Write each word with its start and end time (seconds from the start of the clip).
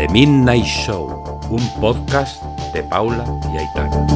The 0.00 0.08
Midnight 0.08 0.64
Show, 0.64 1.40
un 1.50 1.80
podcast 1.80 2.42
de 2.72 2.82
Paula 2.84 3.24
y 3.52 3.58
Aitana. 3.58 4.06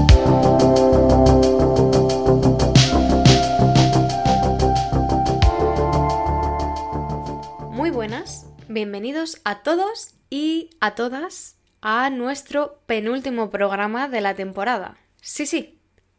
Muy 7.71 7.91
buenas, 7.91 8.47
bienvenidos 8.69 9.43
a 9.45 9.63
todos 9.63 10.15
y 10.31 10.71
a 10.81 10.95
todas 10.95 11.57
a 11.83 12.09
nuestro 12.09 12.81
penúltimo 12.87 13.51
programa 13.51 14.09
de 14.09 14.23
la 14.23 14.35
temporada. 14.35 14.97
Sí, 15.21 15.45
sí, 15.45 15.74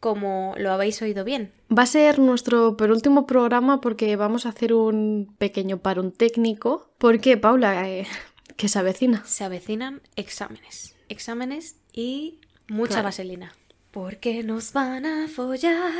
como 0.06 0.54
lo 0.56 0.70
habéis 0.70 1.02
oído 1.02 1.24
bien. 1.24 1.50
Va 1.76 1.82
a 1.82 1.86
ser 1.86 2.20
nuestro 2.20 2.76
penúltimo 2.76 3.26
programa 3.26 3.80
porque 3.80 4.14
vamos 4.14 4.46
a 4.46 4.50
hacer 4.50 4.72
un 4.72 5.34
pequeño 5.36 5.78
parón 5.78 6.12
técnico. 6.12 6.92
¿Por 6.98 7.18
qué, 7.18 7.36
Paula? 7.36 7.90
Eh, 7.90 8.06
que 8.56 8.68
se 8.68 8.78
avecina. 8.78 9.24
Se 9.26 9.42
avecinan 9.42 10.02
exámenes. 10.14 10.94
Exámenes 11.08 11.74
y 11.92 12.38
mucha 12.68 12.90
Claro. 12.92 13.06
vaselina. 13.06 13.52
Porque 13.90 14.44
nos 14.44 14.72
van 14.72 15.06
a 15.06 15.26
follar. 15.26 15.92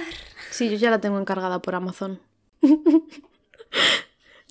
Sí, 0.52 0.70
yo 0.70 0.76
ya 0.76 0.90
la 0.90 1.00
tengo 1.00 1.18
encargada 1.18 1.60
por 1.60 1.74
Amazon. 1.74 2.20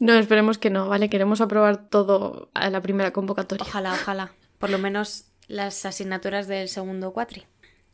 no, 0.02 0.14
esperemos 0.16 0.58
que 0.58 0.70
no, 0.70 0.90
¿vale? 0.90 1.10
Queremos 1.10 1.40
aprobar 1.40 1.88
todo 1.88 2.50
a 2.54 2.70
la 2.70 2.82
primera 2.82 3.14
convocatoria. 3.14 3.66
Ojalá, 3.66 3.94
ojalá. 3.94 4.34
Por 4.60 4.70
lo 4.70 4.80
menos 4.80 5.28
las 5.48 5.86
asignaturas 5.86 6.50
del 6.50 6.68
segundo 6.68 7.14
cuatri. 7.14 7.46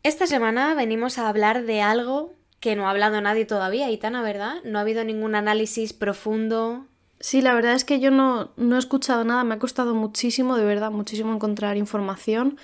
Esta 0.03 0.25
semana 0.25 0.73
venimos 0.73 1.19
a 1.19 1.29
hablar 1.29 1.63
de 1.63 1.81
algo 1.81 2.33
que 2.59 2.75
no 2.75 2.87
ha 2.87 2.91
hablado 2.91 3.21
nadie 3.21 3.45
todavía, 3.45 3.91
Itana, 3.91 4.21
¿verdad? 4.21 4.55
No 4.63 4.77
ha 4.77 4.81
habido 4.81 5.03
ningún 5.03 5.35
análisis 5.35 5.93
profundo. 5.93 6.87
Sí, 7.19 7.41
la 7.41 7.53
verdad 7.53 7.73
es 7.73 7.85
que 7.85 7.99
yo 7.99 8.09
no, 8.09 8.51
no 8.57 8.75
he 8.75 8.79
escuchado 8.79 9.23
nada, 9.23 9.43
me 9.43 9.55
ha 9.55 9.59
costado 9.59 9.93
muchísimo, 9.93 10.57
de 10.57 10.65
verdad, 10.65 10.91
muchísimo 10.91 11.33
encontrar 11.33 11.77
información. 11.77 12.57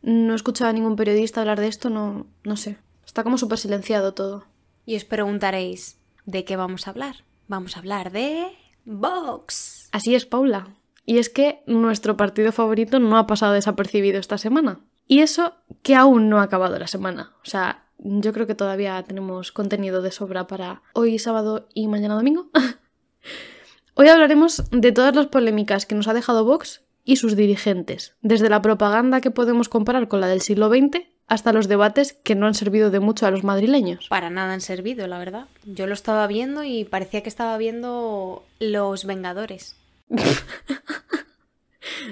No 0.00 0.32
he 0.32 0.36
escuchado 0.36 0.70
a 0.70 0.72
ningún 0.72 0.96
periodista 0.96 1.40
hablar 1.40 1.60
de 1.60 1.68
esto, 1.68 1.90
no, 1.90 2.26
no 2.44 2.56
sé. 2.56 2.78
Está 3.04 3.22
como 3.22 3.36
súper 3.36 3.58
silenciado 3.58 4.14
todo. 4.14 4.46
Y 4.86 4.96
os 4.96 5.04
preguntaréis, 5.04 5.98
¿de 6.24 6.44
qué 6.44 6.56
vamos 6.56 6.86
a 6.86 6.90
hablar? 6.90 7.24
Vamos 7.48 7.76
a 7.76 7.80
hablar 7.80 8.12
de 8.12 8.46
Vox. 8.86 9.88
Así 9.92 10.14
es, 10.14 10.24
Paula. 10.24 10.68
Y 11.04 11.18
es 11.18 11.28
que 11.28 11.62
nuestro 11.66 12.16
partido 12.16 12.52
favorito 12.52 12.98
no 12.98 13.18
ha 13.18 13.26
pasado 13.26 13.52
desapercibido 13.52 14.18
esta 14.18 14.38
semana. 14.38 14.80
Y 15.08 15.20
eso 15.20 15.54
que 15.82 15.96
aún 15.96 16.28
no 16.28 16.38
ha 16.38 16.44
acabado 16.44 16.78
la 16.78 16.86
semana. 16.86 17.32
O 17.42 17.48
sea, 17.48 17.86
yo 17.98 18.32
creo 18.32 18.46
que 18.46 18.54
todavía 18.54 19.02
tenemos 19.02 19.50
contenido 19.52 20.02
de 20.02 20.12
sobra 20.12 20.46
para 20.46 20.82
hoy 20.92 21.18
sábado 21.18 21.66
y 21.74 21.88
mañana 21.88 22.14
domingo. 22.14 22.50
hoy 23.94 24.08
hablaremos 24.08 24.64
de 24.70 24.92
todas 24.92 25.16
las 25.16 25.26
polémicas 25.26 25.86
que 25.86 25.94
nos 25.94 26.08
ha 26.08 26.14
dejado 26.14 26.44
Vox 26.44 26.82
y 27.04 27.16
sus 27.16 27.36
dirigentes, 27.36 28.14
desde 28.20 28.50
la 28.50 28.60
propaganda 28.60 29.22
que 29.22 29.30
podemos 29.30 29.70
comparar 29.70 30.08
con 30.08 30.20
la 30.20 30.26
del 30.26 30.42
siglo 30.42 30.68
XX 30.68 31.06
hasta 31.26 31.54
los 31.54 31.68
debates 31.68 32.12
que 32.12 32.34
no 32.34 32.46
han 32.46 32.54
servido 32.54 32.90
de 32.90 33.00
mucho 33.00 33.26
a 33.26 33.30
los 33.30 33.44
madrileños. 33.44 34.08
Para 34.08 34.28
nada 34.28 34.52
han 34.52 34.60
servido, 34.60 35.06
la 35.06 35.18
verdad. 35.18 35.46
Yo 35.64 35.86
lo 35.86 35.94
estaba 35.94 36.26
viendo 36.26 36.64
y 36.64 36.84
parecía 36.84 37.22
que 37.22 37.28
estaba 37.30 37.56
viendo 37.56 38.44
Los 38.58 39.06
Vengadores. 39.06 39.76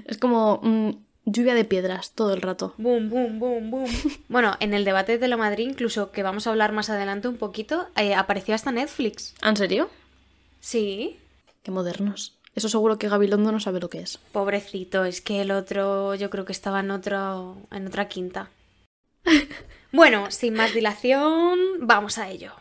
Es 0.06 0.18
como 0.18 0.60
mm, 0.62 0.90
lluvia 1.26 1.54
de 1.54 1.64
piedras 1.64 2.12
todo 2.12 2.32
el 2.32 2.40
rato. 2.40 2.72
Boom, 2.78 3.10
boom, 3.10 3.38
boom, 3.38 3.70
boom. 3.70 3.90
Bueno, 4.28 4.56
en 4.60 4.72
el 4.72 4.84
debate 4.84 5.18
de 5.18 5.28
lo 5.28 5.36
Madrid, 5.36 5.68
incluso 5.68 6.12
que 6.12 6.22
vamos 6.22 6.46
a 6.46 6.50
hablar 6.50 6.72
más 6.72 6.88
adelante 6.88 7.28
un 7.28 7.36
poquito, 7.36 7.86
eh, 7.96 8.14
apareció 8.14 8.54
hasta 8.54 8.72
Netflix. 8.72 9.34
¿En 9.42 9.56
serio? 9.56 9.90
Sí. 10.60 11.18
Qué 11.62 11.70
modernos. 11.70 12.32
Eso 12.54 12.70
seguro 12.70 12.96
que 12.96 13.08
Gabilondo 13.08 13.52
no 13.52 13.60
sabe 13.60 13.80
lo 13.80 13.90
que 13.90 14.00
es. 14.00 14.18
Pobrecito, 14.32 15.04
es 15.04 15.20
que 15.20 15.42
el 15.42 15.50
otro 15.50 16.14
yo 16.14 16.30
creo 16.30 16.46
que 16.46 16.52
estaba 16.52 16.80
en 16.80 16.90
otro 16.90 17.58
en 17.70 17.86
otra 17.86 18.08
quinta. 18.08 18.48
Bueno, 19.92 20.30
sin 20.30 20.52
más 20.52 20.74
dilación, 20.74 21.58
vamos 21.80 22.18
a 22.18 22.28
ello. 22.28 22.52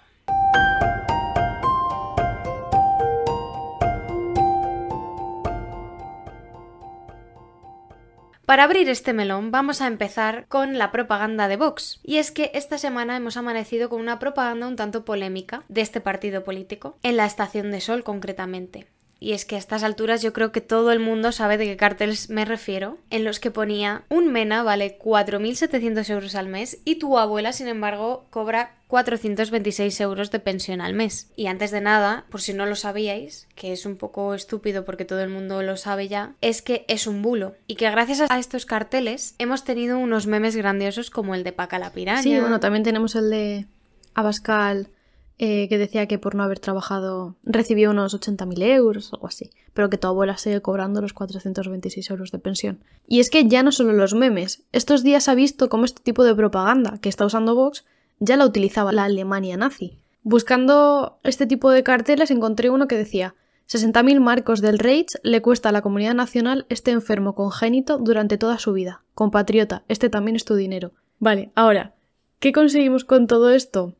Para 8.45 8.65
abrir 8.65 8.89
este 8.89 9.11
melón 9.11 9.49
vamos 9.49 9.81
a 9.81 9.87
empezar 9.87 10.45
con 10.47 10.77
la 10.77 10.91
propaganda 10.91 11.47
de 11.47 11.57
Vox. 11.57 11.99
Y 12.03 12.17
es 12.17 12.29
que 12.29 12.51
esta 12.53 12.77
semana 12.77 13.17
hemos 13.17 13.37
amanecido 13.37 13.89
con 13.89 13.99
una 13.99 14.19
propaganda 14.19 14.67
un 14.67 14.75
tanto 14.75 15.03
polémica 15.03 15.63
de 15.67 15.81
este 15.81 15.99
partido 15.99 16.43
político, 16.43 16.99
en 17.01 17.17
la 17.17 17.25
Estación 17.25 17.71
de 17.71 17.81
Sol 17.81 18.03
concretamente. 18.03 18.85
Y 19.19 19.33
es 19.33 19.45
que 19.45 19.55
a 19.55 19.59
estas 19.59 19.83
alturas 19.83 20.21
yo 20.21 20.33
creo 20.33 20.51
que 20.51 20.61
todo 20.61 20.91
el 20.91 20.99
mundo 20.99 21.31
sabe 21.31 21.57
de 21.57 21.65
qué 21.65 21.77
carteles 21.77 22.29
me 22.29 22.45
refiero, 22.45 22.97
en 23.09 23.23
los 23.23 23.39
que 23.39 23.51
ponía 23.51 24.03
un 24.09 24.31
MENA 24.31 24.63
vale 24.63 24.99
4.700 24.99 26.09
euros 26.09 26.35
al 26.35 26.47
mes 26.47 26.79
y 26.85 26.95
tu 26.95 27.17
abuela, 27.17 27.53
sin 27.53 27.67
embargo, 27.67 28.25
cobra 28.29 28.75
426 28.87 29.99
euros 30.01 30.31
de 30.31 30.39
pensión 30.39 30.81
al 30.81 30.93
mes. 30.93 31.31
Y 31.35 31.47
antes 31.47 31.71
de 31.71 31.81
nada, 31.81 32.25
por 32.29 32.41
si 32.41 32.53
no 32.53 32.65
lo 32.65 32.75
sabíais, 32.75 33.47
que 33.55 33.73
es 33.73 33.85
un 33.85 33.97
poco 33.97 34.33
estúpido 34.33 34.85
porque 34.85 35.05
todo 35.05 35.21
el 35.21 35.29
mundo 35.29 35.61
lo 35.63 35.77
sabe 35.77 36.07
ya, 36.07 36.33
es 36.41 36.61
que 36.61 36.85
es 36.87 37.07
un 37.07 37.21
bulo. 37.21 37.55
Y 37.67 37.75
que 37.75 37.89
gracias 37.89 38.21
a 38.29 38.39
estos 38.39 38.65
carteles 38.65 39.35
hemos 39.39 39.63
tenido 39.63 39.97
unos 39.97 40.27
memes 40.27 40.55
grandiosos 40.55 41.09
como 41.09 41.35
el 41.35 41.43
de 41.43 41.51
Paca 41.51 41.79
la 41.79 41.91
Piraña. 41.91 42.21
Sí, 42.21 42.39
bueno, 42.39 42.59
también 42.59 42.83
tenemos 42.83 43.15
el 43.15 43.29
de 43.29 43.65
Abascal, 44.13 44.89
eh, 45.37 45.67
que 45.67 45.77
decía 45.77 46.07
que 46.07 46.17
por 46.17 46.33
no 46.35 46.43
haber 46.43 46.59
trabajado 46.59 47.35
recibió 47.43 47.91
unos 47.91 48.15
80.000 48.15 48.63
euros, 48.63 49.11
algo 49.13 49.27
así, 49.27 49.51
pero 49.73 49.89
que 49.89 49.97
tu 49.97 50.07
abuela 50.07 50.37
sigue 50.37 50.61
cobrando 50.61 51.01
los 51.01 51.13
426 51.13 52.09
euros 52.09 52.31
de 52.31 52.39
pensión. 52.39 52.79
Y 53.07 53.19
es 53.19 53.29
que 53.29 53.45
ya 53.45 53.61
no 53.61 53.71
solo 53.71 53.93
los 53.93 54.13
memes, 54.13 54.63
estos 54.71 55.03
días 55.03 55.27
ha 55.27 55.35
visto 55.35 55.67
cómo 55.67 55.85
este 55.85 56.01
tipo 56.01 56.23
de 56.23 56.35
propaganda 56.35 56.99
que 57.01 57.09
está 57.09 57.25
usando 57.25 57.53
Vox 57.53 57.85
ya 58.19 58.37
la 58.37 58.45
utilizaba 58.45 58.93
la 58.93 59.03
Alemania 59.03 59.57
nazi. 59.57 59.97
Buscando 60.23 61.19
este 61.23 61.45
tipo 61.45 61.69
de 61.69 61.83
carteles 61.83 62.31
encontré 62.31 62.69
uno 62.69 62.87
que 62.87 62.97
decía 62.97 63.35
60.000 63.67 64.19
marcos 64.19 64.61
del 64.61 64.79
Reich 64.79 65.17
le 65.23 65.41
cuesta 65.41 65.69
a 65.69 65.71
la 65.71 65.81
comunidad 65.81 66.13
nacional 66.13 66.65
este 66.69 66.91
enfermo 66.91 67.35
congénito 67.35 67.97
durante 67.97 68.37
toda 68.37 68.57
su 68.57 68.73
vida. 68.73 69.03
Compatriota, 69.15 69.83
este 69.87 70.09
también 70.09 70.35
es 70.35 70.45
tu 70.45 70.55
dinero. 70.55 70.93
Vale, 71.19 71.51
ahora, 71.55 71.95
¿qué 72.39 72.51
conseguimos 72.51 73.05
con 73.05 73.27
todo 73.27 73.51
esto? 73.51 73.95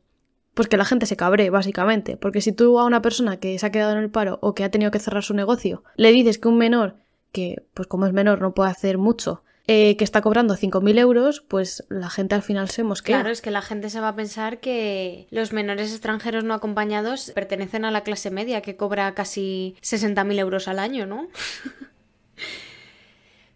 Pues 0.56 0.68
que 0.68 0.78
la 0.78 0.86
gente 0.86 1.06
se 1.06 1.16
cabre, 1.16 1.52
básicamente. 1.52 2.18
Porque 2.18 2.42
si 2.42 2.52
tú 2.52 2.80
a 2.80 2.86
una 2.86 3.04
persona 3.04 3.38
que 3.38 3.60
se 3.60 3.66
ha 3.66 3.72
quedado 3.72 3.92
en 3.92 4.00
el 4.00 4.10
paro 4.10 4.40
o 4.42 4.56
que 4.56 4.64
ha 4.64 4.72
tenido 4.72 4.90
que 4.90 5.00
cerrar 5.00 5.24
su 5.24 5.36
negocio 5.36 5.84
le 5.96 6.12
dices 6.12 6.40
que 6.40 6.48
un 6.48 6.58
menor, 6.58 6.96
que 7.32 7.64
pues 7.76 7.88
como 7.88 8.08
es 8.08 8.14
menor 8.14 8.42
no 8.42 8.56
puede 8.56 8.72
hacer 8.72 8.98
mucho, 8.98 9.44
eh, 9.68 9.98
que 9.98 10.04
está 10.04 10.22
cobrando 10.22 10.56
5.000 10.56 11.00
euros, 11.00 11.42
pues 11.42 11.84
la 11.90 12.10
gente 12.10 12.36
al 12.36 12.44
final 12.44 12.70
se 12.70 12.84
mosquea. 12.84 13.18
Claro, 13.18 13.32
es 13.32 13.42
que 13.42 13.52
la 13.52 13.62
gente 13.62 13.90
se 13.90 14.00
va 14.00 14.10
a 14.10 14.16
pensar 14.16 14.60
que 14.60 15.28
los 15.32 15.54
menores 15.54 15.92
extranjeros 15.92 16.44
no 16.44 16.54
acompañados 16.54 17.32
pertenecen 17.34 17.84
a 17.84 17.92
la 17.92 18.02
clase 18.02 18.30
media 18.32 18.62
que 18.62 18.76
cobra 18.76 19.14
casi 19.16 19.76
60.000 19.82 20.40
euros 20.40 20.68
al 20.68 20.80
año, 20.80 21.06
¿no? 21.06 21.28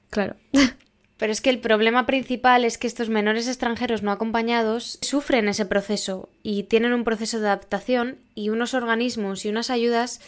Claro. 0.09 0.35
Pero 1.19 1.33
es 1.33 1.41
que 1.41 1.49
el 1.49 1.59
problema 1.59 2.05
principal 2.05 2.63
es 2.63 2.77
que 2.77 2.87
estos 2.87 3.09
menores 3.09 3.47
extranjeros 3.47 4.01
no 4.01 4.11
acompañados 4.11 4.97
sufren 5.01 5.49
ese 5.49 5.65
proceso 5.65 6.29
y 6.43 6.63
tienen 6.63 6.93
un 6.93 7.03
proceso 7.03 7.41
de 7.41 7.47
adaptación 7.47 8.17
y 8.35 8.49
unos 8.49 8.73
organismos 8.73 9.43
y 9.43 9.49
unas 9.49 9.69
ayudas 9.69 10.21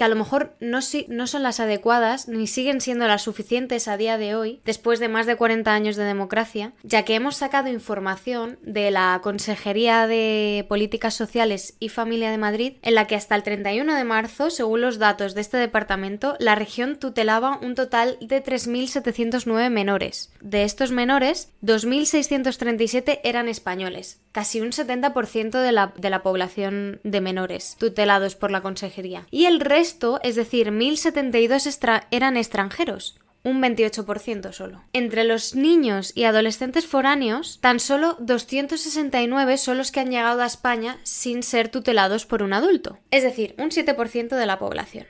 que 0.00 0.04
a 0.04 0.08
lo 0.08 0.16
mejor 0.16 0.54
no, 0.60 0.80
son 0.80 1.42
las 1.42 1.60
adecuadas 1.60 2.26
ni 2.26 2.46
siguen 2.46 2.80
siendo 2.80 3.06
las 3.06 3.20
suficientes 3.20 3.86
a 3.86 3.98
día 3.98 4.16
de 4.16 4.34
hoy, 4.34 4.62
después 4.64 4.98
de 4.98 5.08
más 5.08 5.26
de 5.26 5.36
40 5.36 5.74
años 5.74 5.94
de 5.96 6.04
democracia, 6.04 6.72
ya 6.82 7.04
que 7.04 7.16
hemos 7.16 7.36
sacado 7.36 7.68
información 7.68 8.58
de 8.62 8.90
la 8.90 9.20
Consejería 9.22 10.06
de 10.06 10.64
Políticas 10.70 11.12
Sociales 11.12 11.76
y 11.80 11.90
Familia 11.90 12.30
de 12.30 12.38
Madrid, 12.38 12.76
en 12.80 12.94
la 12.94 13.06
que 13.06 13.14
hasta 13.14 13.34
el 13.34 13.42
31 13.42 13.94
de 13.94 14.04
marzo, 14.04 14.48
según 14.48 14.80
los 14.80 14.98
datos 14.98 15.34
de 15.34 15.42
este 15.42 15.58
departamento, 15.58 16.34
la 16.38 16.54
región 16.54 16.96
tutelaba 16.96 17.58
un 17.60 17.74
total 17.74 18.16
de 18.22 18.42
3.709 18.42 19.68
menores. 19.68 20.32
De 20.40 20.64
estos 20.64 20.92
menores, 20.92 21.52
2.637 21.62 23.20
eran 23.22 23.48
españoles, 23.48 24.22
casi 24.32 24.62
un 24.62 24.70
70% 24.70 25.60
de 25.60 25.72
la, 25.72 25.92
de 25.94 26.08
la 26.08 26.22
población 26.22 27.00
de 27.04 27.20
menores 27.20 27.76
tutelados 27.78 28.34
por 28.34 28.50
la 28.50 28.62
consejería. 28.62 29.26
Y 29.30 29.44
el 29.44 29.60
resto, 29.60 29.89
es 30.22 30.36
decir, 30.36 30.70
1.072 30.70 31.66
extra- 31.66 32.06
eran 32.10 32.36
extranjeros. 32.36 33.18
Un 33.42 33.62
28% 33.62 34.52
solo. 34.52 34.82
Entre 34.92 35.24
los 35.24 35.54
niños 35.54 36.12
y 36.14 36.24
adolescentes 36.24 36.86
foráneos, 36.86 37.58
tan 37.62 37.80
solo 37.80 38.16
269 38.20 39.56
son 39.56 39.78
los 39.78 39.90
que 39.90 40.00
han 40.00 40.10
llegado 40.10 40.42
a 40.42 40.46
España 40.46 40.98
sin 41.04 41.42
ser 41.42 41.68
tutelados 41.70 42.26
por 42.26 42.42
un 42.42 42.52
adulto. 42.52 42.98
Es 43.10 43.22
decir, 43.22 43.54
un 43.58 43.70
7% 43.70 44.36
de 44.36 44.46
la 44.46 44.58
población. 44.58 45.06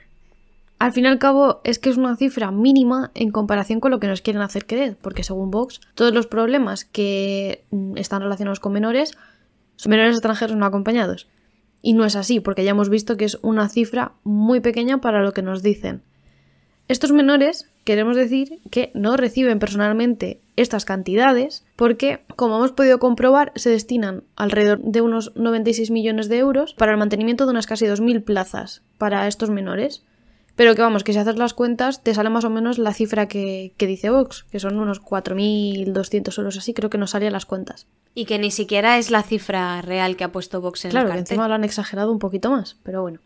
Al 0.79 0.93
fin 0.93 1.03
y 1.05 1.07
al 1.09 1.19
cabo, 1.19 1.61
es 1.63 1.77
que 1.77 1.89
es 1.89 1.97
una 1.97 2.15
cifra 2.15 2.51
mínima 2.51 3.11
en 3.13 3.31
comparación 3.31 3.79
con 3.79 3.91
lo 3.91 3.99
que 3.99 4.07
nos 4.07 4.21
quieren 4.21 4.41
hacer 4.41 4.65
creer, 4.65 4.97
porque 4.99 5.23
según 5.23 5.51
Vox, 5.51 5.79
todos 5.93 6.13
los 6.13 6.25
problemas 6.25 6.85
que 6.85 7.65
mm, 7.69 7.97
están 7.97 8.21
relacionados 8.21 8.59
con 8.59 8.73
menores 8.73 9.11
son 9.75 9.89
menores 9.91 10.13
extranjeros 10.15 10.55
no 10.57 10.65
acompañados. 10.65 11.27
Y 11.81 11.93
no 11.93 12.05
es 12.05 12.15
así, 12.15 12.39
porque 12.39 12.63
ya 12.63 12.71
hemos 12.71 12.89
visto 12.89 13.17
que 13.17 13.25
es 13.25 13.39
una 13.41 13.69
cifra 13.69 14.13
muy 14.23 14.59
pequeña 14.59 15.01
para 15.01 15.23
lo 15.23 15.33
que 15.33 15.41
nos 15.41 15.63
dicen. 15.63 16.01
Estos 16.87 17.13
menores, 17.13 17.69
queremos 17.85 18.17
decir 18.17 18.59
que 18.69 18.91
no 18.93 19.15
reciben 19.15 19.59
personalmente 19.59 20.41
estas 20.57 20.83
cantidades 20.83 21.65
porque, 21.77 22.25
como 22.35 22.57
hemos 22.57 22.73
podido 22.73 22.99
comprobar, 22.99 23.53
se 23.55 23.69
destinan 23.69 24.23
alrededor 24.35 24.81
de 24.81 24.99
unos 24.99 25.31
96 25.35 25.89
millones 25.89 26.27
de 26.27 26.39
euros 26.39 26.73
para 26.73 26.91
el 26.91 26.97
mantenimiento 26.97 27.45
de 27.45 27.51
unas 27.51 27.65
casi 27.65 27.85
2.000 27.85 28.23
plazas 28.25 28.81
para 28.97 29.25
estos 29.27 29.49
menores. 29.49 30.03
Pero 30.61 30.75
que 30.75 30.83
vamos, 30.83 31.03
que 31.03 31.11
si 31.11 31.17
haces 31.17 31.37
las 31.37 31.55
cuentas 31.55 32.03
te 32.03 32.13
sale 32.13 32.29
más 32.29 32.45
o 32.45 32.51
menos 32.51 32.77
la 32.77 32.93
cifra 32.93 33.27
que, 33.27 33.73
dice 33.79 34.11
Vox, 34.11 34.43
que 34.51 34.59
son 34.59 34.77
unos 34.77 35.01
4.200 35.01 36.37
euros 36.37 36.55
así, 36.55 36.75
creo 36.75 36.91
que 36.91 36.99
nos 36.99 37.09
salían 37.09 37.33
las 37.33 37.47
cuentas. 37.47 37.87
Y 38.13 38.25
que 38.25 38.37
ni 38.37 38.51
siquiera 38.51 38.99
es 38.99 39.09
la 39.09 39.23
cifra 39.23 39.81
real 39.81 40.15
que 40.15 40.23
ha 40.23 40.31
puesto 40.31 40.61
Vox 40.61 40.85
en 40.85 40.91
claro, 40.91 41.07
el 41.07 41.13
Claro, 41.13 41.15
que 41.15 41.19
encima 41.31 41.47
lo 41.47 41.55
han 41.55 41.63
exagerado 41.63 42.11
un 42.11 42.19
poquito 42.19 42.51
más, 42.51 42.77
pero 42.83 43.01
bueno. 43.01 43.21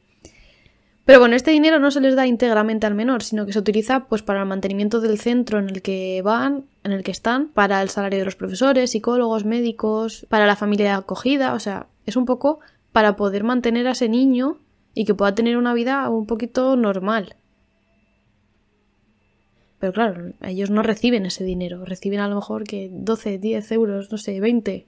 Pero 1.03 1.19
bueno, 1.19 1.35
este 1.35 1.51
dinero 1.51 1.77
no 1.77 1.91
se 1.91 1.99
les 1.99 2.15
da 2.15 2.25
íntegramente 2.25 2.87
al 2.87 2.95
menor, 2.95 3.21
sino 3.21 3.45
que 3.45 3.51
se 3.51 3.59
utiliza 3.59 4.05
pues 4.05 4.21
para 4.21 4.39
el 4.39 4.47
mantenimiento 4.47 5.01
del 5.01 5.19
centro 5.19 5.59
en 5.59 5.67
el 5.67 5.81
que 5.81 6.21
van, 6.21 6.67
en 6.85 6.93
el 6.93 7.03
que 7.03 7.11
están, 7.11 7.49
para 7.49 7.81
el 7.81 7.89
salario 7.89 8.19
de 8.19 8.23
los 8.23 8.37
profesores, 8.37 8.91
psicólogos, 8.91 9.43
médicos, 9.43 10.25
para 10.29 10.45
la 10.45 10.55
familia 10.55 10.95
acogida, 10.95 11.53
o 11.53 11.59
sea, 11.59 11.87
es 12.05 12.15
un 12.15 12.23
poco 12.23 12.61
para 12.93 13.17
poder 13.17 13.43
mantener 13.43 13.87
a 13.87 13.91
ese 13.91 14.07
niño 14.07 14.57
y 14.95 15.06
que 15.06 15.13
pueda 15.13 15.36
tener 15.36 15.57
una 15.57 15.75
vida 15.75 16.09
un 16.09 16.25
poquito 16.25 16.75
normal. 16.75 17.36
Pero 19.77 19.94
claro, 19.94 20.33
ellos 20.42 20.71
no 20.71 20.81
reciben 20.81 21.27
ese 21.27 21.44
dinero, 21.44 21.86
reciben 21.86 22.21
a 22.21 22.27
lo 22.27 22.36
mejor 22.36 22.63
que 22.63 22.89
12, 22.92 23.38
10 23.38 23.71
euros, 23.74 24.12
no 24.12 24.18
sé, 24.18 24.39
20. 24.39 24.88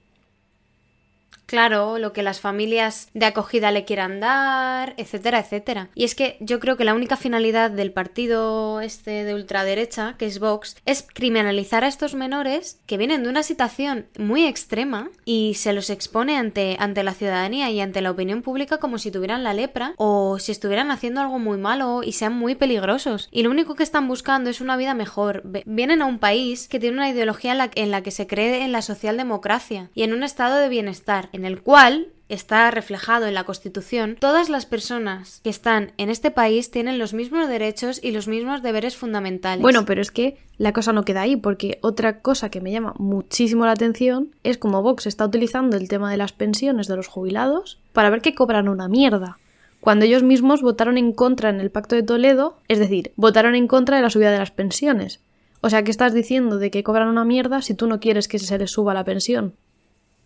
Claro, 1.48 1.96
lo 1.96 2.12
que 2.12 2.22
las 2.22 2.40
familias 2.40 3.08
de 3.14 3.24
acogida 3.24 3.70
le 3.70 3.86
quieran 3.86 4.20
dar, 4.20 4.92
etcétera, 4.98 5.38
etcétera. 5.38 5.88
Y 5.94 6.04
es 6.04 6.14
que 6.14 6.36
yo 6.40 6.60
creo 6.60 6.76
que 6.76 6.84
la 6.84 6.92
única 6.92 7.16
finalidad 7.16 7.70
del 7.70 7.90
partido 7.90 8.82
este 8.82 9.24
de 9.24 9.32
ultraderecha, 9.32 10.14
que 10.18 10.26
es 10.26 10.40
Vox, 10.40 10.76
es 10.84 11.06
criminalizar 11.10 11.84
a 11.84 11.88
estos 11.88 12.14
menores 12.14 12.82
que 12.84 12.98
vienen 12.98 13.22
de 13.22 13.30
una 13.30 13.42
situación 13.42 14.08
muy 14.18 14.44
extrema 14.44 15.08
y 15.24 15.54
se 15.54 15.72
los 15.72 15.88
expone 15.88 16.36
ante, 16.36 16.76
ante 16.80 17.02
la 17.02 17.14
ciudadanía 17.14 17.70
y 17.70 17.80
ante 17.80 18.02
la 18.02 18.10
opinión 18.10 18.42
pública 18.42 18.76
como 18.76 18.98
si 18.98 19.10
tuvieran 19.10 19.42
la 19.42 19.54
lepra 19.54 19.94
o 19.96 20.38
si 20.38 20.52
estuvieran 20.52 20.90
haciendo 20.90 21.22
algo 21.22 21.38
muy 21.38 21.56
malo 21.56 22.02
y 22.04 22.12
sean 22.12 22.34
muy 22.34 22.56
peligrosos. 22.56 23.30
Y 23.32 23.42
lo 23.42 23.50
único 23.50 23.74
que 23.74 23.84
están 23.84 24.06
buscando 24.06 24.50
es 24.50 24.60
una 24.60 24.76
vida 24.76 24.92
mejor. 24.92 25.44
Vienen 25.64 26.02
a 26.02 26.06
un 26.06 26.18
país 26.18 26.68
que 26.68 26.78
tiene 26.78 26.98
una 26.98 27.08
ideología 27.08 27.52
en 27.52 27.58
la, 27.58 27.70
en 27.74 27.90
la 27.90 28.02
que 28.02 28.10
se 28.10 28.26
cree 28.26 28.64
en 28.64 28.72
la 28.72 28.82
socialdemocracia 28.82 29.88
y 29.94 30.02
en 30.02 30.12
un 30.12 30.24
estado 30.24 30.58
de 30.58 30.68
bienestar 30.68 31.30
en 31.38 31.46
el 31.46 31.62
cual 31.62 32.08
está 32.28 32.70
reflejado 32.70 33.26
en 33.26 33.34
la 33.34 33.44
Constitución, 33.44 34.16
todas 34.20 34.50
las 34.50 34.66
personas 34.66 35.40
que 35.42 35.50
están 35.50 35.92
en 35.96 36.10
este 36.10 36.30
país 36.30 36.70
tienen 36.70 36.98
los 36.98 37.14
mismos 37.14 37.48
derechos 37.48 38.00
y 38.02 38.10
los 38.10 38.28
mismos 38.28 38.62
deberes 38.62 38.96
fundamentales. 38.96 39.62
Bueno, 39.62 39.84
pero 39.86 40.02
es 40.02 40.10
que 40.10 40.36
la 40.58 40.72
cosa 40.72 40.92
no 40.92 41.04
queda 41.04 41.22
ahí, 41.22 41.36
porque 41.36 41.78
otra 41.80 42.20
cosa 42.20 42.50
que 42.50 42.60
me 42.60 42.70
llama 42.70 42.94
muchísimo 42.98 43.64
la 43.64 43.72
atención 43.72 44.34
es 44.44 44.58
como 44.58 44.82
Vox 44.82 45.06
está 45.06 45.24
utilizando 45.24 45.76
el 45.76 45.88
tema 45.88 46.10
de 46.10 46.18
las 46.18 46.32
pensiones 46.32 46.86
de 46.86 46.96
los 46.96 47.06
jubilados 47.06 47.78
para 47.92 48.10
ver 48.10 48.20
que 48.20 48.34
cobran 48.34 48.68
una 48.68 48.88
mierda. 48.88 49.38
Cuando 49.80 50.04
ellos 50.04 50.22
mismos 50.22 50.60
votaron 50.60 50.98
en 50.98 51.12
contra 51.12 51.50
en 51.50 51.60
el 51.60 51.70
Pacto 51.70 51.94
de 51.94 52.02
Toledo, 52.02 52.58
es 52.66 52.78
decir, 52.78 53.12
votaron 53.16 53.54
en 53.54 53.68
contra 53.68 53.96
de 53.96 54.02
la 54.02 54.10
subida 54.10 54.32
de 54.32 54.38
las 54.38 54.50
pensiones. 54.50 55.20
O 55.60 55.70
sea, 55.70 55.82
¿qué 55.82 55.90
estás 55.90 56.12
diciendo 56.12 56.58
de 56.58 56.70
que 56.70 56.82
cobran 56.82 57.08
una 57.08 57.24
mierda 57.24 57.62
si 57.62 57.74
tú 57.74 57.86
no 57.86 58.00
quieres 58.00 58.28
que 58.28 58.38
se 58.38 58.58
les 58.58 58.70
suba 58.70 58.94
la 58.94 59.04
pensión? 59.04 59.54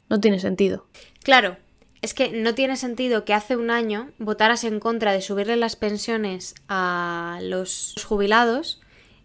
No 0.08 0.20
tiene 0.20 0.38
sentido. 0.38 0.86
Claro, 1.22 1.56
es 2.02 2.14
que 2.14 2.30
no 2.30 2.54
tiene 2.54 2.76
sentido 2.76 3.24
que 3.24 3.34
hace 3.34 3.56
un 3.56 3.70
año 3.70 4.10
votaras 4.18 4.64
en 4.64 4.80
contra 4.80 5.12
de 5.12 5.22
subirle 5.22 5.56
las 5.56 5.76
pensiones 5.76 6.54
a 6.68 7.38
los 7.42 7.94
jubilados 8.06 8.80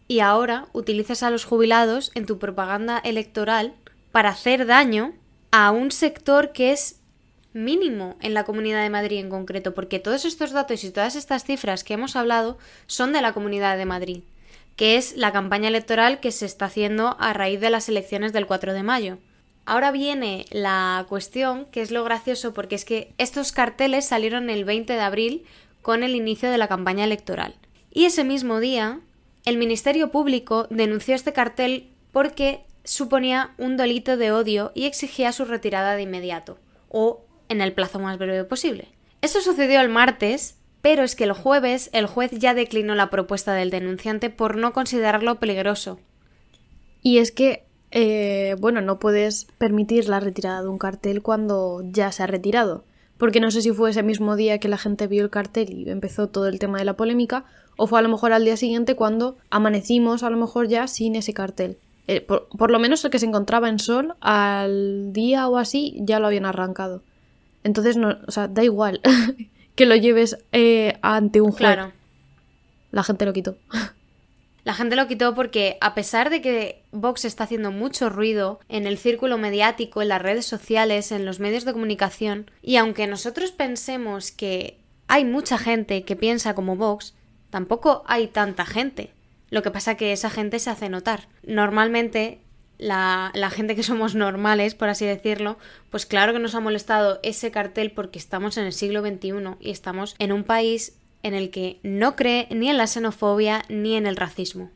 y 0.08 0.20
ahora 0.20 0.68
utilices 0.74 1.24
a 1.24 1.32
los 1.32 1.44
jubilados 1.44 2.12
en 2.16 2.26
tu 2.26 2.38
propaganda 2.38 3.00
electoral 3.00 3.74
para 4.12 4.30
hacer 4.30 4.66
daño 4.66 5.14
a 5.52 5.72
un 5.72 5.92
sector 5.92 6.52
que 6.52 6.72
es 6.72 7.00
mínimo 7.54 8.16
en 8.22 8.34
la 8.34 8.44
Comunidad 8.44 8.84
de 8.84 8.90
Madrid 8.90 9.20
en 9.20 9.30
concreto, 9.30 9.74
porque 9.74 10.00
todos 10.00 10.26
estos 10.26 10.52
datos 10.52 10.84
y 10.84 10.92
todas 10.92 11.16
estas 11.16 11.44
cifras 11.44 11.84
que 11.84 11.96
hemos 11.96 12.16
hablado 12.16 12.58
son 12.86 13.12
de 13.12 13.22
la 13.22 13.34
Comunidad 13.34 13.78
de 13.78 13.86
Madrid, 13.86 14.24
que 14.76 14.98
es 14.98 15.18
la 15.18 15.32
campaña 15.34 15.68
electoral 15.68 16.20
que 16.20 16.32
se 16.32 16.46
está 16.46 16.66
haciendo 16.66 17.18
a 17.20 17.34
raíz 17.34 17.60
de 17.60 17.72
las 17.72 17.90
elecciones 17.90 18.34
del 18.34 18.46
4 18.46 18.74
de 18.74 18.84
mayo. 18.84 19.18
Ahora 19.68 19.92
viene 19.92 20.46
la 20.50 21.06
cuestión, 21.10 21.66
que 21.66 21.82
es 21.82 21.92
lo 21.92 22.06
gracioso, 22.06 22.54
porque 22.54 22.76
es 22.76 22.86
que 22.86 23.14
estos 23.18 23.52
carteles 23.52 24.06
salieron 24.06 24.50
el 24.50 24.64
20 24.64 24.94
de 24.94 25.02
abril 25.02 25.44
con 25.82 26.04
el 26.04 26.16
inicio 26.16 26.50
de 26.50 26.58
la 26.58 26.70
campaña 26.70 27.04
electoral. 27.04 27.54
Y 27.92 28.06
ese 28.06 28.24
mismo 28.24 28.62
día, 28.62 29.02
el 29.44 29.58
Ministerio 29.58 30.10
Público 30.10 30.68
denunció 30.70 31.16
este 31.16 31.34
cartel 31.34 31.90
porque 32.14 32.62
suponía 32.86 33.56
un 33.58 33.76
delito 33.76 34.16
de 34.16 34.32
odio 34.32 34.72
y 34.74 34.86
exigía 34.86 35.34
su 35.34 35.44
retirada 35.44 35.98
de 35.98 36.04
inmediato, 36.04 36.58
o 36.88 37.26
en 37.50 37.60
el 37.60 37.74
plazo 37.74 38.00
más 38.00 38.18
breve 38.18 38.46
posible. 38.46 38.88
Eso 39.22 39.42
sucedió 39.42 39.82
el 39.82 39.90
martes, 39.90 40.56
pero 40.82 41.04
es 41.04 41.14
que 41.14 41.26
el 41.26 41.34
jueves 41.34 41.90
el 41.92 42.06
juez 42.06 42.32
ya 42.32 42.54
declinó 42.54 42.96
la 42.96 43.10
propuesta 43.10 43.54
del 43.54 43.70
denunciante 43.70 44.30
por 44.30 44.56
no 44.56 44.72
considerarlo 44.72 45.42
peligroso. 45.42 46.00
Y 47.02 47.18
es 47.18 47.34
que 47.34 47.67
eh, 47.92 48.56
bueno, 48.60 48.82
no 48.82 49.00
puedes 49.00 49.46
permitir 49.58 50.10
la 50.10 50.20
retirada 50.20 50.62
de 50.62 50.68
un 50.68 50.78
cartel 50.78 51.22
cuando 51.22 51.82
ya 51.84 52.12
se 52.12 52.24
ha 52.24 52.28
retirado. 52.28 52.84
Porque 53.18 53.40
no 53.40 53.50
sé 53.50 53.62
si 53.62 53.72
fue 53.72 53.90
ese 53.90 54.04
mismo 54.04 54.36
día 54.36 54.60
que 54.60 54.68
la 54.68 54.78
gente 54.78 55.08
vio 55.08 55.24
el 55.24 55.30
cartel 55.30 55.74
y 55.74 55.90
empezó 55.90 56.28
todo 56.28 56.48
el 56.48 56.60
tema 56.60 56.78
de 56.78 56.86
la 56.86 56.96
polémica, 56.96 57.46
o 57.76 57.88
fue 57.88 58.00
a 58.00 58.02
lo 58.02 58.10
mejor 58.10 58.32
al 58.32 58.46
día 58.46 58.58
siguiente 58.58 58.96
cuando 58.96 59.38
amanecimos 59.50 60.24
a 60.24 60.30
lo 60.30 60.38
mejor 60.38 60.68
ya 60.68 60.88
sin 60.88 61.16
ese 61.16 61.34
cartel. 61.34 61.78
Eh, 62.08 62.22
por, 62.22 62.72
lo 62.72 62.80
menos 62.80 63.04
el 63.04 63.12
que 63.12 63.20
se 63.20 63.26
encontraba 63.26 63.70
en 63.70 63.80
sol, 63.80 64.16
al 64.22 65.12
día 65.14 65.48
o 65.48 65.58
así 65.58 65.98
ya 66.00 66.20
lo 66.20 66.28
habían 66.28 66.46
arrancado. 66.46 67.04
Entonces, 67.64 67.98
no, 67.98 68.18
o 68.28 68.32
sea, 68.32 68.48
da 68.48 68.64
igual 68.64 69.02
que 69.76 69.86
lo 69.86 69.96
lleves 69.96 70.38
eh, 70.52 70.98
ante 71.02 71.42
un 71.42 71.52
juez. 71.52 71.58
Claro. 71.58 71.92
La 72.92 73.04
gente 73.04 73.26
lo 73.26 73.34
quitó. 73.34 73.58
La 74.68 74.74
gente 74.74 74.98
lo 74.98 75.08
quitó 75.08 75.34
porque, 75.34 75.78
a 75.80 75.96
pesar 75.96 76.30
de 76.30 76.42
que 76.42 76.84
Vox 76.92 77.24
está 77.24 77.46
haciendo 77.46 77.72
mucho 77.72 78.10
ruido 78.10 78.60
en 78.68 78.86
el 78.86 78.98
círculo 78.98 79.38
mediático, 79.38 80.02
en 80.02 80.10
las 80.10 80.22
redes 80.22 80.46
sociales, 80.46 81.14
en 81.14 81.24
los 81.26 81.40
medios 81.40 81.64
de 81.64 81.72
comunicación, 81.72 82.52
y 82.62 82.76
aunque 82.76 83.08
nosotros 83.08 83.54
pensemos 83.54 84.32
que 84.32 84.78
hay 85.08 85.24
mucha 85.24 85.58
gente 85.58 86.04
que 86.04 86.18
piensa 86.18 86.54
como 86.54 86.76
Vox, 86.76 87.16
tampoco 87.50 88.04
hay 88.08 88.28
tanta 88.28 88.66
gente. 88.66 89.14
Lo 89.52 89.64
que 89.64 89.72
pasa 89.72 89.96
que 89.96 90.12
esa 90.12 90.30
gente 90.30 90.60
se 90.60 90.70
hace 90.70 90.90
notar. 90.90 91.30
Normalmente 91.44 92.42
la, 92.78 93.32
gente 93.54 93.74
que 93.74 93.84
somos 93.84 94.16
normales, 94.16 94.76
por 94.76 94.90
así 94.90 95.06
decirlo, 95.06 95.58
pues 95.92 96.06
claro 96.06 96.34
que 96.34 96.40
nos 96.40 96.56
ha 96.56 96.60
molestado 96.60 97.22
ese 97.24 97.52
cartel 97.52 97.92
porque 97.92 98.20
estamos 98.20 98.58
en 98.58 98.66
el 98.66 98.74
siglo 98.74 99.00
XXI 99.00 99.32
y 99.62 99.72
estamos 99.72 100.18
en 100.20 100.34
un 100.34 100.44
país 100.44 101.00
en 101.24 101.34
el 101.34 101.50
que 101.50 101.80
no 101.84 102.16
cree 102.16 102.48
ni 102.52 102.70
en 102.70 102.78
la 102.78 102.88
xenofobia 102.88 103.64
ni 103.70 103.96
en 103.96 104.06
el 104.06 104.16
racismo. 104.16 104.70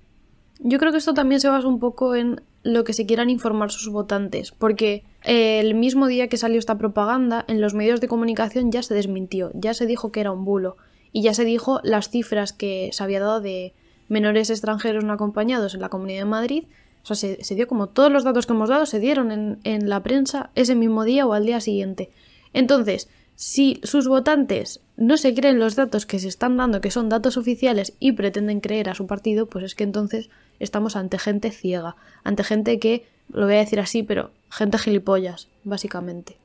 Yo 0.60 0.77
creo 0.77 0.91
que 0.91 1.00
esto 1.00 1.13
también 1.13 1.41
se 1.41 1.50
basa 1.50 1.67
un 1.67 1.79
poco 1.79 2.15
en 2.15 2.41
lo 2.63 2.83
que 2.83 2.93
se 2.93 3.05
quieran 3.05 3.29
informar 3.29 3.71
sus 3.71 3.89
votantes, 3.89 4.51
porque 4.51 5.03
eh, 5.24 5.60
el 5.60 5.74
mismo 5.74 6.07
día 6.07 6.27
que 6.27 6.38
salió 6.38 6.60
esta 6.60 6.77
propaganda, 6.77 7.43
en 7.48 7.62
los 7.62 7.74
medios 7.74 8.01
de 8.01 8.07
comunicación 8.07 8.71
ya 8.71 8.83
se 8.83 8.93
desmintió, 8.93 9.51
ya 9.55 9.74
se 9.74 9.88
dijo 9.88 10.12
que 10.12 10.19
era 10.19 10.31
un 10.31 10.45
bulo, 10.45 10.77
y 11.12 11.24
ya 11.24 11.33
se 11.33 11.45
dijo 11.45 11.79
las 11.83 12.10
cifras 12.10 12.53
que 12.53 12.89
se 12.93 13.03
había 13.03 13.19
dado 13.19 13.41
de 13.41 13.74
menores 14.07 14.50
extranjeros 14.50 15.03
no 15.03 15.13
acompañados 15.13 15.74
en 15.74 15.81
la 15.81 15.89
Comunidad 15.89 16.19
de 16.19 16.25
Madrid, 16.25 16.63
o 17.03 17.15
sea, 17.15 17.15
se, 17.15 17.55
dio 17.55 17.67
como 17.67 17.88
todos 17.88 18.12
los 18.12 18.24
datos 18.24 18.45
que 18.45 18.53
hemos 18.53 18.69
dado 18.69 18.86
se 18.86 19.00
dieron 19.00 19.31
en, 19.31 19.60
en 19.63 19.89
la 19.89 20.03
prensa 20.03 20.51
ese 20.53 20.75
mismo 20.75 21.03
día 21.03 21.25
o 21.25 21.33
al 21.33 21.48
día 21.48 21.60
siguiente. 21.60 22.12
Entonces, 22.53 23.10
si 23.41 23.81
sus 23.83 24.07
votantes 24.07 24.81
no 24.98 25.17
se 25.17 25.33
creen 25.33 25.57
los 25.57 25.75
datos 25.75 26.05
que 26.05 26.19
se 26.19 26.27
están 26.27 26.57
dando, 26.57 26.79
que 26.79 26.91
son 26.91 27.10
datos 27.10 27.38
oficiales, 27.38 27.93
y 27.98 28.12
pretenden 28.12 28.60
creer 28.60 28.88
a 28.88 28.93
su 28.93 29.07
partido, 29.07 29.48
pues 29.48 29.65
es 29.65 29.74
que 29.74 29.83
entonces 29.83 30.29
estamos 30.60 30.95
ante 30.95 31.17
gente 31.17 31.50
ciega, 31.50 31.95
ante 32.24 32.43
gente 32.43 32.77
que, 32.77 33.07
lo 33.29 33.48
voy 33.48 33.55
a 33.55 33.62
decir 33.62 33.79
así, 33.79 34.03
pero 34.03 34.29
gente 34.51 34.77
gilipollas, 34.77 35.48
básicamente. 35.63 36.38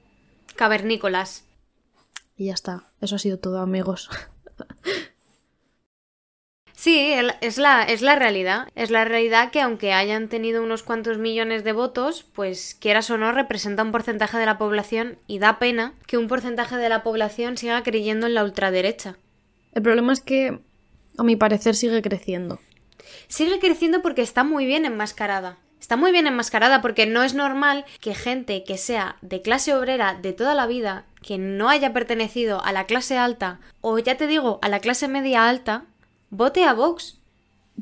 Cavernícolas. 0.54 1.44
Y 2.34 2.46
ya 2.46 2.54
está. 2.54 2.84
Eso 3.02 3.16
ha 3.16 3.18
sido 3.18 3.38
todo, 3.38 3.58
amigos. 3.58 4.08
Sí, 6.86 7.12
es 7.40 7.58
la, 7.58 7.82
es 7.82 8.00
la 8.00 8.14
realidad. 8.14 8.68
Es 8.76 8.92
la 8.92 9.04
realidad 9.04 9.50
que 9.50 9.60
aunque 9.60 9.92
hayan 9.92 10.28
tenido 10.28 10.62
unos 10.62 10.84
cuantos 10.84 11.18
millones 11.18 11.64
de 11.64 11.72
votos, 11.72 12.24
pues 12.32 12.76
quieras 12.78 13.10
o 13.10 13.18
no, 13.18 13.32
representa 13.32 13.82
un 13.82 13.90
porcentaje 13.90 14.38
de 14.38 14.46
la 14.46 14.56
población 14.56 15.18
y 15.26 15.40
da 15.40 15.58
pena 15.58 15.94
que 16.06 16.16
un 16.16 16.28
porcentaje 16.28 16.76
de 16.76 16.88
la 16.88 17.02
población 17.02 17.56
siga 17.56 17.82
creyendo 17.82 18.28
en 18.28 18.34
la 18.34 18.44
ultraderecha. 18.44 19.16
El 19.72 19.82
problema 19.82 20.12
es 20.12 20.20
que, 20.20 20.60
a 21.18 21.24
mi 21.24 21.34
parecer, 21.34 21.74
sigue 21.74 22.02
creciendo. 22.02 22.60
Sigue 23.26 23.58
creciendo 23.58 24.00
porque 24.00 24.22
está 24.22 24.44
muy 24.44 24.64
bien 24.64 24.84
enmascarada. 24.84 25.58
Está 25.80 25.96
muy 25.96 26.12
bien 26.12 26.28
enmascarada 26.28 26.82
porque 26.82 27.04
no 27.06 27.24
es 27.24 27.34
normal 27.34 27.84
que 28.00 28.14
gente 28.14 28.62
que 28.62 28.78
sea 28.78 29.16
de 29.22 29.42
clase 29.42 29.74
obrera 29.74 30.14
de 30.14 30.32
toda 30.32 30.54
la 30.54 30.68
vida, 30.68 31.04
que 31.20 31.36
no 31.36 31.68
haya 31.68 31.92
pertenecido 31.92 32.62
a 32.64 32.70
la 32.70 32.86
clase 32.86 33.18
alta 33.18 33.58
o 33.80 33.98
ya 33.98 34.16
te 34.16 34.28
digo, 34.28 34.60
a 34.62 34.68
la 34.68 34.78
clase 34.78 35.08
media 35.08 35.48
alta, 35.48 35.86
vote 36.30 36.64
a 36.64 36.74
Vox. 36.74 37.20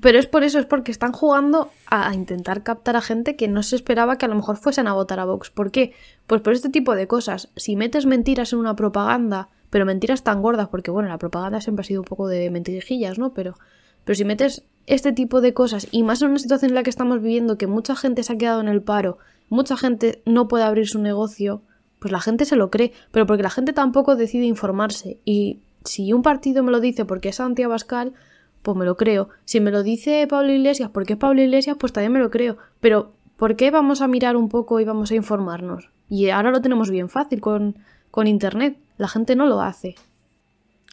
Pero 0.01 0.19
es 0.19 0.27
por 0.27 0.43
eso, 0.43 0.59
es 0.59 0.67
porque 0.67 0.91
están 0.91 1.13
jugando 1.13 1.71
a 1.87 2.13
intentar 2.15 2.65
captar 2.65 2.97
a 2.97 3.01
gente 3.01 3.37
que 3.37 3.47
no 3.47 3.63
se 3.63 3.77
esperaba 3.77 4.19
que 4.19 4.27
a 4.27 4.29
lo 4.29 4.35
mejor 4.35 4.57
fuesen 4.57 4.89
a 4.89 4.93
votar 4.93 5.21
a 5.21 5.25
Vox. 5.25 5.51
¿Por 5.51 5.71
qué? 5.71 5.93
Pues 6.27 6.41
por 6.41 6.53
este 6.53 6.69
tipo 6.69 6.97
de 6.97 7.07
cosas. 7.07 7.51
Si 7.55 7.77
metes 7.77 8.05
mentiras 8.05 8.53
en 8.53 8.59
una 8.59 8.75
propaganda, 8.75 9.51
pero 9.71 9.87
mentiras 9.87 10.25
tan 10.25 10.43
gordas, 10.43 10.69
porque 10.69 10.91
bueno, 10.91 11.09
la 11.09 11.19
propaganda 11.19 11.61
siempre 11.61 11.83
ha 11.83 11.87
sido 11.87 12.01
un 12.01 12.07
poco 12.07 12.27
de 12.27 12.51
mentirijillas, 12.51 13.19
¿no? 13.19 13.33
Pero, 13.35 13.55
pero 14.05 14.17
si 14.17 14.25
metes 14.25 14.65
este 14.87 15.13
tipo 15.13 15.41
de 15.41 15.55
cosas, 15.55 15.87
y 15.91 16.03
más 16.03 16.23
en 16.23 16.31
una 16.31 16.39
situación 16.39 16.71
en 16.71 16.75
la 16.75 16.83
que 16.83 16.91
estamos 16.91 17.23
viviendo, 17.23 17.57
que 17.57 17.67
mucha 17.67 17.95
gente 17.95 18.23
se 18.23 18.33
ha 18.33 18.39
quedado 18.39 18.61
en 18.61 18.69
el 18.69 18.83
paro, 18.83 19.19
mucha 19.49 19.77
gente 19.77 20.23
no 20.27 20.49
puede 20.49 20.65
abrir 20.65 20.89
su 20.89 21.01
negocio, 21.01 21.63
pues 22.01 22.13
la 22.13 22.21
gente 22.21 22.45
se 22.45 22.57
lo 22.57 22.71
cree, 22.71 22.93
pero 23.13 23.27
porque 23.27 23.43
la 23.43 23.51
gente 23.51 23.73
tampoco 23.73 24.17
decide 24.17 24.45
informarse. 24.45 25.19
Y 25.25 25.61
si 25.85 26.13
un 26.13 26.23
partido 26.23 26.63
me 26.63 26.71
lo 26.71 26.81
dice 26.81 27.05
porque 27.05 27.31
es 27.31 27.41
anti-Abascal, 27.41 28.13
pues 28.65 28.77
me 28.77 28.87
lo 28.87 28.97
creo. 28.97 29.29
Si 29.45 29.61
me 29.61 29.71
lo 29.71 29.83
dice 29.83 30.27
Pablo 30.27 30.51
Iglesias 30.51 30.91
porque 30.93 31.13
es 31.13 31.19
Pablo 31.19 31.43
Iglesias, 31.43 31.77
pues 31.79 31.93
también 31.93 32.13
me 32.13 32.19
lo 32.19 32.31
creo. 32.31 32.57
Pero, 32.81 33.13
¿por 33.37 33.57
qué 33.57 33.71
vamos 33.71 34.01
a 34.01 34.09
mirar 34.09 34.37
un 34.37 34.49
poco 34.49 34.81
y 34.81 34.85
vamos 34.85 35.11
a 35.11 35.15
informarnos? 35.15 35.91
Y 36.09 36.31
ahora 36.31 36.51
lo 36.51 36.63
tenemos 36.63 36.91
bien 36.91 37.11
fácil 37.11 37.43
con, 37.43 37.77
con 38.11 38.27
Internet. 38.27 38.79
La 38.97 39.07
gente 39.07 39.37
no 39.37 39.47
lo 39.47 39.61
hace. 39.61 39.97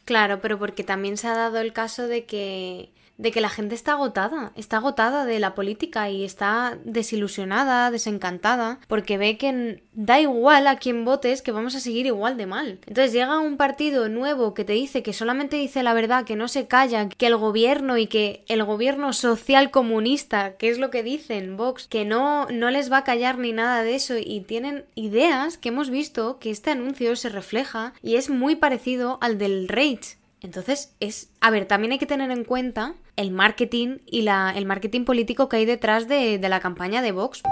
Claro, 0.04 0.42
pero 0.42 0.60
porque 0.60 0.84
también 0.84 1.16
se 1.16 1.28
ha 1.28 1.36
dado 1.36 1.60
el 1.60 1.72
caso 1.72 2.08
de 2.08 2.26
que 2.26 2.92
de 3.22 3.32
que 3.32 3.40
la 3.40 3.50
gente 3.50 3.76
está 3.76 3.94
agotada, 3.94 4.52
está 4.56 4.78
agotada 4.78 5.26
de 5.26 5.40
la 5.40 5.54
política 5.54 6.10
y 6.10 6.24
está 6.24 6.80
desilusionada, 6.86 7.92
desencantada, 7.92 8.80
porque 8.88 9.20
ve 9.20 9.38
que 9.38 9.84
da 9.94 10.20
igual 10.20 10.66
a 10.66 10.78
quien 10.78 11.06
votes, 11.06 11.44
que 11.44 11.52
vamos 11.52 11.76
a 11.76 11.80
seguir 11.80 12.08
igual 12.08 12.36
de 12.36 12.48
mal. 12.48 12.80
Entonces 12.88 13.14
llega 13.14 13.38
un 13.38 13.58
partido 13.58 14.10
nuevo 14.10 14.56
que 14.56 14.66
te 14.66 14.74
dice 14.74 15.04
que 15.04 15.14
solamente 15.14 15.56
dice 15.56 15.84
la 15.84 15.94
verdad, 15.94 16.26
que 16.26 16.36
no 16.36 16.48
se 16.48 16.66
calla, 16.66 17.10
que 17.10 17.28
el 17.28 17.38
gobierno 17.38 18.00
y 18.00 18.08
que 18.08 18.44
el 18.48 18.64
gobierno 18.64 19.14
social 19.14 19.70
comunista, 19.70 20.58
que 20.58 20.70
es 20.70 20.80
lo 20.80 20.90
que 20.90 21.04
dicen 21.04 21.58
Vox, 21.58 21.88
que 21.88 22.06
no, 22.06 22.48
no 22.48 22.72
les 22.72 22.92
va 22.92 22.98
a 22.98 23.04
callar 23.04 23.38
ni 23.38 23.52
nada 23.52 23.84
de 23.84 23.94
eso 23.94 24.16
y 24.18 24.42
tienen 24.42 24.86
ideas 24.96 25.60
que 25.60 25.70
hemos 25.70 25.92
visto 25.92 26.40
que 26.40 26.50
este 26.50 26.72
anuncio 26.72 27.16
se 27.16 27.30
refleja 27.30 27.94
y 28.02 28.16
es 28.16 28.32
muy 28.32 28.56
parecido 28.56 29.20
al 29.22 29.38
del 29.38 29.68
Rage 29.68 30.21
entonces, 30.42 30.96
es. 31.00 31.30
A 31.40 31.52
ver, 31.52 31.68
también 31.68 31.92
hay 31.92 32.00
que 32.00 32.08
tener 32.08 32.32
en 32.32 32.44
cuenta 32.44 32.96
el 33.16 33.30
marketing 33.30 34.00
y 34.08 34.24
la, 34.24 34.52
el 34.56 34.66
marketing 34.66 35.06
político 35.06 35.48
que 35.48 35.58
hay 35.58 35.66
detrás 35.66 36.08
de, 36.08 36.40
de 36.40 36.50
la 36.50 36.60
campaña 36.60 37.04
de 37.04 37.12
Vox. 37.12 37.44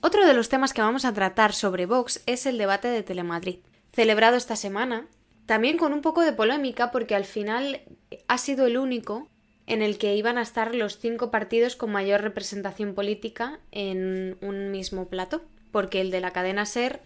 Otro 0.00 0.26
de 0.26 0.34
los 0.34 0.48
temas 0.48 0.72
que 0.72 0.82
vamos 0.82 1.04
a 1.04 1.12
tratar 1.12 1.52
sobre 1.52 1.86
Vox 1.86 2.22
es 2.26 2.46
el 2.46 2.58
debate 2.58 2.88
de 2.88 3.04
Telemadrid, 3.04 3.58
celebrado 3.92 4.36
esta 4.36 4.56
semana, 4.56 5.06
también 5.46 5.76
con 5.76 5.92
un 5.92 6.00
poco 6.00 6.22
de 6.22 6.32
polémica 6.32 6.90
porque 6.90 7.14
al 7.14 7.24
final 7.24 7.82
ha 8.26 8.38
sido 8.38 8.66
el 8.66 8.76
único 8.76 9.28
en 9.66 9.82
el 9.82 9.98
que 9.98 10.14
iban 10.14 10.38
a 10.38 10.42
estar 10.42 10.74
los 10.74 10.98
cinco 10.98 11.30
partidos 11.30 11.76
con 11.76 11.90
mayor 11.90 12.22
representación 12.22 12.94
política 12.94 13.58
en 13.72 14.38
un 14.40 14.70
mismo 14.70 15.08
plato, 15.08 15.42
porque 15.72 16.00
el 16.00 16.10
de 16.10 16.20
la 16.20 16.32
cadena 16.32 16.66
SER 16.66 17.00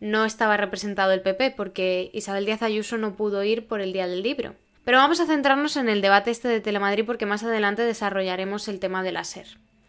no 0.00 0.24
estaba 0.24 0.56
representado 0.56 1.12
el 1.12 1.20
PP, 1.20 1.52
porque 1.52 2.10
Isabel 2.14 2.46
Díaz 2.46 2.62
Ayuso 2.62 2.96
no 2.96 3.16
pudo 3.16 3.44
ir 3.44 3.68
por 3.68 3.80
el 3.80 3.92
Día 3.92 4.06
del 4.06 4.22
Libro. 4.22 4.54
Pero 4.84 4.98
vamos 4.98 5.20
a 5.20 5.26
centrarnos 5.26 5.76
en 5.76 5.88
el 5.88 6.00
debate 6.00 6.30
este 6.30 6.48
de 6.48 6.60
Telemadrid 6.60 7.04
porque 7.04 7.26
más 7.26 7.44
adelante 7.44 7.82
desarrollaremos 7.82 8.66
el 8.68 8.80
tema 8.80 9.02
de 9.02 9.12
la 9.12 9.24
SER. 9.24 9.46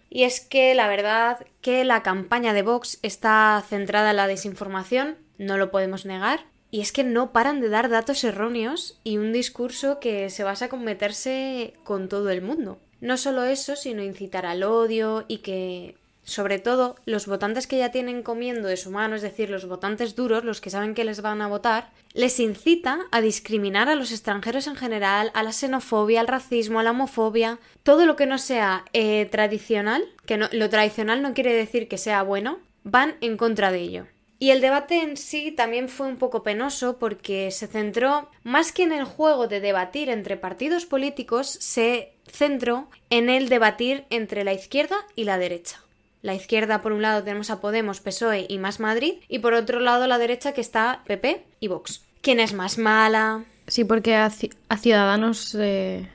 Y 0.10 0.24
es 0.24 0.42
que 0.42 0.76
la 0.76 0.90
verdad 0.90 1.46
que 1.62 1.86
la 1.86 2.04
campaña 2.04 2.52
de 2.52 2.64
Vox 2.64 3.00
está 3.02 3.64
centrada 3.68 4.12
en 4.12 4.18
la 4.18 4.28
desinformación, 4.28 5.16
no 5.38 5.58
lo 5.58 5.72
podemos 5.72 6.06
negar, 6.06 6.42
y 6.72 6.80
es 6.80 6.94
que 6.94 7.04
no 7.04 7.34
paran 7.34 7.60
de 7.60 7.70
dar 7.70 7.90
datos 7.90 8.24
erróneos 8.24 8.98
y 9.04 9.18
un 9.18 9.34
discurso 9.34 10.00
que 10.00 10.30
se 10.30 10.44
basa 10.44 10.70
en 10.72 10.84
meterse 10.84 11.74
con 11.84 12.08
todo 12.08 12.30
el 12.30 12.42
mundo. 12.42 12.80
No 13.02 13.18
solo 13.18 13.44
eso, 13.44 13.76
sino 13.76 14.02
incitar 14.02 14.46
al 14.46 14.64
odio 14.64 15.26
y 15.28 15.40
que, 15.40 15.98
sobre 16.24 16.60
todo, 16.60 16.96
los 17.06 17.28
votantes 17.28 17.68
que 17.68 17.78
ya 17.78 17.92
tienen 17.92 18.24
comiendo 18.24 18.70
de 18.70 18.78
su 18.78 18.90
mano, 18.90 19.16
es 19.16 19.22
decir, 19.22 19.50
los 19.50 19.68
votantes 19.68 20.16
duros, 20.16 20.46
los 20.46 20.62
que 20.62 20.70
saben 20.70 20.94
que 20.94 21.04
les 21.04 21.22
van 21.22 21.42
a 21.42 21.48
votar, 21.48 21.90
les 22.14 22.40
incita 22.40 23.02
a 23.12 23.20
discriminar 23.20 23.90
a 23.90 23.96
los 23.96 24.12
extranjeros 24.12 24.68
en 24.68 24.78
general, 24.78 25.32
a 25.34 25.44
la 25.44 25.52
xenofobia, 25.52 26.22
al 26.22 26.28
racismo, 26.28 26.80
a 26.80 26.84
la 26.84 26.92
homofobia, 26.92 27.60
todo 27.84 28.06
lo 28.06 28.16
que 28.16 28.28
no 28.28 28.38
sea 28.38 28.86
eh, 28.94 29.26
tradicional, 29.26 30.06
que 30.26 30.38
no, 30.38 30.48
lo 30.54 30.70
tradicional 30.70 31.22
no 31.22 31.34
quiere 31.34 31.54
decir 31.54 31.90
que 31.90 31.98
sea 31.98 32.24
bueno, 32.24 32.60
van 32.84 33.16
en 33.20 33.36
contra 33.36 33.72
de 33.72 33.80
ello. 33.80 34.08
Y 34.42 34.50
el 34.50 34.60
debate 34.60 35.04
en 35.04 35.18
sí 35.18 35.52
también 35.52 35.88
fue 35.88 36.08
un 36.08 36.18
poco 36.18 36.42
penoso 36.42 36.98
porque 36.98 37.52
se 37.52 37.68
centró, 37.68 38.28
más 38.44 38.72
que 38.72 38.82
en 38.82 38.92
el 38.92 39.04
juego 39.04 39.48
de 39.48 39.60
debatir 39.60 40.10
entre 40.10 40.36
partidos 40.36 40.88
políticos, 40.88 41.48
se 41.48 42.14
centró 42.26 42.88
en 43.12 43.30
el 43.30 43.50
debatir 43.50 44.06
entre 44.10 44.44
la 44.44 44.54
izquierda 44.54 44.96
y 45.16 45.26
la 45.26 45.38
derecha. 45.38 45.84
La 46.24 46.34
izquierda, 46.34 46.82
por 46.82 46.92
un 46.92 47.04
lado, 47.04 47.24
tenemos 47.24 47.52
a 47.52 47.62
Podemos, 47.62 48.00
PSOE 48.00 48.48
y 48.50 48.58
Más 48.58 48.80
Madrid, 48.80 49.14
y 49.28 49.38
por 49.38 49.54
otro 49.54 49.80
lado, 49.80 50.08
la 50.08 50.18
derecha, 50.18 50.54
que 50.54 50.62
está 50.62 51.04
PP 51.06 51.46
y 51.60 51.68
Vox. 51.68 52.02
¿Quién 52.22 52.40
es 52.40 52.54
más 52.54 52.80
mala? 52.80 53.46
Sí, 53.68 53.84
porque 53.84 54.16
a, 54.16 54.32
Ciudadanos 54.32 55.56
eh, 55.60 56.10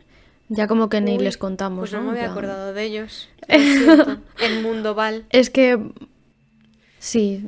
ya 0.48 0.66
como 0.66 0.88
que 0.88 1.00
ni 1.00 1.16
les 1.16 1.38
contamos. 1.38 1.90
Pues 1.90 1.92
no, 1.92 2.02
me 2.02 2.18
había 2.18 2.32
acordado 2.32 2.72
de 2.72 2.82
ellos. 2.82 3.28
el 3.46 4.62
mundo 4.62 4.96
val. 4.96 5.26
Es 5.30 5.48
que 5.48 5.78
Sí, 7.06 7.40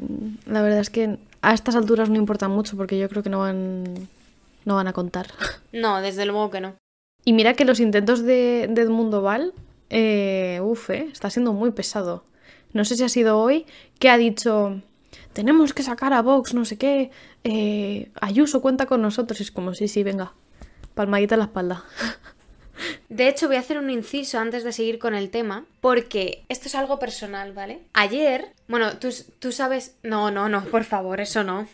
la 0.46 0.62
verdad 0.62 0.78
es 0.78 0.88
que 0.88 1.18
a 1.42 1.52
estas 1.52 1.74
alturas 1.74 2.08
no 2.08 2.14
importa 2.14 2.46
mucho 2.46 2.76
porque 2.76 2.96
yo 2.96 3.08
creo 3.08 3.24
que 3.24 3.28
no 3.28 3.40
van, 3.40 4.08
no 4.64 4.76
van 4.76 4.86
a 4.86 4.92
contar. 4.92 5.26
No, 5.72 6.00
desde 6.00 6.26
luego 6.26 6.48
que 6.48 6.60
no. 6.60 6.76
Y 7.24 7.32
mira 7.32 7.54
que 7.54 7.64
los 7.64 7.80
intentos 7.80 8.22
de, 8.22 8.62
Edmundo 8.62 9.20
Val, 9.20 9.52
eh, 9.90 10.60
uf, 10.62 10.90
eh, 10.90 11.08
está 11.12 11.28
siendo 11.28 11.52
muy 11.52 11.72
pesado. 11.72 12.22
No 12.72 12.84
sé 12.84 12.96
si 12.96 13.02
ha 13.02 13.08
sido 13.08 13.36
hoy 13.36 13.66
que 13.98 14.10
ha 14.10 14.16
dicho, 14.16 14.80
tenemos 15.32 15.74
que 15.74 15.82
sacar 15.82 16.12
a 16.12 16.22
Vox, 16.22 16.54
no 16.54 16.64
sé 16.64 16.78
qué, 16.78 17.10
eh, 17.42 18.12
Ayuso 18.20 18.62
cuenta 18.62 18.86
con 18.86 19.02
nosotros. 19.02 19.40
es 19.40 19.50
como, 19.50 19.74
sí, 19.74 19.88
sí, 19.88 20.04
venga, 20.04 20.34
palmadita 20.94 21.34
en 21.34 21.40
la 21.40 21.46
espalda. 21.46 21.84
De 23.08 23.28
hecho, 23.28 23.46
voy 23.46 23.56
a 23.56 23.60
hacer 23.60 23.78
un 23.78 23.90
inciso 23.90 24.38
antes 24.38 24.64
de 24.64 24.72
seguir 24.72 24.98
con 24.98 25.14
el 25.14 25.30
tema, 25.30 25.64
porque 25.80 26.44
esto 26.48 26.68
es 26.68 26.74
algo 26.74 26.98
personal, 26.98 27.52
¿vale? 27.52 27.80
Ayer, 27.92 28.52
bueno, 28.68 28.98
tú, 28.98 29.08
tú 29.38 29.52
sabes... 29.52 29.96
No, 30.02 30.30
no, 30.30 30.48
no, 30.48 30.64
por 30.64 30.84
favor, 30.84 31.20
eso 31.20 31.44
no. 31.44 31.68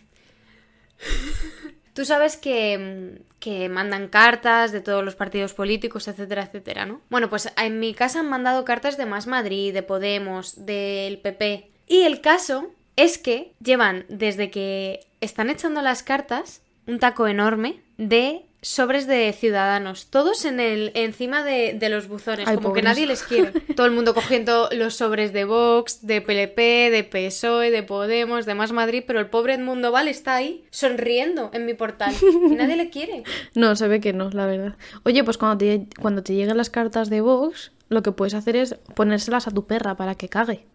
Tú 1.92 2.04
sabes 2.04 2.36
que, 2.36 3.20
que, 3.38 3.68
mandan 3.68 4.08
cartas 4.08 4.72
de 4.72 4.80
todos 4.80 5.04
los 5.04 5.14
partidos 5.14 5.54
políticos, 5.54 6.08
etcétera, 6.08 6.42
etcétera, 6.42 6.86
¿no? 6.86 7.00
Bueno, 7.08 7.30
pues 7.30 7.52
en 7.56 7.78
mi 7.78 7.94
casa 7.94 8.20
han 8.20 8.28
mandado 8.28 8.64
cartas 8.64 8.96
de 8.96 9.06
Más 9.06 9.28
Madrid, 9.28 9.72
de 9.72 9.84
Podemos, 9.84 10.66
del 10.66 11.18
PP. 11.18 11.70
Y 11.86 12.02
el 12.02 12.20
caso 12.20 12.72
es 12.96 13.16
que 13.16 13.52
llevan, 13.62 14.06
desde 14.08 14.50
que 14.50 15.06
están 15.20 15.50
echando 15.50 15.82
las 15.82 16.02
cartas, 16.02 16.62
un 16.88 16.98
taco 16.98 17.28
enorme 17.28 17.80
de 17.96 18.44
sobres 18.64 19.06
de 19.06 19.32
ciudadanos, 19.32 20.06
todos 20.06 20.44
en 20.46 20.58
el 20.58 20.90
encima 20.94 21.44
de, 21.44 21.78
los 21.90 22.08
buzones, 22.08 22.48
como 22.48 22.72
que 22.72 22.82
nadie 22.82 23.06
les 23.06 23.22
quiere. 23.22 23.52
Todo 23.76 23.86
el 23.86 23.92
mundo 23.92 24.14
cogiendo 24.14 24.68
los 24.72 24.94
sobres 24.94 25.32
de 25.32 25.44
Vox, 25.44 26.06
de 26.06 26.22
PLP, 26.22 26.90
de 26.90 27.04
PSOE, 27.04 27.70
de 27.70 27.82
Podemos, 27.82 28.46
de 28.46 28.54
Más 28.54 28.72
Madrid, 28.72 29.04
pero 29.06 29.20
el 29.20 29.26
pobre 29.26 29.54
Edmundo 29.54 29.92
Val 29.92 30.08
está 30.08 30.36
ahí 30.36 30.64
sonriendo 30.70 31.50
en 31.52 31.66
mi 31.66 31.74
portal 31.74 32.14
y 32.22 32.54
nadie 32.54 32.76
le 32.76 32.88
quiere. 32.88 33.22
No, 33.54 33.76
se 33.76 33.86
ve 33.86 34.00
que 34.00 34.12
no, 34.12 34.30
la 34.30 34.46
verdad. 34.46 34.76
Oye, 35.04 35.22
pues 35.24 35.36
cuando 35.36 35.58
te, 35.58 35.86
cuando 36.00 36.22
te 36.22 36.34
lleguen 36.34 36.56
las 36.56 36.70
cartas 36.70 37.10
de 37.10 37.20
Vox, 37.20 37.72
lo 37.88 38.02
que 38.02 38.12
puedes 38.12 38.34
hacer 38.34 38.56
es 38.56 38.76
ponérselas 38.94 39.46
a 39.46 39.50
tu 39.50 39.66
perra 39.66 39.96
para 39.96 40.14
que 40.14 40.28
cague. 40.28 40.66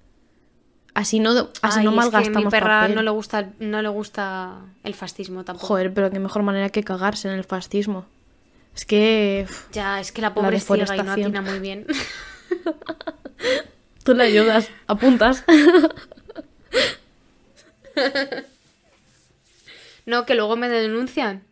Así 0.99 1.21
no, 1.21 1.49
así 1.61 1.81
no 1.81 1.93
malgastamos 1.93 2.43
mi 2.43 2.51
perra 2.51 2.89
no 2.89 3.01
le 3.01 3.09
gusta 3.09 3.51
no 3.59 3.81
le 3.81 3.87
gusta 3.87 4.57
el 4.83 4.93
fascismo 4.93 5.45
tampoco. 5.45 5.67
Joder, 5.67 5.93
pero 5.93 6.11
qué 6.11 6.19
mejor 6.19 6.43
manera 6.43 6.71
que 6.71 6.83
cagarse 6.83 7.29
en 7.29 7.35
el 7.35 7.45
fascismo. 7.45 8.05
Es 8.75 8.83
que 8.83 9.47
ya, 9.71 10.01
es 10.01 10.11
que 10.11 10.21
la 10.21 10.33
pobre 10.33 10.57
la 10.57 10.59
ciega 10.59 10.97
y 10.97 11.03
no 11.03 11.11
atina 11.13 11.41
muy 11.41 11.59
bien. 11.59 11.87
Tú 14.03 14.13
le 14.13 14.25
ayudas, 14.25 14.69
apuntas. 14.87 15.45
no, 20.05 20.25
que 20.25 20.35
luego 20.35 20.57
me 20.57 20.67
denuncian. 20.67 21.43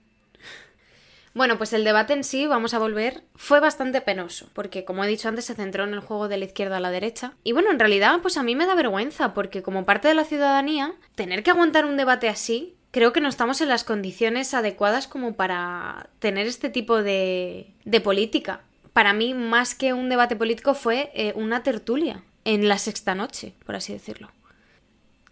Bueno, 1.37 1.59
pues 1.59 1.71
el 1.73 1.83
debate 1.83 2.13
en 2.13 2.23
sí, 2.23 2.47
vamos 2.47 2.73
a 2.73 2.79
volver, 2.79 3.21
fue 3.35 3.59
bastante 3.59 4.01
penoso, 4.01 4.49
porque 4.53 4.85
como 4.85 5.03
he 5.03 5.07
dicho 5.07 5.29
antes, 5.29 5.45
se 5.45 5.53
centró 5.53 5.83
en 5.83 5.93
el 5.93 5.99
juego 5.99 6.27
de 6.27 6.37
la 6.37 6.45
izquierda 6.45 6.77
a 6.77 6.79
la 6.79 6.89
derecha. 6.89 7.33
Y 7.43 7.51
bueno, 7.51 7.69
en 7.69 7.77
realidad, 7.77 8.21
pues 8.23 8.37
a 8.37 8.43
mí 8.43 8.55
me 8.55 8.65
da 8.65 8.73
vergüenza, 8.73 9.35
porque 9.35 9.61
como 9.61 9.85
parte 9.85 10.07
de 10.07 10.15
la 10.15 10.23
ciudadanía, 10.23 10.95
tener 11.13 11.43
que 11.43 11.51
aguantar 11.51 11.85
un 11.85 11.95
debate 11.95 12.27
así, 12.27 12.75
creo 12.89 13.13
que 13.13 13.21
no 13.21 13.29
estamos 13.29 13.61
en 13.61 13.67
las 13.67 13.83
condiciones 13.83 14.55
adecuadas 14.55 15.07
como 15.07 15.35
para 15.35 16.09
tener 16.17 16.47
este 16.47 16.71
tipo 16.71 17.03
de, 17.03 17.71
de 17.85 18.01
política. 18.01 18.61
Para 18.93 19.13
mí, 19.13 19.35
más 19.35 19.75
que 19.75 19.93
un 19.93 20.09
debate 20.09 20.35
político, 20.35 20.73
fue 20.73 21.11
eh, 21.13 21.33
una 21.35 21.61
tertulia 21.61 22.23
en 22.45 22.67
la 22.67 22.79
sexta 22.79 23.13
noche, 23.13 23.53
por 23.63 23.75
así 23.75 23.93
decirlo. 23.93 24.31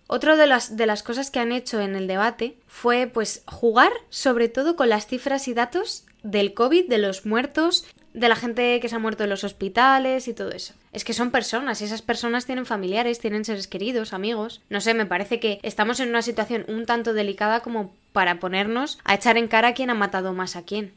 Otra 0.08 0.36
de 0.36 0.46
las, 0.46 0.78
de 0.78 0.86
las 0.86 1.02
cosas 1.02 1.32
que 1.32 1.40
han 1.40 1.52
hecho 1.52 1.82
en 1.82 1.96
el 1.96 2.08
debate 2.08 2.58
fue 2.68 3.10
pues 3.12 3.44
jugar 3.48 3.92
sobre 4.10 4.50
todo 4.50 4.76
con 4.76 4.90
las 4.90 5.08
cifras 5.08 5.48
y 5.48 5.54
datos 5.54 6.06
del 6.22 6.54
COVID, 6.54 6.88
de 6.88 7.00
los 7.00 7.26
muertos, 7.26 7.86
de 8.14 8.30
la 8.30 8.36
gente 8.36 8.80
que 8.80 8.88
se 8.88 8.96
ha 8.96 9.00
muerto 9.00 9.24
en 9.24 9.30
los 9.30 9.44
hospitales 9.44 10.28
y 10.28 10.34
todo 10.34 10.52
eso. 10.52 10.74
Es 10.94 11.04
que 11.04 11.14
son 11.14 11.32
personas 11.32 11.82
y 11.82 11.86
esas 11.86 12.02
personas 12.02 12.46
tienen 12.46 12.66
familiares, 12.66 13.20
tienen 13.20 13.46
seres 13.46 13.68
queridos, 13.68 14.14
amigos. 14.14 14.62
No 14.70 14.80
sé, 14.80 14.94
me 14.94 15.06
parece 15.06 15.40
que 15.40 15.60
estamos 15.64 16.00
en 16.00 16.10
una 16.10 16.22
situación 16.22 16.66
un 16.68 16.86
tanto 16.86 17.14
delicada 17.14 17.60
como 17.60 17.94
para 18.14 18.40
ponernos 18.40 19.00
a 19.04 19.16
echar 19.16 19.38
en 19.38 19.48
cara 19.48 19.74
quién 19.74 19.90
ha 19.90 19.96
matado 19.96 20.34
más 20.34 20.56
a 20.56 20.64
quién. 20.64 20.94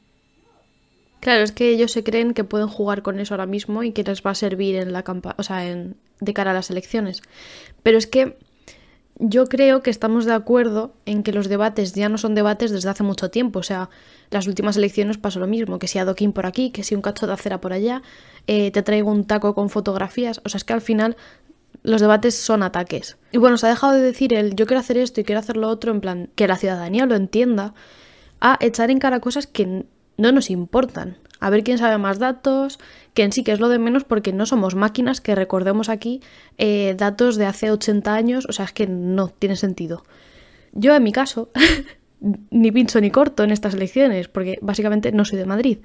Claro, 1.21 1.43
es 1.43 1.51
que 1.51 1.71
ellos 1.71 1.91
se 1.91 2.05
creen 2.05 2.33
que 2.33 2.45
pueden 2.45 2.69
jugar 2.69 3.03
con 3.03 3.19
eso 3.19 3.35
ahora 3.35 3.47
mismo 3.47 3.83
y 3.83 3.93
que 3.93 4.05
les 4.05 4.23
va 4.23 4.31
a 4.31 4.37
servir 4.37 4.77
en 4.77 4.93
la 4.93 5.03
campa 5.03 5.35
o 5.37 5.43
sea, 5.43 5.67
en, 5.67 5.97
de 6.21 6.33
cara 6.33 6.53
a 6.53 6.55
las 6.55 6.71
elecciones. 6.71 7.23
Pero 7.83 7.99
es 7.99 8.07
que 8.07 8.37
yo 9.19 9.47
creo 9.47 9.83
que 9.83 9.91
estamos 9.91 10.25
de 10.25 10.33
acuerdo 10.33 10.95
en 11.05 11.23
que 11.23 11.33
los 11.33 11.49
debates 11.49 11.93
ya 11.95 12.09
no 12.09 12.19
son 12.19 12.35
debates 12.35 12.71
desde 12.71 12.89
hace 12.89 13.03
mucho 13.03 13.31
tiempo. 13.31 13.59
O 13.59 13.63
sea, 13.63 13.91
las 14.31 14.47
últimas 14.47 14.77
elecciones 14.77 15.19
pasó 15.19 15.41
lo 15.41 15.47
mismo, 15.47 15.79
que 15.79 15.89
si 15.89 15.99
adoquín 15.99 16.33
por 16.33 16.47
aquí, 16.47 16.71
que 16.71 16.85
si 16.85 16.95
un 16.95 17.03
cacho 17.03 17.27
de 17.27 17.33
acera 17.33 17.61
por 17.61 17.73
allá, 17.73 18.03
eh, 18.47 18.71
te 18.71 18.83
traigo 18.83 19.11
un 19.11 19.25
taco 19.25 19.55
con 19.55 19.71
fotografías. 19.71 20.41
O 20.45 20.49
sea, 20.49 20.59
es 20.59 20.65
que 20.65 20.73
al 20.73 20.81
final 20.81 21.17
los 21.83 22.01
debates 22.01 22.37
son 22.37 22.63
ataques. 22.63 23.17
Y 23.33 23.39
bueno, 23.39 23.59
se 23.59 23.67
ha 23.67 23.71
dejado 23.71 23.93
de 23.93 24.03
decir 24.03 24.33
el 24.35 24.55
yo 24.55 24.67
quiero 24.67 24.81
hacer 24.81 24.97
esto 24.97 25.21
y 25.21 25.25
quiero 25.25 25.41
hacer 25.41 25.57
lo 25.57 25.69
otro, 25.69 25.91
en 25.91 26.01
plan, 26.01 26.31
que 26.35 26.47
la 26.47 26.57
ciudadanía 26.57 27.07
lo 27.07 27.17
entienda, 27.17 27.75
a 28.41 28.57
echar 28.61 28.91
en 28.91 28.99
cara 28.99 29.21
cosas 29.21 29.47
que 29.47 29.85
no 30.17 30.33
nos 30.33 30.51
importan. 30.51 31.17
A 31.41 31.51
ver 31.51 31.65
quién 31.65 31.79
sabe 31.79 31.99
más 31.99 32.19
datos, 32.19 32.79
que 33.15 33.31
sí 33.33 33.45
que 33.45 33.53
es 33.53 33.61
lo 33.61 33.69
de 33.69 33.79
menos 33.79 34.05
porque 34.05 34.33
no 34.33 34.47
somos 34.47 34.75
máquinas 34.75 35.21
que 35.21 35.35
recordemos 35.35 35.89
aquí 35.89 36.21
eh, 36.57 36.95
datos 36.97 37.37
de 37.37 37.47
hace 37.47 37.71
80 37.71 38.15
años, 38.15 38.47
o 38.49 38.53
sea, 38.53 38.65
es 38.65 38.73
que 38.73 38.87
no 38.87 39.29
tiene 39.29 39.57
sentido. 39.57 40.05
Yo 40.73 40.95
en 40.95 41.03
mi 41.03 41.13
caso, 41.13 41.51
ni 42.51 42.73
pincho 42.73 43.01
ni 43.01 43.11
corto 43.11 43.43
en 43.43 43.51
estas 43.51 43.75
elecciones, 43.75 44.29
porque 44.29 44.59
básicamente 44.63 45.13
no 45.13 45.25
soy 45.25 45.39
de 45.39 45.47
Madrid. 45.47 45.79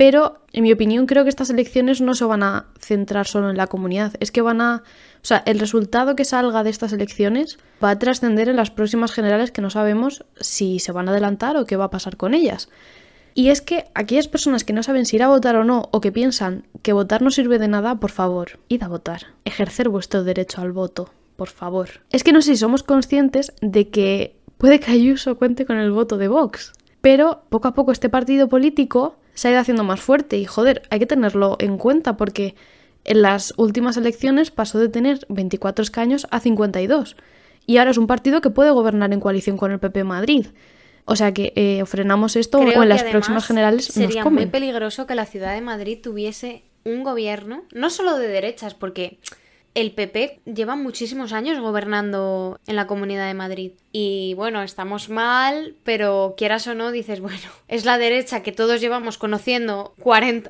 Pero, 0.00 0.38
en 0.54 0.62
mi 0.62 0.72
opinión, 0.72 1.04
creo 1.04 1.24
que 1.24 1.28
estas 1.28 1.50
elecciones 1.50 2.00
no 2.00 2.14
se 2.14 2.24
van 2.24 2.42
a 2.42 2.68
centrar 2.78 3.26
solo 3.26 3.50
en 3.50 3.58
la 3.58 3.66
comunidad. 3.66 4.14
Es 4.20 4.32
que 4.32 4.40
van 4.40 4.62
a. 4.62 4.82
O 5.16 5.26
sea, 5.26 5.42
el 5.44 5.60
resultado 5.60 6.16
que 6.16 6.24
salga 6.24 6.64
de 6.64 6.70
estas 6.70 6.94
elecciones 6.94 7.58
va 7.84 7.90
a 7.90 7.98
trascender 7.98 8.48
en 8.48 8.56
las 8.56 8.70
próximas 8.70 9.12
generales 9.12 9.50
que 9.50 9.60
no 9.60 9.68
sabemos 9.68 10.24
si 10.40 10.78
se 10.78 10.92
van 10.92 11.08
a 11.08 11.10
adelantar 11.10 11.58
o 11.58 11.66
qué 11.66 11.76
va 11.76 11.84
a 11.84 11.90
pasar 11.90 12.16
con 12.16 12.32
ellas. 12.32 12.70
Y 13.34 13.48
es 13.48 13.60
que 13.60 13.84
aquellas 13.94 14.28
personas 14.28 14.64
que 14.64 14.72
no 14.72 14.82
saben 14.82 15.06
si 15.06 15.16
ir 15.16 15.22
a 15.22 15.28
votar 15.28 15.56
o 15.56 15.64
no, 15.64 15.88
o 15.92 16.00
que 16.00 16.12
piensan 16.12 16.66
que 16.82 16.92
votar 16.92 17.22
no 17.22 17.30
sirve 17.30 17.58
de 17.58 17.68
nada, 17.68 18.00
por 18.00 18.10
favor, 18.10 18.58
id 18.68 18.82
a 18.82 18.88
votar. 18.88 19.26
Ejercer 19.44 19.88
vuestro 19.88 20.24
derecho 20.24 20.60
al 20.60 20.72
voto, 20.72 21.10
por 21.36 21.48
favor. 21.48 21.88
Es 22.10 22.24
que 22.24 22.32
no 22.32 22.42
sé 22.42 22.52
si 22.52 22.56
somos 22.58 22.82
conscientes 22.82 23.52
de 23.60 23.88
que 23.88 24.36
puede 24.58 24.80
que 24.80 24.90
Ayuso 24.90 25.36
cuente 25.36 25.66
con 25.66 25.78
el 25.78 25.92
voto 25.92 26.18
de 26.18 26.28
Vox. 26.28 26.72
Pero 27.00 27.44
poco 27.48 27.68
a 27.68 27.74
poco 27.74 27.92
este 27.92 28.08
partido 28.08 28.48
político 28.48 29.16
se 29.34 29.48
ha 29.48 29.50
ido 29.52 29.60
haciendo 29.60 29.84
más 29.84 30.00
fuerte 30.00 30.36
y 30.36 30.44
joder, 30.44 30.82
hay 30.90 30.98
que 30.98 31.06
tenerlo 31.06 31.56
en 31.60 31.78
cuenta 31.78 32.16
porque 32.16 32.54
en 33.04 33.22
las 33.22 33.54
últimas 33.56 33.96
elecciones 33.96 34.50
pasó 34.50 34.78
de 34.78 34.90
tener 34.90 35.24
24 35.30 35.82
escaños 35.82 36.26
a 36.30 36.40
52 36.40 37.16
y 37.66 37.78
ahora 37.78 37.92
es 37.92 37.98
un 37.98 38.06
partido 38.06 38.40
que 38.40 38.50
puede 38.50 38.70
gobernar 38.70 39.12
en 39.12 39.20
coalición 39.20 39.56
con 39.56 39.70
el 39.70 39.78
PP 39.78 40.04
Madrid. 40.04 40.46
O 41.10 41.16
sea 41.16 41.34
que 41.34 41.52
eh, 41.56 41.82
frenamos 41.86 42.36
esto 42.36 42.60
o 42.60 42.82
en 42.82 42.88
las 42.88 43.02
próximas 43.02 43.44
generales 43.44 43.86
sería 43.86 44.22
nos 44.22 44.32
muy 44.32 44.46
peligroso 44.46 45.08
que 45.08 45.16
la 45.16 45.26
ciudad 45.26 45.54
de 45.54 45.60
Madrid 45.60 45.98
tuviese 46.00 46.62
un 46.84 47.02
gobierno, 47.02 47.64
no 47.72 47.90
solo 47.90 48.16
de 48.16 48.28
derechas, 48.28 48.74
porque 48.74 49.18
el 49.74 49.92
PP 49.92 50.40
lleva 50.44 50.76
muchísimos 50.76 51.32
años 51.32 51.60
gobernando 51.60 52.58
en 52.66 52.76
la 52.76 52.86
Comunidad 52.86 53.26
de 53.26 53.34
Madrid. 53.34 53.72
Y 53.92 54.34
bueno, 54.34 54.62
estamos 54.62 55.08
mal, 55.08 55.74
pero 55.84 56.34
quieras 56.36 56.66
o 56.66 56.74
no, 56.74 56.90
dices, 56.90 57.20
bueno, 57.20 57.48
es 57.68 57.84
la 57.84 57.98
derecha 57.98 58.42
que 58.42 58.52
todos 58.52 58.80
llevamos 58.80 59.18
conociendo 59.18 59.94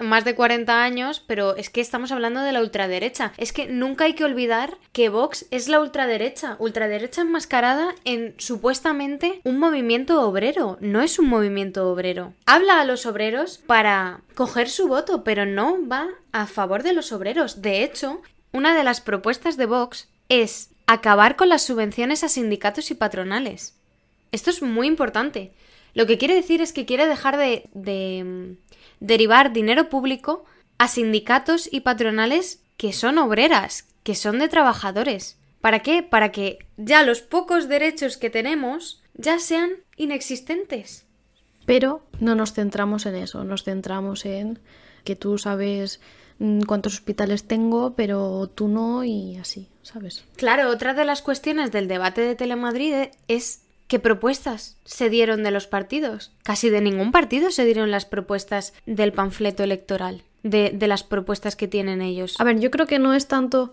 más 0.01 0.25
de 0.25 0.35
40 0.35 0.83
años, 0.83 1.23
pero 1.27 1.57
es 1.57 1.71
que 1.71 1.81
estamos 1.81 2.13
hablando 2.13 2.41
de 2.41 2.53
la 2.53 2.61
ultraderecha. 2.61 3.33
Es 3.37 3.53
que 3.53 3.67
nunca 3.67 4.05
hay 4.05 4.15
que 4.15 4.25
olvidar 4.25 4.79
que 4.93 5.09
Vox 5.09 5.47
es 5.51 5.69
la 5.69 5.81
ultraderecha, 5.81 6.57
ultraderecha 6.59 7.23
enmascarada 7.23 7.95
en 8.05 8.35
supuestamente 8.39 9.41
un 9.45 9.59
movimiento 9.59 10.23
obrero, 10.23 10.79
no 10.81 11.03
es 11.03 11.19
un 11.19 11.29
movimiento 11.29 11.91
obrero. 11.91 12.35
Habla 12.47 12.81
a 12.81 12.85
los 12.85 13.07
obreros 13.07 13.59
para 13.67 14.21
coger 14.35 14.69
su 14.69 14.89
voto, 14.89 15.25
pero 15.25 15.47
no 15.47 15.87
va 15.87 16.09
a 16.33 16.47
favor 16.47 16.83
de 16.83 16.93
los 16.93 17.13
obreros. 17.13 17.63
De 17.63 17.83
hecho, 17.85 18.23
una 18.53 18.77
de 18.77 18.85
las 18.85 19.01
propuestas 19.01 19.57
de 19.57 19.67
Vox 19.67 20.09
es 20.29 20.71
acabar 20.87 21.37
con 21.37 21.49
las 21.49 21.63
subvenciones 21.63 22.25
a 22.25 22.29
sindicatos 22.29 22.91
y 22.91 22.95
patronales. 22.95 23.77
Esto 24.33 24.51
es 24.51 24.63
muy 24.63 24.87
importante. 24.87 25.53
Lo 25.95 26.07
que 26.07 26.19
quiere 26.19 26.35
decir 26.35 26.61
es 26.61 26.73
que 26.73 26.87
quiere 26.87 27.07
dejar 27.07 27.37
de, 27.37 28.25
mm, 28.25 28.57
derivar 29.01 29.53
dinero 29.53 29.89
público 29.89 30.45
a 30.79 30.89
sindicatos 30.89 31.69
y 31.71 31.81
patronales 31.81 32.63
que 32.77 32.93
son 32.93 33.19
obreras, 33.19 33.89
que 34.03 34.15
son 34.15 34.39
de 34.39 34.49
trabajadores. 34.49 35.39
¿Para 35.61 35.81
qué? 35.81 36.03
Para 36.03 36.33
que 36.33 36.59
ya 36.77 37.03
los 37.03 37.21
pocos 37.21 37.69
derechos 37.69 38.17
que 38.17 38.31
tenemos 38.31 39.03
ya 39.15 39.39
sean 39.39 39.71
inexistentes. 39.97 41.07
Pero 41.67 42.03
no 42.19 42.35
nos 42.35 42.55
centramos 42.55 43.05
en 43.07 43.17
eso, 43.17 43.45
nos 43.45 43.65
centramos 43.65 44.25
en 44.25 44.59
que 45.05 45.17
tú 45.17 45.39
sabes 45.39 46.01
cuántos 46.67 46.95
hospitales 46.95 47.45
tengo, 47.45 47.95
pero 47.95 48.51
tú 48.55 48.69
no 48.69 49.05
y 49.05 49.37
así, 49.37 49.69
¿sabes? 49.83 50.25
Claro, 50.37 50.71
otra 50.71 50.95
de 50.95 51.05
las 51.05 51.23
cuestiones 51.23 51.71
del 51.71 51.89
debate 51.89 52.23
de 52.23 52.35
Telemadrid 52.35 52.95
es 53.29 53.63
qué 53.89 53.99
propuestas 53.99 54.79
se 54.85 55.11
dieron 55.11 55.43
de 55.43 55.51
los 55.51 55.67
partidos. 55.67 56.33
Casi 56.43 56.71
de 56.71 56.81
ningún 56.81 57.13
partido 57.13 57.51
se 57.51 57.65
dieron 57.65 57.91
las 57.91 58.07
propuestas 58.07 58.73
del 58.87 59.13
panfleto 59.13 59.63
electoral, 59.63 60.23
de, 60.43 60.73
las 60.87 61.03
propuestas 61.03 61.57
que 61.57 61.69
tienen 61.69 62.01
ellos. 62.01 62.37
A 62.41 62.45
ver, 62.45 62.59
yo 62.59 62.71
creo 62.71 62.87
que 62.87 62.99
no 62.99 63.13
es 63.13 63.29
tanto 63.29 63.73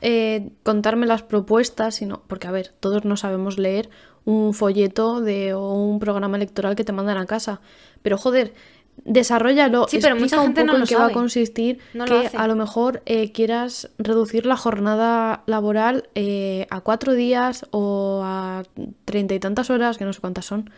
eh, 0.00 0.50
contarme 0.62 1.06
las 1.06 1.22
propuestas, 1.22 1.96
sino 1.96 2.22
porque, 2.28 2.46
a 2.46 2.52
ver, 2.52 2.72
todos 2.80 3.04
no 3.04 3.16
sabemos 3.16 3.58
leer 3.58 3.90
un 4.24 4.54
folleto 4.54 5.20
de 5.20 5.54
o 5.54 5.72
un 5.74 5.98
programa 5.98 6.36
electoral 6.36 6.76
que 6.76 6.84
te 6.84 6.92
mandan 6.92 7.18
a 7.18 7.26
casa. 7.26 7.60
Pero 8.02 8.18
joder, 8.18 8.54
desarrollalo, 9.04 9.86
sí, 9.88 9.98
pero 10.00 10.16
mucha 10.16 10.40
gente 10.40 10.62
un 10.62 10.66
no 10.66 10.76
en 10.76 10.84
qué 10.84 10.96
va 10.96 11.06
a 11.06 11.12
consistir 11.12 11.78
que 11.92 12.30
a 12.34 12.46
lo 12.46 12.56
mejor 12.56 13.02
eh, 13.06 13.32
quieras 13.32 13.90
reducir 13.98 14.46
la 14.46 14.56
jornada 14.56 15.42
laboral 15.46 16.08
eh, 16.14 16.66
a 16.70 16.80
cuatro 16.80 17.14
días 17.14 17.66
o 17.70 18.22
a 18.24 18.64
treinta 19.04 19.34
y 19.34 19.40
tantas 19.40 19.70
horas, 19.70 19.98
que 19.98 20.04
no 20.04 20.12
sé 20.12 20.20
cuántas 20.20 20.46
son. 20.46 20.70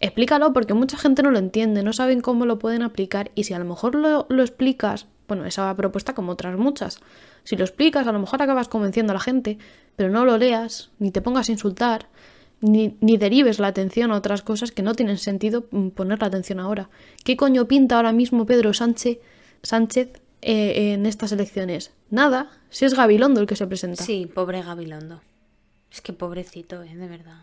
Explícalo 0.00 0.52
porque 0.52 0.74
mucha 0.74 0.96
gente 0.96 1.22
no 1.22 1.30
lo 1.30 1.38
entiende, 1.38 1.82
no 1.82 1.92
saben 1.92 2.22
cómo 2.22 2.46
lo 2.46 2.58
pueden 2.58 2.82
aplicar 2.82 3.30
y 3.34 3.44
si 3.44 3.54
a 3.54 3.58
lo 3.58 3.66
mejor 3.66 3.94
lo, 3.94 4.26
lo 4.30 4.42
explicas, 4.42 5.06
bueno, 5.28 5.44
esa 5.44 5.74
propuesta 5.76 6.14
como 6.14 6.32
otras 6.32 6.58
muchas, 6.58 6.98
si 7.44 7.56
lo 7.56 7.64
explicas 7.64 8.06
a 8.06 8.12
lo 8.12 8.18
mejor 8.18 8.42
acabas 8.42 8.68
convenciendo 8.68 9.12
a 9.12 9.14
la 9.14 9.20
gente, 9.20 9.58
pero 9.96 10.08
no 10.08 10.24
lo 10.24 10.38
leas, 10.38 10.90
ni 10.98 11.10
te 11.10 11.20
pongas 11.20 11.48
a 11.48 11.52
insultar, 11.52 12.06
ni, 12.60 12.96
ni, 13.00 13.16
derives 13.16 13.58
la 13.58 13.68
atención 13.68 14.12
a 14.12 14.16
otras 14.16 14.42
cosas 14.42 14.72
que 14.72 14.82
no 14.82 14.94
tienen 14.94 15.18
sentido 15.18 15.66
mm, 15.70 15.88
poner 15.88 16.20
la 16.20 16.26
atención 16.26 16.60
ahora. 16.60 16.90
¿Qué 17.24 17.36
coño 17.36 17.66
pinta 17.66 17.96
ahora 17.96 18.12
mismo 18.12 18.46
Pedro 18.46 18.74
Sánchez, 18.74 19.18
Sánchez 19.62 20.20
eh, 20.42 20.92
en 20.92 21.06
estas 21.06 21.32
elecciones? 21.32 21.92
Nada, 22.10 22.50
si 22.68 22.84
es 22.84 22.94
Gabilondo 22.94 23.40
el 23.40 23.46
que 23.46 23.56
se 23.56 23.66
presenta. 23.66 24.04
Sí, 24.04 24.30
pobre 24.32 24.62
Gabilondo. 24.62 25.22
Es 25.90 26.00
que 26.00 26.12
pobrecito, 26.12 26.82
¿eh? 26.82 26.94
De 26.94 27.08
verdad. 27.08 27.42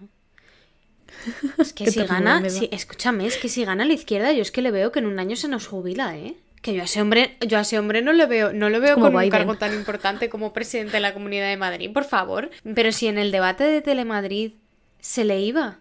Es 1.58 1.74
que 1.74 1.90
si 1.90 2.04
gana, 2.04 2.44
escúchame, 2.72 3.26
es 3.26 3.38
que 3.38 3.50
si 3.50 3.64
gana 3.64 3.86
la 3.86 3.94
izquierda, 3.94 4.34
yo 4.34 4.42
es 4.42 4.52
que 4.52 4.62
le 4.62 4.72
veo 4.72 4.92
que 4.92 5.00
en 5.00 5.06
un 5.06 5.20
año 5.20 5.36
se 5.36 5.48
nos 5.48 5.68
jubila, 5.68 6.18
¿eh? 6.18 6.36
Que 6.62 6.74
yo 6.74 6.82
a 6.82 6.86
ese 6.86 7.02
hombre, 7.02 7.38
yo 7.48 7.58
a 7.58 7.62
ese 7.62 7.80
hombre 7.80 8.02
no 8.02 8.12
le 8.14 8.26
veo, 8.26 8.52
no 8.52 8.70
lo 8.70 8.82
veo 8.82 8.96
con 9.00 9.16
un 9.16 9.30
cargo 9.30 9.56
tan 9.56 9.74
importante 9.74 10.28
como 10.28 10.54
presidente 10.54 10.94
de 10.94 11.00
la 11.00 11.14
Comunidad 11.14 11.48
de 11.48 11.56
Madrid, 11.56 11.92
por 11.94 12.04
favor. 12.04 12.50
Pero 12.76 12.92
si 12.92 13.08
en 13.08 13.18
el 13.18 13.32
debate 13.32 13.64
de 13.64 13.82
Telemadrid 13.82 14.54
se 15.00 15.26
le 15.26 15.42
iba. 15.42 15.80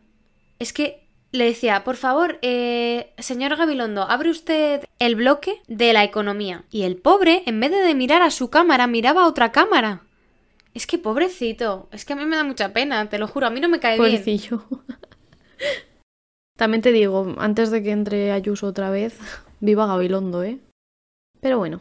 Es 0.59 0.73
que 0.73 1.07
le 1.33 1.45
decía, 1.45 1.85
por 1.85 1.97
favor, 1.97 2.39
eh, 2.43 3.13
señor 3.19 3.57
Gabilondo, 3.57 4.03
abre 4.03 4.31
usted 4.31 4.85
el 4.99 5.17
bloque 5.17 5.61
de 5.69 5.93
la 5.93 6.05
economía. 6.05 6.65
Y 6.71 6.83
el 6.83 6.97
pobre, 6.97 7.43
en 7.47 7.61
vez 7.61 7.71
de 7.71 7.95
mirar 7.95 8.23
a 8.23 8.31
su 8.31 8.51
cámara, 8.51 8.87
miraba 8.87 9.23
a 9.23 9.29
otra 9.29 9.53
cámara. 9.53 10.03
Es 10.75 10.87
que 10.87 10.99
pobrecito, 10.99 11.89
es 11.91 12.05
que 12.05 12.13
a 12.13 12.17
mí 12.17 12.27
me 12.27 12.37
da 12.37 12.45
mucha 12.45 12.73
pena, 12.73 13.09
te 13.09 13.19
lo 13.19 13.27
juro, 13.27 13.47
a 13.47 13.51
mí 13.51 13.61
no 13.61 13.69
me 13.69 13.81
cae 13.81 13.97
Pobrecillo. 13.97 14.63
También 16.57 16.83
te 16.83 16.93
digo, 16.93 17.35
antes 17.39 17.71
de 17.71 17.83
que 17.83 17.91
entre 17.91 18.33
Ayuso 18.33 18.67
otra 18.67 18.91
vez, 18.91 19.19
viva 19.61 19.87
Gabilondo, 19.87 20.43
¿eh? 20.43 20.59
Pero 21.41 21.59
bueno. 21.59 21.81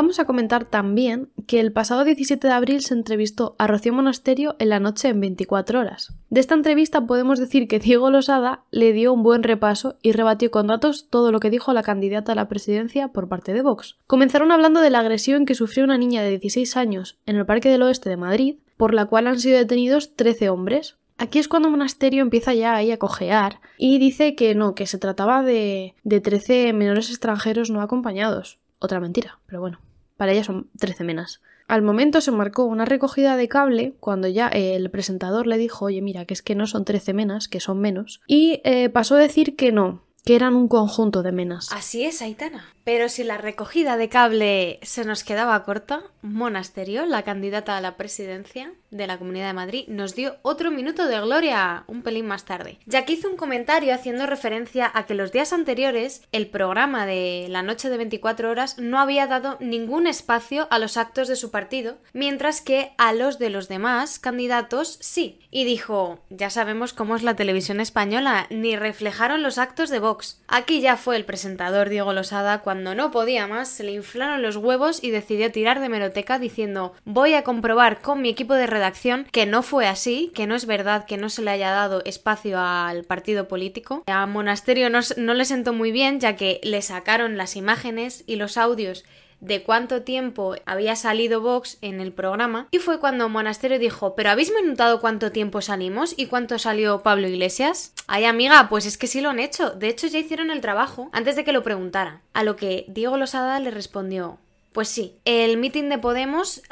Vamos 0.00 0.18
a 0.18 0.24
comentar 0.24 0.64
también 0.64 1.28
que 1.46 1.60
el 1.60 1.72
pasado 1.72 2.04
17 2.04 2.46
de 2.46 2.54
abril 2.54 2.80
se 2.80 2.94
entrevistó 2.94 3.54
a 3.58 3.66
Rocío 3.66 3.92
Monasterio 3.92 4.56
en 4.58 4.70
la 4.70 4.80
noche 4.80 5.08
en 5.08 5.20
24 5.20 5.78
horas. 5.78 6.14
De 6.30 6.40
esta 6.40 6.54
entrevista 6.54 7.06
podemos 7.06 7.38
decir 7.38 7.68
que 7.68 7.80
Diego 7.80 8.10
Losada 8.10 8.64
le 8.70 8.94
dio 8.94 9.12
un 9.12 9.22
buen 9.22 9.42
repaso 9.42 9.98
y 10.00 10.12
rebatió 10.12 10.50
con 10.50 10.68
datos 10.68 11.10
todo 11.10 11.32
lo 11.32 11.38
que 11.38 11.50
dijo 11.50 11.74
la 11.74 11.82
candidata 11.82 12.32
a 12.32 12.34
la 12.34 12.48
presidencia 12.48 13.08
por 13.08 13.28
parte 13.28 13.52
de 13.52 13.60
Vox. 13.60 13.98
Comenzaron 14.06 14.52
hablando 14.52 14.80
de 14.80 14.88
la 14.88 15.00
agresión 15.00 15.44
que 15.44 15.54
sufrió 15.54 15.84
una 15.84 15.98
niña 15.98 16.22
de 16.22 16.30
16 16.30 16.78
años 16.78 17.18
en 17.26 17.36
el 17.36 17.44
Parque 17.44 17.68
del 17.68 17.82
Oeste 17.82 18.08
de 18.08 18.16
Madrid, 18.16 18.56
por 18.78 18.94
la 18.94 19.04
cual 19.04 19.26
han 19.26 19.38
sido 19.38 19.58
detenidos 19.58 20.16
13 20.16 20.48
hombres. 20.48 20.96
Aquí 21.18 21.38
es 21.38 21.46
cuando 21.46 21.68
Monasterio 21.68 22.22
empieza 22.22 22.54
ya 22.54 22.74
ahí 22.74 22.90
a 22.90 22.98
cojear 22.98 23.60
y 23.76 23.98
dice 23.98 24.34
que 24.34 24.54
no, 24.54 24.74
que 24.74 24.86
se 24.86 24.96
trataba 24.96 25.42
de, 25.42 25.94
de 26.04 26.22
13 26.22 26.72
menores 26.72 27.10
extranjeros 27.10 27.68
no 27.68 27.82
acompañados. 27.82 28.60
Otra 28.78 28.98
mentira, 28.98 29.38
pero 29.44 29.60
bueno, 29.60 29.78
para 30.20 30.32
ella 30.32 30.44
son 30.44 30.68
13 30.78 31.02
menas. 31.02 31.40
Al 31.66 31.80
momento 31.80 32.20
se 32.20 32.30
marcó 32.30 32.64
una 32.64 32.84
recogida 32.84 33.38
de 33.38 33.48
cable 33.48 33.94
cuando 34.00 34.28
ya 34.28 34.48
el 34.48 34.90
presentador 34.90 35.46
le 35.46 35.56
dijo, 35.56 35.86
oye, 35.86 36.02
mira, 36.02 36.26
que 36.26 36.34
es 36.34 36.42
que 36.42 36.54
no 36.54 36.66
son 36.66 36.84
13 36.84 37.14
menas, 37.14 37.48
que 37.48 37.58
son 37.58 37.80
menos. 37.80 38.20
Y 38.26 38.60
eh, 38.64 38.90
pasó 38.90 39.14
a 39.14 39.18
decir 39.18 39.56
que 39.56 39.72
no, 39.72 40.02
que 40.26 40.36
eran 40.36 40.56
un 40.56 40.68
conjunto 40.68 41.22
de 41.22 41.32
menas. 41.32 41.72
Así 41.72 42.04
es, 42.04 42.20
Aitana. 42.20 42.66
Pero 42.92 43.08
si 43.08 43.22
la 43.22 43.38
recogida 43.38 43.96
de 43.96 44.08
cable 44.08 44.80
se 44.82 45.04
nos 45.04 45.22
quedaba 45.22 45.62
corta, 45.62 46.02
Monasterio, 46.22 47.06
la 47.06 47.22
candidata 47.22 47.76
a 47.76 47.80
la 47.80 47.96
presidencia 47.96 48.72
de 48.90 49.06
la 49.06 49.16
Comunidad 49.16 49.46
de 49.46 49.52
Madrid, 49.52 49.84
nos 49.86 50.16
dio 50.16 50.38
otro 50.42 50.72
minuto 50.72 51.06
de 51.06 51.20
gloria 51.20 51.84
un 51.86 52.02
pelín 52.02 52.26
más 52.26 52.44
tarde, 52.44 52.80
ya 52.86 53.04
que 53.04 53.12
hizo 53.12 53.30
un 53.30 53.36
comentario 53.36 53.94
haciendo 53.94 54.26
referencia 54.26 54.90
a 54.92 55.06
que 55.06 55.14
los 55.14 55.30
días 55.30 55.52
anteriores 55.52 56.22
el 56.32 56.48
programa 56.48 57.06
de 57.06 57.46
la 57.48 57.62
noche 57.62 57.90
de 57.90 57.96
24 57.96 58.50
horas 58.50 58.76
no 58.76 58.98
había 58.98 59.28
dado 59.28 59.56
ningún 59.60 60.08
espacio 60.08 60.66
a 60.72 60.80
los 60.80 60.96
actos 60.96 61.28
de 61.28 61.36
su 61.36 61.52
partido, 61.52 61.98
mientras 62.12 62.60
que 62.60 62.90
a 62.98 63.12
los 63.12 63.38
de 63.38 63.50
los 63.50 63.68
demás 63.68 64.18
candidatos 64.18 64.98
sí. 65.00 65.38
Y 65.52 65.64
dijo, 65.64 66.24
ya 66.28 66.50
sabemos 66.50 66.92
cómo 66.92 67.14
es 67.14 67.22
la 67.22 67.36
televisión 67.36 67.80
española, 67.80 68.46
ni 68.50 68.74
reflejaron 68.74 69.42
los 69.42 69.58
actos 69.58 69.90
de 69.90 70.00
Vox. 70.00 70.42
Aquí 70.48 70.80
ya 70.80 70.96
fue 70.96 71.16
el 71.16 71.24
presentador 71.24 71.88
Diego 71.88 72.12
Losada 72.12 72.62
cuando 72.62 72.79
no 72.80 73.10
podía 73.10 73.46
más, 73.46 73.68
se 73.68 73.84
le 73.84 73.92
inflaron 73.92 74.42
los 74.42 74.56
huevos 74.56 75.02
y 75.02 75.10
decidió 75.10 75.52
tirar 75.52 75.80
de 75.80 75.88
meroteca 75.88 76.38
diciendo 76.38 76.94
voy 77.04 77.34
a 77.34 77.44
comprobar 77.44 78.00
con 78.00 78.22
mi 78.22 78.30
equipo 78.30 78.54
de 78.54 78.66
redacción 78.66 79.26
que 79.30 79.46
no 79.46 79.62
fue 79.62 79.86
así, 79.86 80.32
que 80.34 80.46
no 80.46 80.54
es 80.54 80.66
verdad 80.66 81.04
que 81.04 81.16
no 81.16 81.28
se 81.28 81.42
le 81.42 81.50
haya 81.50 81.70
dado 81.70 82.02
espacio 82.04 82.58
al 82.58 83.04
partido 83.04 83.48
político. 83.48 84.02
A 84.06 84.26
Monasterio 84.26 84.88
no 84.90 85.34
le 85.34 85.44
sentó 85.44 85.72
muy 85.72 85.92
bien 85.92 86.20
ya 86.20 86.36
que 86.36 86.60
le 86.62 86.82
sacaron 86.82 87.36
las 87.36 87.56
imágenes 87.56 88.24
y 88.26 88.36
los 88.36 88.56
audios 88.56 89.04
de 89.40 89.62
cuánto 89.62 90.02
tiempo 90.02 90.54
había 90.66 90.96
salido 90.96 91.40
Vox 91.40 91.78
en 91.80 92.00
el 92.00 92.12
programa 92.12 92.68
y 92.70 92.78
fue 92.78 93.00
cuando 93.00 93.28
Monasterio 93.28 93.78
dijo, 93.78 94.14
pero 94.14 94.30
¿habéis 94.30 94.52
notado 94.64 95.00
cuánto 95.00 95.32
tiempo 95.32 95.60
salimos 95.60 96.14
y 96.16 96.26
cuánto 96.26 96.58
salió 96.58 97.02
Pablo 97.02 97.28
Iglesias? 97.28 97.92
Ay 98.06 98.24
amiga, 98.24 98.68
pues 98.68 98.86
es 98.86 98.98
que 98.98 99.06
sí 99.06 99.20
lo 99.20 99.30
han 99.30 99.40
hecho, 99.40 99.70
de 99.70 99.88
hecho 99.88 100.06
ya 100.06 100.18
hicieron 100.18 100.50
el 100.50 100.60
trabajo 100.60 101.10
antes 101.12 101.36
de 101.36 101.44
que 101.44 101.52
lo 101.52 101.62
preguntara. 101.62 102.22
A 102.32 102.44
lo 102.44 102.56
que 102.56 102.84
Diego 102.88 103.16
Losada 103.16 103.58
le 103.60 103.70
respondió, 103.70 104.38
pues 104.72 104.88
sí, 104.88 105.16
el 105.24 105.56
meeting 105.56 105.88
de 105.88 105.98
Podemos 105.98 106.62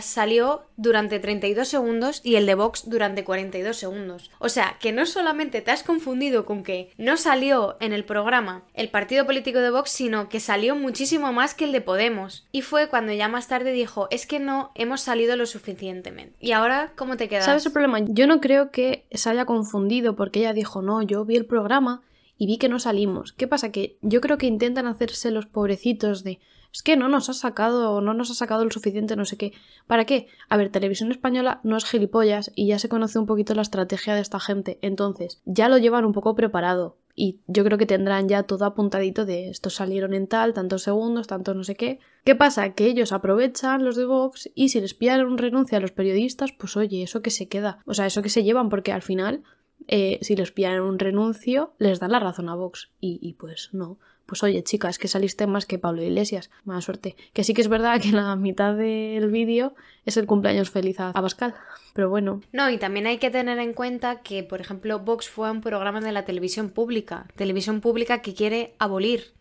salió 0.00 0.62
durante 0.76 1.20
32 1.20 1.68
segundos 1.68 2.20
y 2.24 2.36
el 2.36 2.46
de 2.46 2.54
Vox 2.54 2.88
durante 2.88 3.24
42 3.24 3.76
segundos. 3.76 4.30
O 4.38 4.48
sea, 4.48 4.76
que 4.80 4.92
no 4.92 5.06
solamente 5.06 5.60
te 5.60 5.70
has 5.70 5.82
confundido 5.82 6.44
con 6.46 6.62
que 6.62 6.90
no 6.96 7.16
salió 7.16 7.76
en 7.80 7.92
el 7.92 8.04
programa 8.04 8.64
el 8.74 8.88
partido 8.88 9.26
político 9.26 9.58
de 9.58 9.70
Vox, 9.70 9.90
sino 9.90 10.28
que 10.28 10.40
salió 10.40 10.74
muchísimo 10.74 11.32
más 11.32 11.54
que 11.54 11.64
el 11.64 11.72
de 11.72 11.80
Podemos. 11.80 12.46
Y 12.52 12.62
fue 12.62 12.88
cuando 12.88 13.12
ya 13.12 13.28
más 13.28 13.48
tarde 13.48 13.72
dijo, 13.72 14.08
es 14.10 14.26
que 14.26 14.40
no 14.40 14.72
hemos 14.74 15.02
salido 15.02 15.36
lo 15.36 15.46
suficientemente. 15.46 16.36
¿Y 16.40 16.52
ahora 16.52 16.92
cómo 16.96 17.16
te 17.16 17.28
quedas? 17.28 17.44
¿Sabes 17.44 17.66
el 17.66 17.72
problema? 17.72 17.98
Yo 18.00 18.26
no 18.26 18.40
creo 18.40 18.70
que 18.70 19.06
se 19.12 19.30
haya 19.30 19.44
confundido 19.44 20.16
porque 20.16 20.40
ella 20.40 20.52
dijo, 20.52 20.82
no, 20.82 21.02
yo 21.02 21.24
vi 21.24 21.36
el 21.36 21.46
programa 21.46 22.02
y 22.36 22.46
vi 22.46 22.58
que 22.58 22.68
no 22.68 22.78
salimos. 22.78 23.32
¿Qué 23.32 23.46
pasa? 23.46 23.72
Que 23.72 23.98
yo 24.02 24.20
creo 24.20 24.38
que 24.38 24.46
intentan 24.46 24.86
hacerse 24.86 25.30
los 25.30 25.46
pobrecitos 25.46 26.24
de 26.24 26.40
es 26.72 26.82
que 26.82 26.96
no 26.96 27.08
nos 27.08 27.28
ha 27.28 27.34
sacado, 27.34 28.00
no 28.00 28.14
nos 28.14 28.30
ha 28.30 28.34
sacado 28.34 28.64
lo 28.64 28.70
suficiente, 28.70 29.14
no 29.14 29.26
sé 29.26 29.36
qué. 29.36 29.52
¿Para 29.86 30.06
qué? 30.06 30.28
A 30.48 30.56
ver, 30.56 30.70
televisión 30.70 31.12
española 31.12 31.60
no 31.64 31.76
es 31.76 31.84
gilipollas 31.84 32.50
y 32.54 32.68
ya 32.68 32.78
se 32.78 32.88
conoce 32.88 33.18
un 33.18 33.26
poquito 33.26 33.54
la 33.54 33.62
estrategia 33.62 34.14
de 34.14 34.22
esta 34.22 34.40
gente. 34.40 34.78
Entonces, 34.80 35.42
ya 35.44 35.68
lo 35.68 35.76
llevan 35.76 36.06
un 36.06 36.12
poco 36.12 36.34
preparado. 36.34 36.96
Y 37.14 37.40
yo 37.46 37.62
creo 37.62 37.76
que 37.76 37.84
tendrán 37.84 38.26
ya 38.26 38.44
todo 38.44 38.64
apuntadito 38.64 39.26
de 39.26 39.50
estos 39.50 39.74
salieron 39.74 40.14
en 40.14 40.26
tal, 40.26 40.54
tantos 40.54 40.82
segundos, 40.82 41.26
tantos 41.26 41.54
no 41.54 41.62
sé 41.62 41.74
qué. 41.74 41.98
¿Qué 42.24 42.34
pasa? 42.34 42.72
Que 42.72 42.86
ellos 42.86 43.12
aprovechan 43.12 43.84
los 43.84 43.96
de 43.96 44.06
Vox 44.06 44.50
y 44.54 44.70
si 44.70 44.80
les 44.80 44.94
pillan 44.94 45.26
un 45.26 45.36
renuncia 45.36 45.76
a 45.76 45.80
los 45.82 45.92
periodistas, 45.92 46.52
pues 46.52 46.74
oye, 46.78 47.02
eso 47.02 47.20
que 47.20 47.28
se 47.28 47.48
queda. 47.48 47.80
O 47.84 47.92
sea, 47.92 48.06
eso 48.06 48.22
que 48.22 48.30
se 48.30 48.44
llevan, 48.44 48.70
porque 48.70 48.92
al 48.92 49.02
final, 49.02 49.42
eh, 49.88 50.18
si 50.22 50.36
les 50.36 50.52
pillan 50.52 50.80
un 50.80 50.98
renuncio, 50.98 51.74
les 51.78 52.00
dan 52.00 52.12
la 52.12 52.20
razón 52.20 52.48
a 52.48 52.54
Vox. 52.54 52.90
Y, 53.00 53.18
y 53.22 53.34
pues 53.34 53.70
no 53.72 53.98
pues 54.32 54.42
oye, 54.42 54.62
chica, 54.62 54.88
es 54.88 54.98
que 54.98 55.08
saliste 55.08 55.46
más 55.46 55.66
que 55.66 55.78
Pablo 55.78 56.02
Iglesias, 56.02 56.50
mala 56.64 56.80
suerte. 56.80 57.16
Que 57.34 57.44
sí 57.44 57.52
que 57.52 57.60
es 57.60 57.68
verdad 57.68 58.00
que 58.00 58.12
la 58.12 58.34
mitad 58.36 58.74
del 58.74 59.30
vídeo 59.30 59.74
es 60.06 60.16
el 60.16 60.26
cumpleaños 60.26 60.70
feliz 60.70 61.00
a 61.00 61.12
Pascal, 61.12 61.54
pero 61.92 62.08
bueno. 62.08 62.40
No, 62.52 62.70
y 62.70 62.78
también 62.78 63.06
hay 63.06 63.18
que 63.18 63.30
tener 63.30 63.58
en 63.58 63.74
cuenta 63.74 64.22
que, 64.22 64.42
por 64.42 64.62
ejemplo, 64.62 65.00
Vox 65.00 65.28
fue 65.28 65.50
un 65.50 65.60
programa 65.60 66.00
de 66.00 66.12
la 66.12 66.24
televisión 66.24 66.70
pública, 66.70 67.26
televisión 67.36 67.80
pública 67.82 68.22
que 68.22 68.32
quiere 68.32 68.74
abolir 68.78 69.34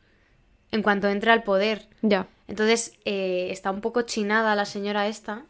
en 0.71 0.83
cuanto 0.83 1.07
entra 1.07 1.31
al 1.31 1.43
poder. 1.43 1.87
Ya. 2.01 2.27
Entonces, 2.47 2.99
eh, 3.05 3.47
está 3.51 3.71
un 3.71 3.79
poco 3.81 4.01
chinada 4.01 4.55
la 4.55 4.65
señora 4.65 5.07
esta 5.07 5.45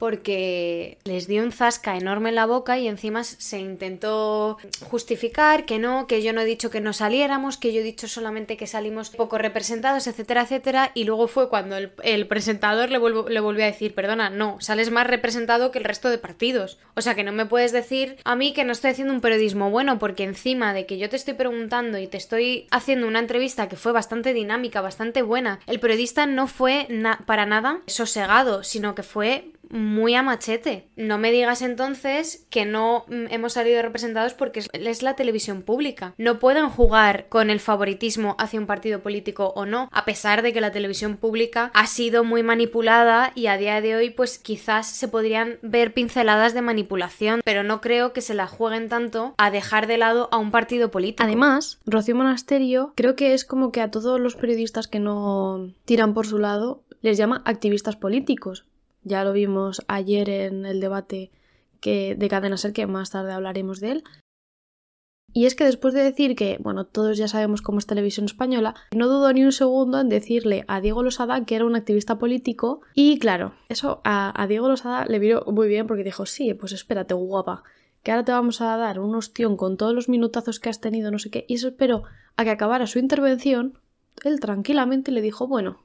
porque 0.00 0.96
les 1.04 1.26
dio 1.26 1.42
un 1.42 1.52
zasca 1.52 1.98
enorme 1.98 2.30
en 2.30 2.34
la 2.34 2.46
boca 2.46 2.78
y 2.78 2.88
encima 2.88 3.22
se 3.22 3.58
intentó 3.58 4.56
justificar 4.88 5.66
que 5.66 5.78
no, 5.78 6.06
que 6.06 6.22
yo 6.22 6.32
no 6.32 6.40
he 6.40 6.46
dicho 6.46 6.70
que 6.70 6.80
no 6.80 6.94
saliéramos, 6.94 7.58
que 7.58 7.74
yo 7.74 7.80
he 7.80 7.84
dicho 7.84 8.08
solamente 8.08 8.56
que 8.56 8.66
salimos 8.66 9.10
poco 9.10 9.36
representados, 9.36 10.06
etcétera, 10.06 10.40
etcétera, 10.40 10.90
y 10.94 11.04
luego 11.04 11.28
fue 11.28 11.50
cuando 11.50 11.76
el, 11.76 12.26
presentador 12.26 12.88
le, 12.88 12.98
le 12.98 13.40
volvió 13.40 13.62
a 13.62 13.66
decir, 13.66 13.94
perdona, 13.94 14.30
no, 14.30 14.56
sales 14.60 14.90
más 14.90 15.06
representado 15.06 15.70
que 15.70 15.78
el 15.78 15.84
resto 15.84 16.08
de 16.08 16.16
partidos. 16.16 16.78
O 16.96 17.02
sea 17.02 17.14
que 17.14 17.22
no 17.22 17.32
me 17.32 17.44
puedes 17.44 17.70
decir 17.70 18.16
a 18.24 18.36
mí 18.36 18.54
que 18.54 18.64
no 18.64 18.72
estoy 18.72 18.92
haciendo 18.92 19.12
un 19.12 19.20
periodismo 19.20 19.68
bueno, 19.68 19.98
porque 19.98 20.24
encima 20.24 20.72
de 20.72 20.86
que 20.86 20.96
yo 20.96 21.10
te 21.10 21.16
estoy 21.16 21.34
preguntando 21.34 21.98
y 21.98 22.06
te 22.06 22.16
estoy 22.16 22.66
haciendo 22.70 23.06
una 23.06 23.18
entrevista 23.18 23.68
que 23.68 23.76
fue 23.76 23.92
bastante 23.92 24.32
dinámica, 24.32 24.80
bastante 24.80 25.20
buena, 25.20 25.60
el 25.66 25.78
periodista 25.78 26.24
no 26.24 26.46
fue 26.46 26.88
para 27.26 27.44
nada 27.44 27.82
sosegado, 27.86 28.64
sino 28.64 28.94
que 28.94 29.02
fue 29.02 29.50
muy 29.70 30.14
a 30.14 30.22
machete. 30.22 30.88
No 30.96 31.18
me 31.18 31.32
digas 31.32 31.62
entonces 31.62 32.46
que 32.50 32.64
no 32.64 33.04
mm, 33.08 33.26
hemos 33.30 33.54
salido 33.54 33.80
representados 33.82 34.34
porque 34.34 34.62
es 34.72 35.02
la 35.02 35.16
televisión 35.16 35.62
pública. 35.62 36.14
No 36.18 36.38
pueden 36.38 36.68
jugar 36.68 37.26
con 37.28 37.50
el 37.50 37.60
favoritismo 37.60 38.36
hacia 38.38 38.60
un 38.60 38.66
partido 38.66 39.00
político 39.00 39.52
o 39.56 39.66
no, 39.66 39.88
a 39.92 40.04
pesar 40.04 40.42
de 40.42 40.52
que 40.52 40.60
la 40.60 40.72
televisión 40.72 41.16
pública 41.16 41.70
ha 41.74 41.86
sido 41.86 42.24
muy 42.24 42.42
manipulada 42.42 43.32
y 43.34 43.46
a 43.46 43.56
día 43.56 43.80
de 43.80 43.96
hoy 43.96 44.10
pues 44.10 44.38
quizás 44.38 44.88
se 44.88 45.08
podrían 45.08 45.58
ver 45.62 45.94
pinceladas 45.94 46.54
de 46.54 46.62
manipulación, 46.62 47.40
pero 47.44 47.62
no 47.62 47.80
creo 47.80 48.12
que 48.12 48.20
se 48.20 48.34
la 48.34 48.46
jueguen 48.46 48.88
tanto 48.88 49.34
a 49.38 49.50
dejar 49.50 49.86
de 49.86 49.98
lado 49.98 50.28
a 50.32 50.38
un 50.38 50.50
partido 50.50 50.90
político. 50.90 51.22
Además, 51.22 51.78
Rocío 51.86 52.16
Monasterio 52.16 52.92
creo 52.96 53.16
que 53.16 53.34
es 53.34 53.44
como 53.44 53.72
que 53.72 53.80
a 53.80 53.90
todos 53.90 54.20
los 54.20 54.34
periodistas 54.34 54.88
que 54.88 55.00
no 55.00 55.72
tiran 55.84 56.14
por 56.14 56.26
su 56.26 56.38
lado 56.38 56.82
les 57.02 57.16
llama 57.16 57.42
activistas 57.46 57.96
políticos, 57.96 58.64
ya 59.02 59.24
lo 59.24 59.32
vimos 59.32 59.82
ayer 59.88 60.28
en 60.28 60.66
el 60.66 60.80
debate 60.80 61.30
que, 61.80 62.14
de 62.14 62.28
Cadena 62.28 62.56
Ser, 62.56 62.72
que 62.72 62.86
más 62.86 63.10
tarde 63.10 63.32
hablaremos 63.32 63.80
de 63.80 63.92
él. 63.92 64.04
Y 65.32 65.46
es 65.46 65.54
que 65.54 65.64
después 65.64 65.94
de 65.94 66.02
decir 66.02 66.34
que, 66.34 66.58
bueno, 66.60 66.86
todos 66.86 67.16
ya 67.16 67.28
sabemos 67.28 67.62
cómo 67.62 67.78
es 67.78 67.86
televisión 67.86 68.26
española, 68.26 68.74
no 68.94 69.06
dudo 69.06 69.32
ni 69.32 69.44
un 69.44 69.52
segundo 69.52 70.00
en 70.00 70.08
decirle 70.08 70.64
a 70.66 70.80
Diego 70.80 71.02
Losada 71.02 71.44
que 71.44 71.54
era 71.54 71.64
un 71.64 71.76
activista 71.76 72.18
político. 72.18 72.80
Y 72.94 73.18
claro, 73.18 73.54
eso 73.68 74.00
a, 74.04 74.46
Diego 74.48 74.68
Losada 74.68 75.04
le 75.06 75.20
vio 75.20 75.44
muy 75.46 75.68
bien 75.68 75.86
porque 75.86 76.02
dijo, 76.02 76.26
sí, 76.26 76.52
pues 76.54 76.72
espérate, 76.72 77.14
guapa, 77.14 77.62
que 78.02 78.10
ahora 78.10 78.24
te 78.24 78.32
vamos 78.32 78.60
a 78.60 78.76
dar 78.76 78.98
un 78.98 79.14
ostión 79.14 79.56
con 79.56 79.76
todos 79.76 79.94
los 79.94 80.08
minutazos 80.08 80.58
que 80.58 80.68
has 80.68 80.80
tenido, 80.80 81.10
no 81.10 81.18
sé 81.20 81.30
qué. 81.30 81.44
Y 81.48 81.54
eso 81.54 81.68
espero 81.68 82.02
a 82.36 82.44
que 82.44 82.50
acabara 82.50 82.88
su 82.88 82.98
intervención. 82.98 83.78
Él 84.24 84.40
tranquilamente 84.40 85.12
le 85.12 85.22
dijo, 85.22 85.46
bueno, 85.46 85.84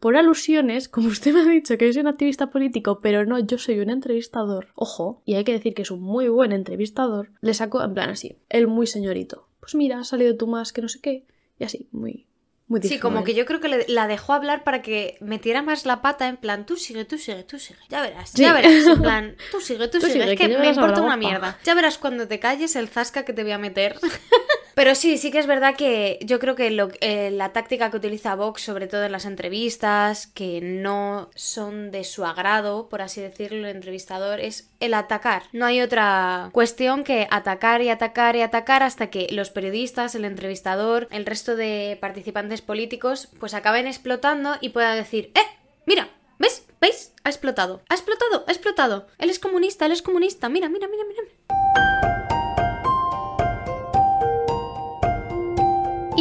por 0.00 0.16
alusiones, 0.16 0.88
como 0.88 1.08
usted 1.08 1.32
me 1.32 1.40
ha 1.40 1.44
dicho 1.44 1.76
que 1.78 1.92
soy 1.92 2.02
un 2.02 2.08
activista 2.08 2.50
político, 2.50 3.00
pero 3.00 3.24
no, 3.24 3.38
yo 3.38 3.58
soy 3.58 3.80
un 3.80 3.90
entrevistador, 3.90 4.68
ojo, 4.74 5.22
y 5.24 5.34
hay 5.34 5.44
que 5.44 5.52
decir 5.52 5.74
que 5.74 5.82
es 5.82 5.90
un 5.90 6.02
muy 6.02 6.28
buen 6.28 6.52
entrevistador, 6.52 7.30
le 7.40 7.54
sacó 7.54 7.82
en 7.82 7.94
plan 7.94 8.10
así, 8.10 8.38
el 8.48 8.66
muy 8.66 8.86
señorito. 8.86 9.48
Pues 9.60 9.74
mira, 9.74 9.98
ha 9.98 10.04
salido 10.04 10.36
tú 10.36 10.46
más 10.46 10.72
que 10.72 10.82
no 10.82 10.88
sé 10.88 11.00
qué, 11.00 11.26
y 11.58 11.64
así, 11.64 11.88
muy, 11.92 12.26
muy 12.68 12.82
Sí, 12.82 12.98
como 12.98 13.24
que 13.24 13.34
yo 13.34 13.46
creo 13.46 13.60
que 13.60 13.86
la 13.88 14.06
dejó 14.06 14.32
hablar 14.32 14.64
para 14.64 14.82
que 14.82 15.16
metiera 15.20 15.62
más 15.62 15.86
la 15.86 16.02
pata, 16.02 16.28
en 16.28 16.36
plan, 16.36 16.66
tú 16.66 16.76
sigue, 16.76 17.04
tú 17.04 17.16
sigue, 17.16 17.44
tú 17.44 17.58
sigue, 17.58 17.80
ya 17.88 18.02
verás, 18.02 18.32
ya 18.34 18.52
verás, 18.52 18.86
en 18.86 19.02
plan, 19.02 19.36
tú 19.50 19.60
sigue, 19.60 19.88
tú, 19.88 20.00
sigue, 20.00 20.32
es 20.32 20.38
que, 20.38 20.58
me 20.58 20.68
importa 20.68 21.00
una 21.00 21.16
mierda. 21.16 21.58
Ya 21.64 21.74
verás 21.74 21.96
cuando 21.96 22.28
te 22.28 22.38
calles 22.38 22.76
el 22.76 22.88
zasca 22.88 23.24
que 23.24 23.32
te 23.32 23.42
voy 23.42 23.52
a 23.52 23.58
meter. 23.58 23.96
Pero 24.76 24.94
sí, 24.94 25.16
sí 25.16 25.30
que 25.30 25.38
es 25.38 25.46
verdad 25.46 25.74
que 25.74 26.18
yo 26.20 26.38
creo 26.38 26.54
que 26.54 26.66
eh, 27.00 27.30
la 27.30 27.54
táctica 27.54 27.90
que 27.90 27.96
utiliza 27.96 28.34
Vox, 28.34 28.60
sobre 28.60 28.86
todo 28.86 29.04
en 29.04 29.12
las 29.12 29.24
entrevistas, 29.24 30.26
que 30.26 30.60
no 30.60 31.30
son 31.34 31.90
de 31.90 32.04
su 32.04 32.26
agrado, 32.26 32.90
por 32.90 33.00
así 33.00 33.22
decirlo, 33.22 33.66
el 33.66 33.74
entrevistador, 33.74 34.38
es 34.38 34.68
el 34.78 34.92
atacar. 34.92 35.44
No 35.54 35.64
hay 35.64 35.80
otra 35.80 36.50
cuestión 36.52 37.04
que 37.04 37.26
atacar 37.30 37.80
y 37.80 37.88
atacar 37.88 38.36
y 38.36 38.42
atacar 38.42 38.82
hasta 38.82 39.08
que 39.08 39.28
los 39.30 39.48
periodistas, 39.48 40.14
el 40.14 40.26
entrevistador, 40.26 41.08
el 41.10 41.24
resto 41.24 41.56
de 41.56 41.96
participantes 41.98 42.60
políticos, 42.60 43.30
pues 43.40 43.54
acaben 43.54 43.86
explotando 43.86 44.56
y 44.60 44.68
puedan 44.68 44.98
decir, 44.98 45.32
¡eh! 45.36 45.56
Mira, 45.86 46.10
¿ves? 46.38 46.66
¿Veis? 46.82 47.14
Ha 47.24 47.30
explotado. 47.30 47.80
Ha 47.88 47.94
explotado, 47.94 48.44
ha 48.46 48.52
explotado. 48.52 49.06
Él 49.16 49.30
es 49.30 49.38
comunista, 49.38 49.86
él 49.86 49.92
es 49.92 50.02
comunista. 50.02 50.50
Mira, 50.50 50.68
mira, 50.68 50.86
mira, 50.86 51.04
mira. 51.08 52.15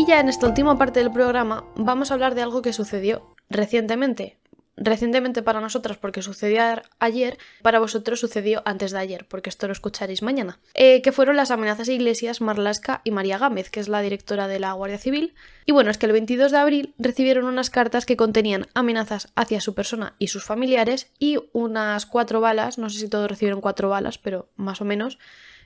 Y 0.06 0.10
ya 0.10 0.20
en 0.20 0.30
esta 0.30 0.46
última 0.46 0.78
parte 0.78 1.00
del 1.00 1.12
programa 1.12 1.66
vamos 1.76 2.12
a 2.12 2.14
hablar 2.14 2.36
de 2.36 2.44
algo 2.44 2.62
que 2.62 2.74
sucedió 2.74 3.36
recientemente. 3.50 4.38
Recientemente 4.78 5.42
para 5.42 5.62
nosotras 5.62 5.98
porque 5.98 6.22
sucedió 6.22 6.62
ayer, 7.00 7.40
para 7.64 7.80
vosotros 7.80 8.20
sucedió 8.20 8.62
antes 8.66 8.92
de 8.92 9.00
ayer, 9.00 9.26
porque 9.28 9.50
esto 9.50 9.66
lo 9.66 9.74
escucharéis 9.74 10.22
mañana. 10.22 10.60
Eh, 10.76 11.02
que 11.02 11.12
fueron 11.12 11.38
las 11.38 11.50
amenazas 11.50 11.90
a 11.90 11.92
Iglesias, 11.92 12.40
Marlasca 12.40 13.02
y 13.04 13.10
María 13.10 13.40
Gámez, 13.40 13.72
que 13.72 13.80
es 13.80 13.88
la 13.88 14.02
directora 14.02 14.48
de 14.48 14.60
la 14.60 14.74
Guardia 14.74 15.00
Civil. 15.00 15.34
Y 15.66 15.72
bueno, 15.72 15.90
es 15.90 15.98
que 15.98 16.06
el 16.06 16.12
22 16.12 16.52
de 16.52 16.58
abril 16.60 16.94
recibieron 17.00 17.46
unas 17.46 17.72
cartas 17.72 18.06
que 18.06 18.16
contenían 18.16 18.68
amenazas 18.76 19.30
hacia 19.36 19.60
su 19.60 19.74
persona 19.74 20.14
y 20.20 20.28
sus 20.28 20.44
familiares 20.44 21.10
y 21.18 21.40
unas 21.52 22.06
cuatro 22.06 22.42
balas, 22.42 22.78
no 22.78 22.92
sé 22.92 23.00
si 23.00 23.10
todos 23.10 23.28
recibieron 23.28 23.60
cuatro 23.60 23.90
balas, 23.90 24.20
pero 24.20 24.50
más 24.56 24.82
o 24.82 24.86
menos, 24.86 25.18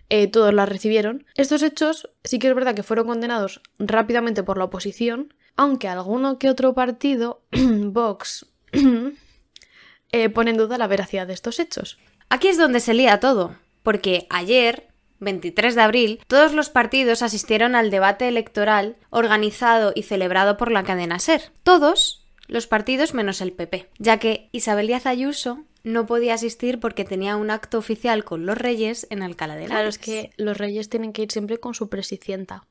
eh, 0.10 0.28
todos 0.28 0.54
las 0.54 0.68
recibieron. 0.68 1.26
Estos 1.36 1.64
hechos 1.64 2.10
sí 2.24 2.40
que 2.40 2.50
es 2.50 2.56
verdad 2.56 2.76
que 2.76 2.84
fueron 2.84 3.08
condenados 3.08 3.62
rápidamente 3.78 4.44
por 4.44 4.58
la 4.58 4.66
oposición, 4.66 5.34
aunque 5.56 5.88
alguno 5.88 6.40
que 6.40 6.50
otro 6.50 6.74
partido, 6.74 7.44
Vox, 7.52 8.48
eh, 10.12 10.30
pone 10.30 10.52
en 10.52 10.58
duda 10.58 10.78
la 10.78 10.88
veracidad 10.88 11.28
de 11.28 11.34
estos 11.34 11.60
hechos. 11.60 11.98
Aquí 12.30 12.48
es 12.48 12.58
donde 12.58 12.80
se 12.80 12.94
lía 12.94 13.20
todo, 13.20 13.56
porque 13.84 14.28
ayer, 14.30 14.88
23 15.20 15.76
de 15.76 15.82
abril, 15.82 16.22
todos 16.28 16.54
los 16.54 16.70
partidos 16.70 17.22
asistieron 17.22 17.76
al 17.76 17.92
debate 17.92 18.28
electoral 18.28 18.98
organizado 19.10 19.92
y 19.96 20.04
celebrado 20.04 20.58
por 20.58 20.72
la 20.72 20.84
cadena 20.84 21.20
SER. 21.20 21.52
Todos 21.64 22.26
los 22.48 22.68
partidos 22.68 23.14
menos 23.14 23.42
el 23.42 23.54
PP, 23.54 23.90
ya 24.00 24.18
que 24.18 24.50
Isabel 24.52 24.88
Díaz 24.88 25.06
Ayuso 25.06 25.66
no 25.84 26.06
podía 26.06 26.34
asistir 26.34 26.80
porque 26.80 27.06
tenía 27.06 27.36
un 27.36 27.52
acto 27.52 27.78
oficial 27.78 28.24
con 28.24 28.46
los 28.46 28.58
reyes 28.58 29.08
en 29.10 29.22
Alcalá 29.22 29.56
de 29.56 29.66
Henares. 29.66 29.76
Claro, 29.76 29.90
es 29.90 29.98
que 29.98 30.32
los 30.38 30.58
reyes 30.58 30.90
tienen 30.90 31.14
que 31.14 31.24
ir 31.24 31.32
siempre 31.32 31.60
con 31.60 31.74
su 31.74 31.90
presicienta. 31.90 32.66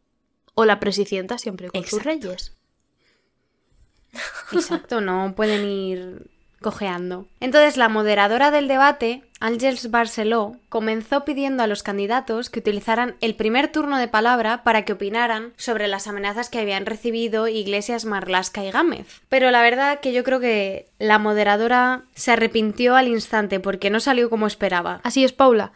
O 0.55 0.65
la 0.65 0.81
presicienta 0.81 1.39
siempre 1.39 1.71
con 1.71 1.85
sus 1.85 2.03
reyes. 2.03 2.57
Exacto, 4.53 5.01
no 5.01 5.35
pueden 5.37 5.65
ir 5.67 6.31
cojeando. 6.61 7.29
Entonces, 7.41 7.77
la 7.77 7.89
moderadora 7.89 8.51
del 8.51 8.69
debate, 8.69 9.23
Ángels 9.41 9.91
Barceló, 9.91 10.57
comenzó 10.69 11.25
pidiendo 11.25 11.63
a 11.63 11.67
los 11.67 11.83
candidatos 11.83 12.51
que 12.51 12.61
utilizaran 12.61 13.17
el 13.21 13.35
primer 13.35 13.71
turno 13.71 13.99
de 13.99 14.09
palabra 14.09 14.65
para 14.65 14.85
que 14.85 14.93
opinaran 14.93 15.53
sobre 15.57 15.89
las 15.89 16.07
amenazas 16.07 16.51
que 16.51 16.59
habían 16.59 16.87
recibido 16.87 17.49
Iglesias, 17.49 18.05
Marlasca 18.05 18.65
y 18.65 18.71
Gámez. 18.71 19.21
Pero 19.29 19.51
la 19.51 19.63
verdad 19.63 20.01
que 20.01 20.13
yo 20.13 20.25
creo 20.25 20.41
que 20.41 20.87
la 20.99 21.19
moderadora 21.19 22.05
se 22.15 22.33
arrepintió 22.33 22.97
al 22.97 23.09
instante 23.09 23.61
porque 23.61 23.91
no 23.91 24.01
salió 24.01 24.31
como 24.31 24.47
esperaba. 24.47 25.01
Así 25.05 25.25
es, 25.25 25.33
Paula. 25.33 25.73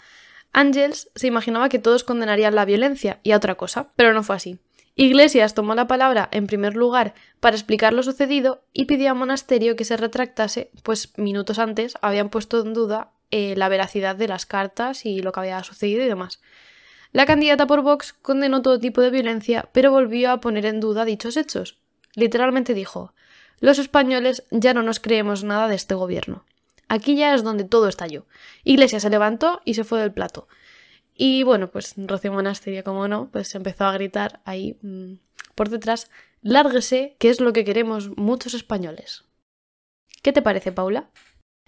Ángels 0.52 1.08
se 1.14 1.26
imaginaba 1.26 1.68
que 1.68 1.78
todos 1.78 2.04
condenarían 2.04 2.54
la 2.54 2.64
violencia 2.64 3.20
y 3.22 3.32
a 3.32 3.36
otra 3.36 3.54
cosa, 3.54 3.88
pero 3.96 4.12
no 4.12 4.22
fue 4.22 4.36
así. 4.36 4.58
Iglesias 4.94 5.54
tomó 5.54 5.74
la 5.74 5.86
palabra 5.86 6.28
en 6.32 6.46
primer 6.46 6.76
lugar 6.76 7.14
para 7.40 7.56
explicar 7.56 7.92
lo 7.94 8.02
sucedido 8.02 8.64
y 8.72 8.84
pidió 8.84 9.10
a 9.10 9.14
Monasterio 9.14 9.74
que 9.74 9.84
se 9.84 9.96
retractase, 9.96 10.70
pues 10.82 11.16
minutos 11.16 11.58
antes 11.58 11.94
habían 12.02 12.28
puesto 12.28 12.60
en 12.60 12.74
duda 12.74 13.12
eh, 13.30 13.54
la 13.56 13.70
veracidad 13.70 14.16
de 14.16 14.28
las 14.28 14.44
cartas 14.44 15.06
y 15.06 15.22
lo 15.22 15.32
que 15.32 15.40
había 15.40 15.64
sucedido 15.64 16.04
y 16.04 16.08
demás. 16.08 16.40
La 17.12 17.24
candidata 17.24 17.66
por 17.66 17.82
Vox 17.82 18.12
condenó 18.12 18.60
todo 18.60 18.78
tipo 18.78 19.00
de 19.00 19.10
violencia, 19.10 19.70
pero 19.72 19.90
volvió 19.90 20.30
a 20.30 20.40
poner 20.40 20.66
en 20.66 20.80
duda 20.80 21.06
dichos 21.06 21.38
hechos. 21.38 21.78
Literalmente 22.14 22.74
dijo: 22.74 23.14
Los 23.60 23.78
españoles 23.78 24.44
ya 24.50 24.74
no 24.74 24.82
nos 24.82 25.00
creemos 25.00 25.44
nada 25.44 25.68
de 25.68 25.74
este 25.74 25.94
gobierno. 25.94 26.44
Aquí 26.88 27.16
ya 27.16 27.34
es 27.34 27.42
donde 27.42 27.64
todo 27.64 27.88
estalló. 27.88 28.26
Iglesias 28.64 29.02
se 29.02 29.10
levantó 29.10 29.62
y 29.64 29.74
se 29.74 29.84
fue 29.84 30.00
del 30.00 30.12
plato. 30.12 30.48
Y 31.24 31.44
bueno, 31.44 31.70
pues 31.70 31.94
Rocío 31.96 32.32
Monasterio, 32.32 32.82
como 32.82 33.06
no, 33.06 33.28
pues 33.30 33.54
empezó 33.54 33.84
a 33.84 33.92
gritar 33.92 34.40
ahí 34.44 34.76
mm, 34.82 35.18
por 35.54 35.68
detrás, 35.68 36.10
lárguese, 36.42 37.14
que 37.20 37.30
es 37.30 37.38
lo 37.38 37.52
que 37.52 37.64
queremos 37.64 38.10
muchos 38.16 38.54
españoles. 38.54 39.22
¿Qué 40.20 40.32
te 40.32 40.42
parece, 40.42 40.72
Paula? 40.72 41.10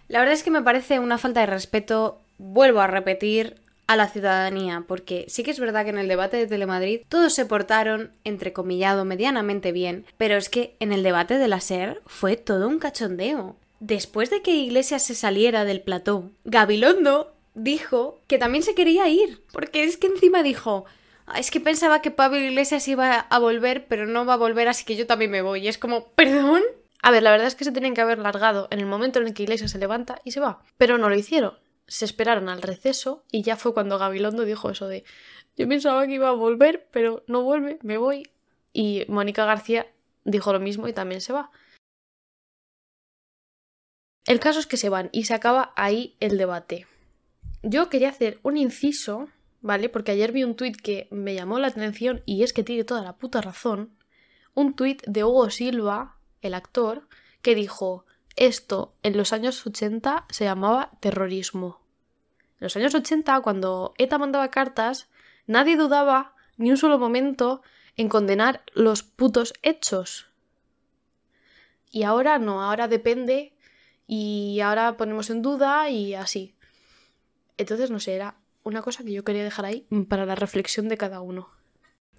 La 0.09 0.19
verdad 0.19 0.35
es 0.35 0.43
que 0.43 0.51
me 0.51 0.62
parece 0.62 0.99
una 0.99 1.19
falta 1.19 1.38
de 1.38 1.47
respeto, 1.47 2.21
vuelvo 2.37 2.81
a 2.81 2.88
repetir, 2.88 3.55
a 3.87 3.95
la 3.95 4.09
ciudadanía, 4.09 4.83
porque 4.88 5.25
sí 5.29 5.45
que 5.45 5.53
es 5.53 5.61
verdad 5.61 5.85
que 5.85 5.90
en 5.90 5.99
el 5.99 6.09
debate 6.09 6.37
de 6.37 6.49
Telemadrid 6.49 7.03
todos 7.09 7.33
se 7.33 7.47
portaron, 7.47 8.11
entrecomillado, 8.25 9.05
medianamente 9.05 9.71
bien, 9.71 10.05
pero 10.19 10.37
es 10.37 10.49
que 10.49 10.75
en 10.81 10.93
el 10.93 11.05
debate 11.05 11.38
de 11.38 11.47
la 11.47 11.61
SER 11.61 12.03
fue 12.07 12.37
todo 12.37 12.67
un 12.67 12.81
cachondeo. 12.81 13.55
Después 13.79 14.31
de 14.31 14.43
que 14.43 14.57
Iglesias 14.57 15.05
se 15.05 15.14
saliera 15.14 15.64
del 15.64 15.81
plató, 15.81 16.31
Gabilondo 16.45 17.34
dijo 17.55 18.21
que 18.27 18.38
también 18.38 18.62
se 18.62 18.75
quería 18.75 19.09
ir, 19.09 19.43
porque 19.53 19.85
es 19.85 19.97
que 19.97 20.09
encima 20.09 20.43
dijo, 20.43 20.85
"Ah, 21.27 21.38
es 21.40 21.51
que 21.51 21.61
pensaba 21.61 22.03
que 22.03 22.11
Pablo 22.11 22.38
Iglesias 22.38 22.87
iba 22.88 23.19
a 23.21 23.38
volver, 23.38 23.87
pero 23.88 24.07
no 24.07 24.27
va 24.27 24.35
a 24.35 24.37
volver, 24.37 24.69
así 24.69 24.85
que 24.85 24.97
yo 24.97 25.07
también 25.07 25.31
me 25.31 25.43
voy. 25.43 25.61
Y 25.64 25.69
es 25.69 25.79
como, 25.79 26.09
¿perdón? 26.14 26.62
A 27.03 27.11
ver, 27.11 27.23
la 27.23 27.31
verdad 27.31 27.47
es 27.47 27.55
que 27.55 27.64
se 27.64 27.73
tenían 27.73 27.95
que 27.95 28.01
haber 28.01 28.19
largado 28.19 28.69
en 28.71 28.81
el 28.81 28.87
momento 28.87 29.19
en 29.21 29.27
el 29.27 29.35
que 29.35 29.43
Iglesias 29.45 29.71
se 29.71 29.79
levanta 29.79 30.21
y 30.25 30.31
se 30.33 30.40
va. 30.40 30.62
Pero 30.79 30.99
no 30.99 31.09
lo 31.09 31.17
hicieron. 31.17 31.59
Se 31.87 32.07
esperaron 32.07 32.49
al 32.49 32.62
receso 32.62 33.25
y 33.31 33.43
ya 33.43 33.57
fue 33.57 33.75
cuando 33.75 33.99
Gabilondo 33.99 34.45
dijo 34.45 34.71
eso 34.71 34.88
de 34.88 35.05
yo 35.57 35.69
pensaba 35.69 36.07
que 36.07 36.14
iba 36.14 36.29
a 36.29 36.33
volver, 36.33 36.88
pero 36.90 37.23
no 37.27 37.43
vuelve, 37.43 37.79
me 37.83 37.99
voy. 37.99 38.31
Y 38.73 39.05
Mónica 39.09 39.45
García 39.45 39.87
dijo 40.25 40.53
lo 40.53 40.61
mismo 40.61 40.88
y 40.88 40.93
también 40.93 41.21
se 41.21 41.33
va. 41.33 41.51
El 44.27 44.40
caso 44.40 44.59
es 44.59 44.67
que 44.67 44.77
se 44.77 44.88
van 44.88 45.11
y 45.12 45.25
se 45.25 45.35
acaba 45.35 45.73
ahí 45.77 46.17
el 46.21 46.38
debate. 46.38 46.87
Yo 47.66 47.88
quería 47.88 48.11
hacer 48.11 48.40
un 48.42 48.59
inciso, 48.59 49.31
¿vale? 49.62 49.88
Porque 49.88 50.12
ayer 50.12 50.33
vi 50.33 50.44
un 50.44 50.55
tuit 50.55 50.77
que 50.77 51.09
me 51.11 51.35
llamó 51.35 51.59
la 51.59 51.68
atención 51.68 52.22
y 52.27 52.42
es 52.42 52.53
que 52.53 52.62
tiene 52.62 52.85
toda 52.85 53.00
la 53.00 53.16
puta 53.16 53.40
razón. 53.40 53.96
Un 54.53 54.77
tuit 54.77 55.03
de 55.07 55.24
Hugo 55.24 55.48
Silva, 55.48 56.18
el 56.42 56.53
actor, 56.53 57.09
que 57.40 57.55
dijo, 57.55 58.05
esto 58.37 58.92
en 59.03 59.16
los 59.16 59.33
años 59.33 59.66
80 59.66 60.27
se 60.29 60.44
llamaba 60.44 60.90
terrorismo. 61.00 61.81
En 62.61 62.66
los 62.66 62.77
años 62.77 62.94
80, 62.94 63.40
cuando 63.40 63.94
ETA 63.96 64.18
mandaba 64.18 64.50
cartas, 64.50 65.09
nadie 65.46 65.79
dudaba 65.79 66.35
ni 66.59 66.70
un 66.70 66.77
solo 66.77 66.98
momento 66.98 67.62
en 67.96 68.11
condenar 68.11 68.62
los 68.74 69.03
putos 69.03 69.55
hechos. 69.62 70.29
Y 71.90 72.03
ahora 72.03 72.38
no, 72.38 72.62
ahora 72.62 72.88
depende 72.88 73.57
y 74.07 74.61
ahora 74.61 74.98
ponemos 74.98 75.31
en 75.31 75.40
duda 75.40 75.88
y 75.88 76.12
así. 76.12 76.55
Entonces, 77.59 77.90
no 77.90 78.01
sé, 78.01 78.14
era 78.14 78.37
una 78.62 78.83
cosa 78.83 79.05
que 79.05 79.12
yo 79.12 79.25
quería 79.25 79.45
dejar 79.45 79.67
ahí 79.67 79.87
para 80.09 80.27
la 80.27 80.35
reflexión 80.35 80.88
de 80.88 80.97
cada 80.97 81.21
uno. 81.21 81.51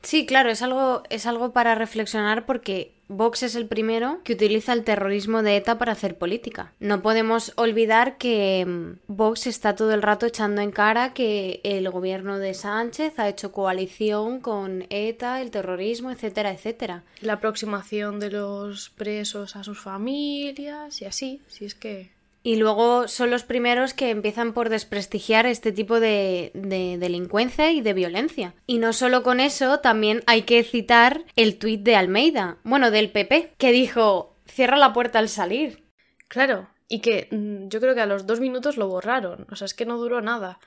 Sí, 0.06 0.28
claro, 0.28 0.52
es 0.52 0.62
algo, 0.62 1.02
es 1.10 1.26
algo 1.26 1.52
para 1.52 1.74
reflexionar 1.74 2.46
porque 2.46 2.94
Vox 3.08 3.42
es 3.42 3.56
el 3.56 3.66
primero 3.68 4.20
que 4.24 4.34
utiliza 4.34 4.72
el 4.74 4.84
terrorismo 4.84 5.42
de 5.42 5.58
ETA 5.58 5.80
para 5.80 5.94
hacer 5.94 6.20
política. 6.20 6.74
No 6.80 7.02
podemos 7.02 7.54
olvidar 7.56 8.20
que 8.20 8.64
mm, 8.68 9.00
Vox 9.08 9.48
está 9.48 9.76
todo 9.76 9.96
el 9.96 10.04
rato 10.04 10.28
echando 10.28 10.62
en 10.62 10.72
cara 10.72 11.14
que 11.14 11.60
el 11.64 11.90
gobierno 11.90 12.38
de 12.38 12.54
Sánchez 12.54 13.18
ha 13.18 13.30
hecho 13.30 13.52
coalición 13.52 14.42
con 14.42 14.86
ETA, 14.92 15.42
el 15.42 15.50
terrorismo, 15.50 16.12
etcétera, 16.12 16.52
etcétera. 16.52 17.04
La 17.22 17.34
aproximación 17.34 18.20
de 18.20 18.30
los 18.30 18.92
presos 18.92 19.56
a 19.56 19.64
sus 19.64 19.80
familias 19.80 21.02
y 21.02 21.06
así, 21.06 21.42
si 21.48 21.66
es 21.66 21.74
que... 21.74 22.15
Y 22.46 22.58
luego 22.58 23.08
son 23.08 23.32
los 23.32 23.44
primeros 23.44 23.96
que 23.96 24.12
empiezan 24.12 24.54
por 24.54 24.70
desprestigiar 24.70 25.48
este 25.48 25.72
tipo 25.72 26.00
de, 26.00 26.52
de, 26.54 27.00
delincuencia 27.00 27.72
y 27.72 27.82
de 27.82 27.94
violencia. 27.96 28.54
Y 28.68 28.78
no 28.78 28.94
solo 28.94 29.24
con 29.24 29.40
eso, 29.40 29.80
también 29.80 30.22
hay 30.28 30.44
que 30.44 30.64
citar 30.64 31.26
el 31.36 31.58
tuit 31.58 31.82
de 31.82 31.96
Almeida, 31.96 32.60
bueno, 32.64 32.92
del 32.92 33.10
PP, 33.10 33.56
que 33.58 33.72
dijo, 33.72 34.36
cierra 34.46 34.78
la 34.78 34.94
puerta 34.94 35.18
al 35.18 35.28
salir. 35.28 35.86
Claro, 36.28 36.70
y 36.88 37.00
que 37.00 37.30
mm, 37.32 37.68
yo 37.70 37.80
creo 37.82 37.96
que 37.96 38.02
a 38.02 38.06
los 38.06 38.28
dos 38.28 38.40
minutos 38.40 38.78
lo 38.78 38.90
borraron, 38.90 39.48
o 39.50 39.56
sea, 39.56 39.66
es 39.66 39.74
que 39.74 39.88
no 39.88 39.98
duró 39.98 40.22
nada. 40.22 40.60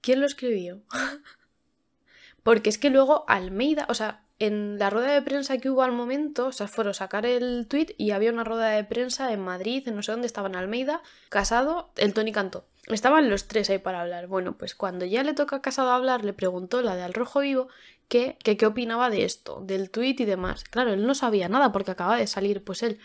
¿Quién 0.00 0.18
lo 0.18 0.26
escribió? 0.26 0.82
Porque 2.42 2.70
es 2.70 2.78
que 2.78 2.90
luego 2.90 3.24
Almeida, 3.28 3.86
o 3.88 3.94
sea, 3.94 4.24
en 4.38 4.78
la 4.78 4.90
rueda 4.90 5.12
de 5.12 5.22
prensa 5.22 5.58
que 5.58 5.70
hubo 5.70 5.82
al 5.82 5.92
momento, 5.92 6.46
o 6.46 6.52
sea, 6.52 6.68
fueron 6.68 6.92
a 6.92 6.94
sacar 6.94 7.26
el 7.26 7.66
tuit 7.68 7.90
y 7.98 8.12
había 8.12 8.32
una 8.32 8.44
rueda 8.44 8.68
de 8.70 8.84
prensa 8.84 9.32
en 9.32 9.40
Madrid, 9.40 9.86
en 9.88 9.96
no 9.96 10.02
sé 10.02 10.12
dónde 10.12 10.26
estaba 10.26 10.48
en 10.48 10.56
Almeida, 10.56 11.02
casado, 11.28 11.90
el 11.96 12.14
Tony 12.14 12.30
Cantó. 12.32 12.64
estaban 12.86 13.30
los 13.30 13.48
tres 13.48 13.68
ahí 13.70 13.78
para 13.78 14.00
hablar. 14.00 14.28
Bueno, 14.28 14.56
pues 14.56 14.74
cuando 14.74 15.04
ya 15.04 15.24
le 15.24 15.34
toca 15.34 15.56
a 15.56 15.62
Casado 15.62 15.90
hablar, 15.90 16.24
le 16.24 16.32
preguntó 16.32 16.82
la 16.82 16.94
de 16.94 17.02
Al 17.02 17.14
Rojo 17.14 17.40
Vivo 17.40 17.68
que, 18.08 18.38
qué 18.38 18.66
opinaba 18.66 19.10
de 19.10 19.24
esto, 19.24 19.60
del 19.64 19.90
tuit 19.90 20.20
y 20.20 20.24
demás. 20.24 20.64
Claro, 20.64 20.92
él 20.92 21.06
no 21.06 21.14
sabía 21.14 21.48
nada 21.48 21.72
porque 21.72 21.90
acaba 21.90 22.16
de 22.16 22.26
salir, 22.26 22.62
pues 22.62 22.82
él 22.82 22.98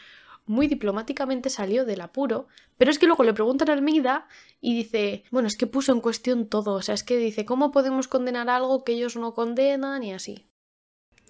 muy 0.45 0.67
diplomáticamente 0.67 1.49
salió 1.49 1.85
del 1.85 2.01
apuro, 2.01 2.47
pero 2.77 2.91
es 2.91 2.99
que 2.99 3.07
luego 3.07 3.23
le 3.23 3.33
preguntan 3.33 3.69
a 3.69 3.73
Almeida 3.73 4.27
y 4.61 4.75
dice, 4.75 5.23
bueno, 5.31 5.47
es 5.47 5.57
que 5.57 5.67
puso 5.67 5.93
en 5.93 6.01
cuestión 6.01 6.47
todo, 6.47 6.73
o 6.73 6.81
sea, 6.81 6.95
es 6.95 7.03
que 7.03 7.17
dice, 7.17 7.45
¿cómo 7.45 7.71
podemos 7.71 8.07
condenar 8.07 8.49
algo 8.49 8.83
que 8.83 8.93
ellos 8.93 9.15
no 9.15 9.33
condenan 9.33 10.03
y 10.03 10.13
así? 10.13 10.47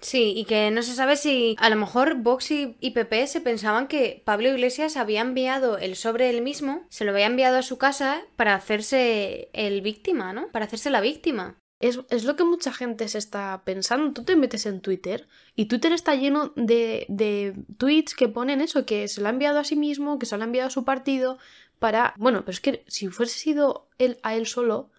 Sí, 0.04 0.34
y 0.36 0.44
que 0.44 0.70
no 0.70 0.84
se 0.84 0.96
sabe 0.96 1.16
si 1.16 1.56
a 1.60 1.70
lo 1.70 1.78
mejor 1.78 2.16
Vox 2.16 2.52
y, 2.52 2.76
y 2.82 2.92
PP 2.92 3.26
se 3.26 3.40
pensaban 3.40 3.88
que 3.88 4.22
Pablo 4.26 4.50
Iglesias 4.50 4.98
había 4.98 5.22
enviado 5.22 5.78
el 5.78 5.96
sobre 5.96 6.30
él 6.30 6.42
mismo, 6.42 6.86
se 6.90 7.06
lo 7.06 7.12
había 7.12 7.26
enviado 7.26 7.58
a 7.58 7.62
su 7.62 7.78
casa 7.78 8.22
para 8.36 8.54
hacerse 8.54 9.50
el 9.54 9.82
víctima, 9.82 10.34
¿no? 10.34 10.50
Para 10.52 10.66
hacerse 10.66 10.90
la 10.90 11.00
víctima. 11.00 11.58
Es, 11.80 12.02
es 12.10 12.26
lo 12.26 12.36
que 12.36 12.44
mucha 12.44 12.74
gente 12.74 13.08
se 13.08 13.18
está 13.18 13.62
pensando. 13.64 14.12
Tú 14.12 14.26
te 14.26 14.36
metes 14.36 14.66
en 14.66 14.82
Twitter 14.82 15.30
y 15.56 15.66
Twitter 15.66 15.94
está 15.94 16.16
lleno 16.16 16.52
de, 16.58 17.06
de 17.08 17.56
tweets 17.78 18.14
que 18.14 18.28
ponen 18.28 18.60
eso, 18.60 18.86
que 18.86 19.08
se 19.08 19.22
lo 19.22 19.28
ha 19.28 19.32
enviado 19.32 19.60
a 19.60 19.64
sí 19.64 19.78
mismo, 19.78 20.20
que 20.20 20.26
se 20.26 20.36
lo 20.36 20.44
ha 20.44 20.48
enviado 20.48 20.68
a 20.68 20.72
su 20.72 20.84
partido 20.84 21.38
para... 21.80 22.14
Bueno, 22.18 22.42
pero 22.42 22.52
es 22.52 22.60
que 22.60 22.84
si 22.88 23.08
fuese 23.08 23.40
sido 23.40 23.88
él 24.00 24.20
a 24.22 24.36
él 24.36 24.48
solo, 24.48 24.92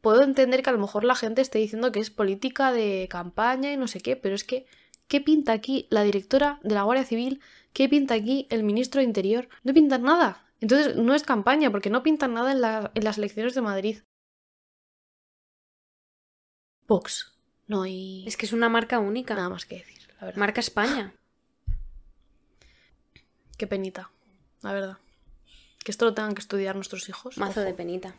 puedo 0.00 0.22
entender 0.22 0.62
que 0.62 0.70
a 0.70 0.72
lo 0.72 0.78
mejor 0.78 1.04
la 1.04 1.14
gente 1.14 1.40
esté 1.42 1.58
diciendo 1.58 1.92
que 1.92 2.00
es 2.00 2.10
política 2.10 2.72
de 2.72 3.06
campaña 3.10 3.72
y 3.72 3.76
no 3.76 3.86
sé 3.88 4.00
qué, 4.00 4.16
pero 4.16 4.34
es 4.34 4.44
que, 4.44 4.66
¿qué 5.08 5.20
pinta 5.20 5.52
aquí 5.52 5.86
la 5.90 6.02
directora 6.02 6.58
de 6.62 6.74
la 6.74 6.82
Guardia 6.82 7.04
Civil? 7.04 7.40
¿Qué 7.72 7.88
pinta 7.88 8.14
aquí 8.14 8.46
el 8.50 8.62
ministro 8.64 9.00
de 9.00 9.04
Interior? 9.06 9.48
No 9.62 9.72
pintan 9.74 10.02
nada. 10.02 10.46
Entonces 10.60 10.96
no 10.96 11.14
es 11.14 11.22
campaña, 11.22 11.70
porque 11.70 11.88
no 11.90 12.02
pintan 12.02 12.34
nada 12.34 12.52
en, 12.52 12.60
la- 12.60 12.90
en 12.94 13.04
las 13.04 13.16
elecciones 13.18 13.54
de 13.54 13.60
Madrid. 13.62 13.98
Vox. 16.86 17.38
No 17.66 17.82
hay 17.82 18.24
Es 18.26 18.36
que 18.36 18.46
es 18.46 18.52
una 18.52 18.68
marca 18.68 18.98
única. 18.98 19.34
nada 19.34 19.48
más 19.48 19.64
que 19.64 19.76
decir, 19.76 20.08
la 20.20 20.26
verdad. 20.26 20.38
Marca 20.40 20.60
España. 20.60 21.14
Qué 23.56 23.66
penita, 23.66 24.10
la 24.62 24.72
verdad. 24.72 24.98
Que 25.84 25.92
esto 25.92 26.04
lo 26.04 26.14
tengan 26.14 26.34
que 26.34 26.40
estudiar 26.40 26.74
nuestros 26.74 27.08
hijos. 27.08 27.38
Mazo 27.38 27.60
ojo. 27.60 27.68
de 27.68 27.74
penita. 27.74 28.14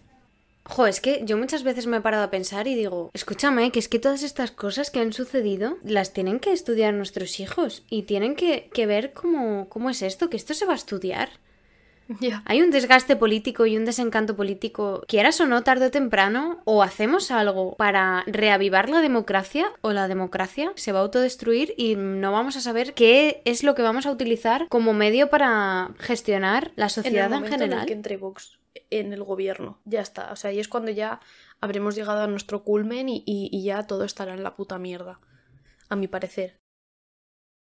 Jo, 0.65 0.85
es 0.87 1.01
que 1.01 1.21
yo 1.25 1.37
muchas 1.37 1.63
veces 1.63 1.87
me 1.87 1.97
he 1.97 2.01
parado 2.01 2.23
a 2.23 2.29
pensar 2.29 2.67
y 2.67 2.75
digo, 2.75 3.09
escúchame, 3.13 3.71
que 3.71 3.79
es 3.79 3.87
que 3.87 3.99
todas 3.99 4.23
estas 4.23 4.51
cosas 4.51 4.91
que 4.91 4.99
han 4.99 5.11
sucedido 5.11 5.77
las 5.83 6.13
tienen 6.13 6.39
que 6.39 6.51
estudiar 6.51 6.93
nuestros 6.93 7.39
hijos 7.39 7.83
y 7.89 8.03
tienen 8.03 8.35
que, 8.35 8.69
que 8.73 8.85
ver 8.85 9.13
cómo, 9.13 9.67
cómo 9.69 9.89
es 9.89 10.01
esto, 10.01 10.29
que 10.29 10.37
esto 10.37 10.53
se 10.53 10.65
va 10.65 10.73
a 10.73 10.75
estudiar. 10.75 11.29
Ya. 12.19 12.43
Hay 12.45 12.61
un 12.61 12.71
desgaste 12.71 13.15
político 13.15 13.65
y 13.65 13.77
un 13.77 13.85
desencanto 13.85 14.35
político, 14.35 15.03
quieras 15.07 15.39
o 15.39 15.47
no, 15.47 15.63
tarde 15.63 15.85
o 15.85 15.91
temprano, 15.91 16.61
o 16.65 16.83
hacemos 16.83 17.31
algo 17.31 17.75
para 17.77 18.23
reavivar 18.27 18.89
la 18.89 18.99
democracia, 18.99 19.71
o 19.81 19.93
la 19.93 20.09
democracia 20.09 20.73
se 20.75 20.91
va 20.91 20.99
a 20.99 21.03
autodestruir 21.03 21.73
y 21.77 21.95
no 21.95 22.31
vamos 22.33 22.57
a 22.57 22.61
saber 22.61 22.93
qué 22.93 23.41
es 23.45 23.63
lo 23.63 23.75
que 23.75 23.81
vamos 23.81 24.05
a 24.05 24.11
utilizar 24.11 24.67
como 24.67 24.93
medio 24.93 25.29
para 25.29 25.91
gestionar 25.99 26.71
la 26.75 26.85
En 26.85 26.87
el 26.87 26.89
sociedad 26.89 27.33
en, 27.33 27.45
general. 27.45 27.79
el 27.79 27.85
que 27.85 27.93
entre 27.93 28.17
Vox 28.17 28.60
en 28.89 29.13
el 29.13 29.23
gobierno. 29.23 29.79
Ya 29.85 30.01
está. 30.01 30.31
O 30.31 30.35
sea, 30.35 30.51
y 30.51 30.59
es 30.59 30.67
cuando 30.67 30.91
ya 30.91 31.19
habremos 31.59 31.95
llegado 31.95 32.21
a 32.21 32.27
nuestro 32.27 32.63
culmen 32.63 33.09
y, 33.09 33.23
y- 33.25 33.49
y 33.51 33.63
ya 33.63 33.83
todo 33.83 34.03
estará 34.03 34.33
en 34.33 34.43
la 34.43 34.55
puta 34.55 34.77
mierda. 34.77 35.19
A 35.89 35.95
mi 35.95 36.07
parecer. 36.07 36.57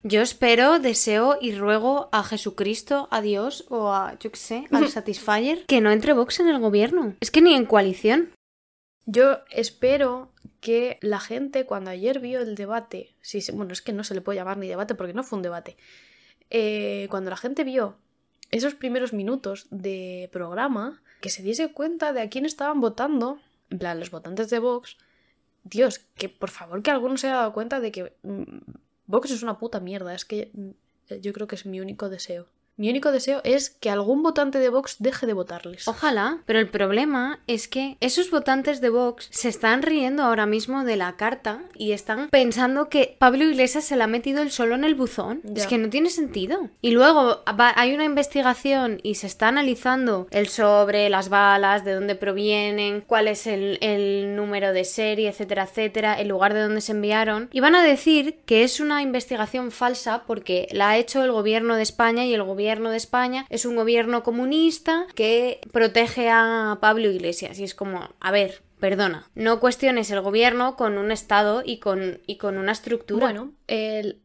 Yo 0.05 0.21
espero, 0.21 0.81
deseo 0.81 1.39
y 1.41 1.55
ruego 1.55 2.09
a 2.13 2.25
Jesucristo, 2.25 3.07
a 3.13 3.21
Dios 3.21 3.67
o 3.69 3.93
a, 3.93 4.19
yo 4.19 4.31
qué 4.33 4.37
sé, 4.37 4.65
al 4.73 4.89
Satisfyer, 4.89 5.65
que 5.67 5.81
no 5.81 5.93
entre 5.93 6.13
Vox 6.13 6.41
en 6.41 6.49
el 6.49 6.59
gobierno. 6.59 7.15
Es 7.21 7.31
que 7.31 7.41
ni 7.41 7.55
en 7.55 7.67
coalición. 7.67 8.31
Yo 9.07 9.39
espero 9.51 10.33
que 10.61 10.99
la 11.03 11.21
gente, 11.21 11.67
cuando 11.67 11.91
ayer 11.91 12.19
vio 12.21 12.41
el 12.41 12.55
debate, 12.57 13.17
sí, 13.21 13.41
sí, 13.41 13.53
bueno, 13.53 13.73
es 13.73 13.83
que 13.83 13.93
no 13.93 14.05
se 14.05 14.15
le 14.15 14.21
puede 14.21 14.39
llamar 14.39 14.59
ni 14.59 14.69
debate 14.69 14.95
porque 14.95 15.13
no 15.15 15.25
fue 15.25 15.37
un 15.39 15.43
debate, 15.43 15.77
Eh, 16.51 17.07
cuando 17.11 17.31
la 17.31 17.37
gente 17.37 17.65
vio 17.65 17.97
esos 18.53 18.75
primeros 18.75 19.13
minutos 19.13 19.67
de 19.71 20.29
programa, 20.31 21.03
que 21.21 21.31
se 21.31 21.43
diese 21.43 21.73
cuenta 21.73 22.13
de 22.13 22.21
a 22.21 22.29
quién 22.29 22.47
estaban 22.47 22.81
votando, 22.81 23.41
en 23.71 23.79
plan, 23.79 23.99
los 23.99 24.11
votantes 24.11 24.51
de 24.51 24.59
Vox, 24.61 24.99
Dios, 25.65 26.01
que 26.17 26.29
por 26.29 26.51
favor 26.51 26.83
que 26.83 26.91
alguno 26.91 27.17
se 27.17 27.29
haya 27.29 27.37
dado 27.37 27.53
cuenta 27.53 27.81
de 27.81 27.91
que 27.91 28.13
mm, 28.23 28.59
Vox 29.07 29.31
es 29.31 29.43
una 29.43 29.59
puta 29.59 29.81
mierda, 29.81 30.15
es 30.15 30.25
que 30.25 30.51
mm, 30.53 31.15
yo 31.21 31.33
creo 31.33 31.47
que 31.47 31.55
es 31.55 31.67
mi 31.67 31.81
único 31.81 32.09
deseo. 32.09 32.47
Mi 32.77 32.89
único 32.89 33.13
deseo 33.13 33.41
es 33.45 33.71
que 33.71 33.91
algún 33.91 34.23
votante 34.23 34.59
de 34.59 34.71
Vox 34.71 34.97
deje 34.99 35.27
de 35.27 35.35
votarles. 35.35 35.87
Ojalá, 35.87 36.39
pero 36.47 36.59
el 36.59 36.69
problema 36.71 37.41
es 37.47 37.69
que 37.69 37.97
esos 38.01 38.31
votantes 38.31 38.81
de 38.81 38.89
Vox 38.89 39.29
se 39.31 39.49
están 39.51 39.83
riendo 39.83 40.23
ahora 40.23 40.47
mismo 40.47 40.83
de 40.85 40.97
la 40.97 41.17
carta 41.17 41.61
y 41.77 41.93
están 41.93 42.31
pensando 42.31 42.89
que 42.89 43.15
Pablo 43.19 43.45
Iglesias 43.45 43.85
se 43.85 43.95
la 43.97 44.05
ha 44.05 44.09
metido 44.09 44.41
él 44.43 44.51
solo 44.51 44.75
en 44.75 44.85
el 44.85 44.95
buzón. 44.95 45.43
Ya. 45.45 45.63
Es 45.63 45.67
que 45.69 45.77
no 45.77 45.91
tiene 45.91 46.09
sentido. 46.09 46.71
Y 46.81 46.93
luego 46.93 47.43
va- 47.61 47.75
hay 47.77 47.95
una 47.95 48.05
investigación 48.05 49.01
y 49.03 49.17
se 49.17 49.27
está 49.27 49.49
analizando 49.49 50.27
el 50.31 50.49
sobre, 50.49 51.11
las 51.11 51.29
balas, 51.29 51.85
de 51.85 51.93
dónde 51.93 52.15
provienen, 52.15 53.03
cuál 53.07 53.29
es 53.29 53.47
el, 53.47 53.79
el 53.83 54.35
número 54.35 54.73
de 54.73 54.85
serie, 54.85 55.29
etcétera, 55.29 55.65
etcétera, 55.65 56.19
el 56.19 56.29
lugar 56.29 56.55
de 56.55 56.63
donde 56.63 56.81
se 56.81 56.93
enviaron. 56.93 57.51
Y 57.53 57.61
van 57.61 57.75
a 57.75 57.83
decir 57.85 58.39
que 58.47 58.65
es 58.65 58.81
una 58.81 59.03
investigación 59.03 59.71
falsa 59.71 60.25
porque 60.27 60.69
la 60.73 60.89
ha 60.91 60.97
hecho 60.97 61.23
el 61.23 61.33
gobierno 61.33 61.77
de 61.77 61.83
España 61.83 62.25
y 62.25 62.33
el 62.33 62.43
gobierno 62.43 62.63
de 62.81 62.97
España 62.97 63.47
es 63.51 63.65
un 63.65 63.77
gobierno 63.77 64.23
comunista 64.23 65.07
que 65.15 65.61
protege 65.73 66.31
a 66.31 66.79
Pablo 66.81 67.11
Iglesias. 67.11 67.59
Y 67.59 67.65
es 67.65 67.75
como, 67.75 68.09
a 68.19 68.31
ver, 68.31 68.63
perdona, 68.83 69.31
no 69.37 69.61
cuestiones 69.61 70.11
el 70.11 70.21
gobierno 70.23 70.75
con 70.75 70.99
un 70.99 71.13
Estado 71.13 71.63
y 71.65 71.79
con, 71.79 72.21
y 72.27 72.37
con 72.37 72.59
una 72.59 72.73
estructura. 72.73 73.27
Bueno, 73.27 73.53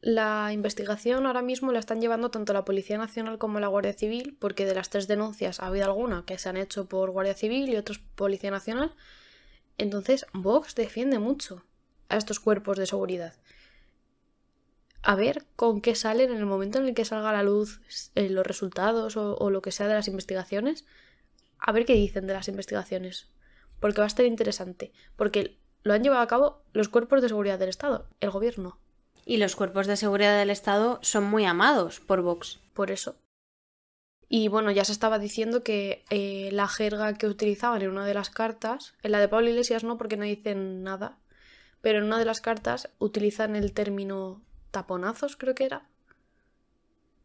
la 0.02 0.52
investigación 0.52 1.28
ahora 1.28 1.44
mismo 1.44 1.72
la 1.72 1.78
están 1.78 2.02
llevando 2.02 2.32
tanto 2.32 2.54
la 2.54 2.66
Policía 2.66 2.98
Nacional 2.98 3.38
como 3.38 3.60
la 3.60 3.68
Guardia 3.68 3.94
Civil, 3.94 4.36
porque 4.40 4.66
de 4.66 4.74
las 4.74 4.90
tres 4.90 5.08
denuncias 5.08 5.60
ha 5.60 5.68
habido 5.68 5.86
alguna 5.86 6.24
que 6.26 6.40
se 6.40 6.50
han 6.50 6.58
hecho 6.58 6.88
por 6.88 7.12
Guardia 7.12 7.36
Civil 7.36 7.70
y 7.70 7.76
otros 7.76 8.00
Policía 8.16 8.50
Nacional. 8.50 8.96
Entonces, 9.78 10.26
Vox 10.34 10.74
defiende 10.74 11.20
mucho 11.20 11.64
a 12.10 12.18
estos 12.18 12.40
cuerpos 12.40 12.78
de 12.78 12.88
seguridad. 12.88 13.36
A 15.08 15.16
ver 15.16 15.46
con 15.56 15.80
qué 15.80 15.96
salen 15.96 16.32
en 16.32 16.38
el 16.38 16.46
momento 16.46 16.80
en 16.80 16.86
el 16.86 16.94
que 16.94 17.06
salga 17.06 17.30
a 17.30 17.32
la 17.32 17.42
luz 17.42 17.80
eh, 18.16 18.28
los 18.28 18.46
resultados 18.46 19.16
o, 19.16 19.38
o 19.38 19.50
lo 19.50 19.62
que 19.62 19.72
sea 19.72 19.88
de 19.88 19.94
las 19.94 20.10
investigaciones. 20.10 20.84
A 21.60 21.72
ver 21.72 21.86
qué 21.86 21.94
dicen 21.94 22.28
de 22.28 22.34
las 22.34 22.50
investigaciones. 22.50 23.30
Porque 23.80 24.02
va 24.02 24.04
a 24.04 24.08
estar 24.08 24.26
interesante. 24.26 24.92
Porque 25.16 25.60
lo 25.84 25.94
han 25.94 26.04
llevado 26.04 26.22
a 26.22 26.28
cabo 26.28 26.62
los 26.74 26.90
cuerpos 26.90 27.22
de 27.22 27.30
seguridad 27.30 27.58
del 27.58 27.70
Estado, 27.70 28.10
el 28.20 28.32
gobierno. 28.32 28.82
Y 29.24 29.38
los 29.38 29.56
cuerpos 29.56 29.88
de 29.88 29.96
seguridad 29.96 30.38
del 30.38 30.50
Estado 30.50 31.00
son 31.02 31.24
muy 31.24 31.46
amados 31.46 32.02
por 32.02 32.22
Vox. 32.22 32.60
Por 32.74 32.92
eso. 32.92 33.16
Y 34.28 34.50
bueno, 34.50 34.72
ya 34.72 34.84
se 34.84 34.92
estaba 34.92 35.20
diciendo 35.20 35.64
que 35.64 36.04
eh, 36.10 36.50
la 36.52 36.68
jerga 36.68 37.14
que 37.14 37.28
utilizaban 37.28 37.82
en 37.82 37.92
una 37.92 38.06
de 38.06 38.14
las 38.14 38.30
cartas, 38.30 38.94
en 39.04 39.14
la 39.14 39.22
de 39.22 39.30
Pablo 39.30 39.48
Iglesias 39.48 39.86
no, 39.86 39.98
porque 39.98 40.18
no 40.18 40.26
dicen 40.26 40.84
nada, 40.84 41.18
pero 41.80 42.00
en 42.00 42.04
una 42.04 42.20
de 42.20 42.26
las 42.26 42.42
cartas 42.42 42.90
utilizan 43.00 43.56
el 43.56 43.72
término 43.72 44.42
taponazos, 44.78 45.38
creo 45.38 45.56
que 45.56 45.66
era. 45.66 45.88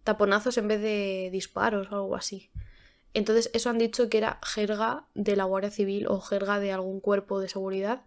Taponazos 0.05 0.57
en 0.57 0.69
vez 0.69 0.81
de 0.81 1.29
disparos 1.31 1.93
o 1.93 1.97
algo 1.97 2.17
así. 2.17 2.51
Entonces, 3.13 3.51
eso 3.53 3.69
han 3.69 3.77
dicho 3.77 4.09
que 4.09 4.17
era 4.17 4.41
jerga 4.43 5.05
de 5.15 5.37
la 5.37 5.45
Guardia 5.45 5.71
Civil 5.71 6.07
o 6.07 6.19
jerga 6.21 6.59
de 6.61 6.73
algún 6.73 7.01
cuerpo 7.01 7.41
de 7.41 7.51
seguridad. 7.51 8.05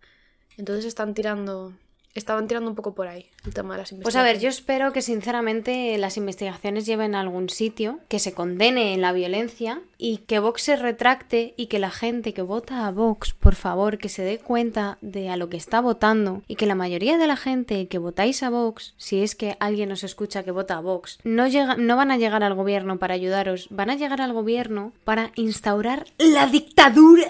Entonces 0.57 0.85
están 0.85 1.13
tirando. 1.13 1.73
Estaban 2.15 2.47
tirando 2.47 2.69
un 2.69 2.75
poco 2.75 2.95
por 2.95 3.07
ahí 3.07 3.29
el 3.45 3.53
tema 3.53 3.75
de 3.75 3.81
las 3.81 3.91
investigaciones. 3.91 4.03
Pues 4.03 4.15
a 4.15 4.23
ver, 4.23 4.39
yo 4.39 4.49
espero 4.49 4.93
que 4.93 5.01
sinceramente 5.01 5.97
las 5.97 6.17
investigaciones 6.17 6.85
lleven 6.85 7.13
a 7.13 7.19
algún 7.19 7.49
sitio, 7.49 7.99
que 8.07 8.19
se 8.19 8.33
condene 8.33 8.97
la 8.97 9.11
violencia 9.11 9.81
y 9.97 10.19
que 10.19 10.39
Vox 10.39 10.61
se 10.61 10.75
retracte 10.77 11.53
y 11.57 11.67
que 11.67 11.77
la 11.77 11.91
gente 11.91 12.33
que 12.33 12.41
vota 12.41 12.87
a 12.87 12.91
Vox, 12.91 13.33
por 13.33 13.55
favor, 13.55 13.97
que 13.97 14.09
se 14.09 14.23
dé 14.23 14.39
cuenta 14.39 14.97
de 15.01 15.29
a 15.29 15.37
lo 15.37 15.49
que 15.49 15.57
está 15.57 15.81
votando 15.81 16.41
y 16.47 16.55
que 16.55 16.65
la 16.65 16.75
mayoría 16.75 17.17
de 17.17 17.27
la 17.27 17.35
gente 17.35 17.87
que 17.87 17.97
votáis 17.97 18.43
a 18.43 18.49
Vox, 18.49 18.93
si 18.97 19.21
es 19.21 19.35
que 19.35 19.57
alguien 19.59 19.91
os 19.91 20.03
escucha 20.03 20.43
que 20.43 20.51
vota 20.51 20.77
a 20.77 20.81
Vox, 20.81 21.19
no, 21.23 21.47
llega, 21.47 21.75
no 21.75 21.97
van 21.97 22.11
a 22.11 22.17
llegar 22.17 22.43
al 22.43 22.55
gobierno 22.55 22.97
para 22.97 23.13
ayudaros, 23.13 23.67
van 23.69 23.89
a 23.89 23.95
llegar 23.95 24.21
al 24.21 24.31
gobierno 24.31 24.93
para 25.03 25.31
instaurar 25.35 26.05
la 26.17 26.47
dictadura. 26.47 27.29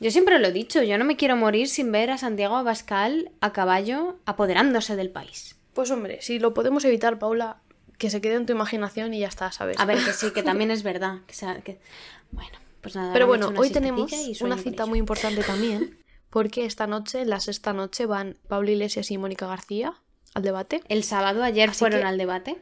Yo 0.00 0.10
siempre 0.10 0.38
lo 0.38 0.48
he 0.48 0.52
dicho, 0.52 0.82
yo 0.82 0.98
no 0.98 1.04
me 1.04 1.16
quiero 1.16 1.36
morir 1.36 1.68
sin 1.68 1.92
ver 1.92 2.10
a 2.10 2.18
Santiago 2.18 2.56
Abascal 2.56 3.30
a 3.40 3.52
caballo 3.52 4.18
apoderándose 4.26 4.96
del 4.96 5.10
país. 5.10 5.56
Pues 5.74 5.90
hombre, 5.90 6.20
si 6.20 6.38
lo 6.38 6.54
podemos 6.54 6.84
evitar, 6.84 7.18
Paula, 7.18 7.58
que 7.98 8.10
se 8.10 8.20
quede 8.20 8.34
en 8.34 8.46
tu 8.46 8.52
imaginación 8.52 9.14
y 9.14 9.20
ya 9.20 9.28
está, 9.28 9.52
¿sabes? 9.52 9.78
A 9.78 9.84
ver, 9.84 9.98
que 10.04 10.12
sí, 10.12 10.30
que 10.32 10.42
también 10.42 10.70
es 10.72 10.82
verdad. 10.82 11.18
Que 11.26 11.34
sea- 11.34 11.60
que- 11.62 11.80
Bueno, 12.30 12.58
pues 12.80 12.96
nada. 12.96 13.12
Pero 13.12 13.26
bueno, 13.26 13.46
hoy 13.58 13.70
tenemos 13.70 14.10
una 14.40 14.56
cita 14.58 14.86
muy 14.86 14.98
importante 14.98 15.42
también, 15.42 15.98
porque 16.30 16.64
esta 16.64 16.86
noche, 16.86 17.24
la 17.24 17.40
sexta 17.40 17.72
noche, 17.72 18.06
van 18.06 18.36
Pablo 18.48 18.70
Iglesias 18.70 19.10
y 19.10 19.18
Mónica 19.18 19.46
García 19.46 19.94
al 20.34 20.42
debate. 20.42 20.82
El 20.88 21.04
sábado, 21.04 21.42
ayer 21.44 21.70
Así 21.70 21.78
fueron 21.78 22.00
que- 22.00 22.06
al 22.06 22.18
debate. 22.18 22.56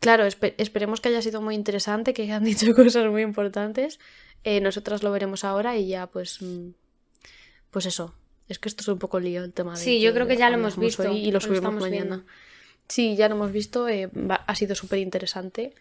Claro, 0.00 0.24
espe- 0.26 0.54
esperemos 0.58 1.00
que 1.00 1.08
haya 1.08 1.22
sido 1.22 1.40
muy 1.40 1.54
interesante, 1.54 2.14
que 2.14 2.22
hayan 2.22 2.44
dicho 2.50 2.74
cosas 2.74 3.06
muy 3.10 3.22
importantes. 3.22 3.98
Eh, 4.44 4.60
nosotras 4.60 5.02
lo 5.02 5.10
veremos 5.10 5.44
ahora 5.44 5.76
y 5.76 5.88
ya, 5.88 6.06
pues. 6.06 6.40
mm, 6.42 6.70
Pues 7.70 7.86
eso. 7.86 8.14
Es 8.48 8.58
que 8.58 8.68
esto 8.68 8.80
es 8.82 8.88
un 8.88 8.98
poco 8.98 9.20
lío 9.20 9.44
el 9.44 9.52
tema 9.52 9.72
de. 9.74 9.78
Sí, 9.84 10.00
yo 10.00 10.14
creo 10.14 10.26
que 10.26 10.36
ya 10.38 10.48
lo 10.48 10.56
hemos 10.56 10.78
visto, 10.78 11.12
y 11.12 11.30
lo 11.30 11.40
subimos 11.40 11.74
mañana. 11.74 11.90
viendo. 11.90 12.24
Sí, 12.88 13.14
ya 13.16 13.28
lo 13.28 13.34
hemos 13.34 13.52
visto. 13.52 13.88
eh, 13.88 14.06
va- 14.06 14.42
ha 14.46 14.54
sido 14.54 14.74
súper 14.74 15.00
interesante. 15.00 15.74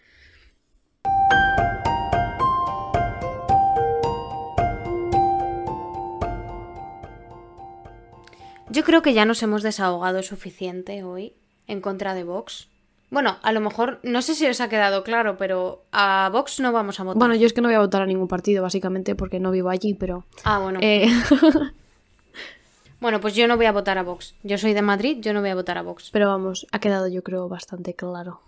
Yo 8.69 8.83
creo 8.83 9.01
que 9.01 9.13
ya 9.13 9.25
nos 9.25 9.41
hemos 9.43 9.63
desahogado 9.63 10.21
suficiente 10.23 11.03
hoy 11.03 11.33
en 11.67 11.81
contra 11.81 12.13
de 12.13 12.23
Vox. 12.23 12.67
Bueno, 13.09 13.37
a 13.41 13.51
lo 13.53 13.61
mejor, 13.61 13.99
no 14.03 14.21
sé 14.21 14.35
si 14.35 14.45
os 14.47 14.59
ha 14.59 14.67
quedado 14.67 15.03
claro, 15.03 15.37
pero 15.37 15.85
a 15.93 16.29
Vox 16.33 16.59
no 16.59 16.71
vamos 16.73 16.99
a 16.99 17.03
votar. 17.03 17.17
Bueno, 17.17 17.35
yo 17.35 17.45
es 17.47 17.53
que 17.53 17.61
no 17.61 17.69
voy 17.69 17.75
a 17.75 17.79
votar 17.79 18.01
a 18.01 18.05
ningún 18.05 18.27
partido, 18.27 18.61
básicamente, 18.63 19.15
porque 19.15 19.39
no 19.39 19.51
vivo 19.51 19.69
allí, 19.69 19.93
pero. 19.93 20.25
Ah, 20.43 20.59
bueno. 20.59 20.79
eh, 20.81 21.07
Bueno, 22.99 23.21
pues 23.21 23.35
yo 23.35 23.47
no 23.47 23.57
voy 23.57 23.67
a 23.67 23.71
votar 23.71 23.97
a 23.99 24.03
Vox. 24.03 24.33
Yo 24.43 24.57
soy 24.57 24.73
de 24.73 24.81
Madrid, 24.81 25.17
yo 25.21 25.31
no 25.31 25.41
voy 25.41 25.49
a 25.51 25.55
votar 25.55 25.77
a 25.77 25.83
Vox. 25.83 26.09
pero 26.11 26.27
vamos, 26.29 26.65
ha 26.71 26.79
quedado, 26.79 27.07
yo 27.07 27.23
creo, 27.23 27.47
bastante 27.47 27.93
claro. 27.93 28.41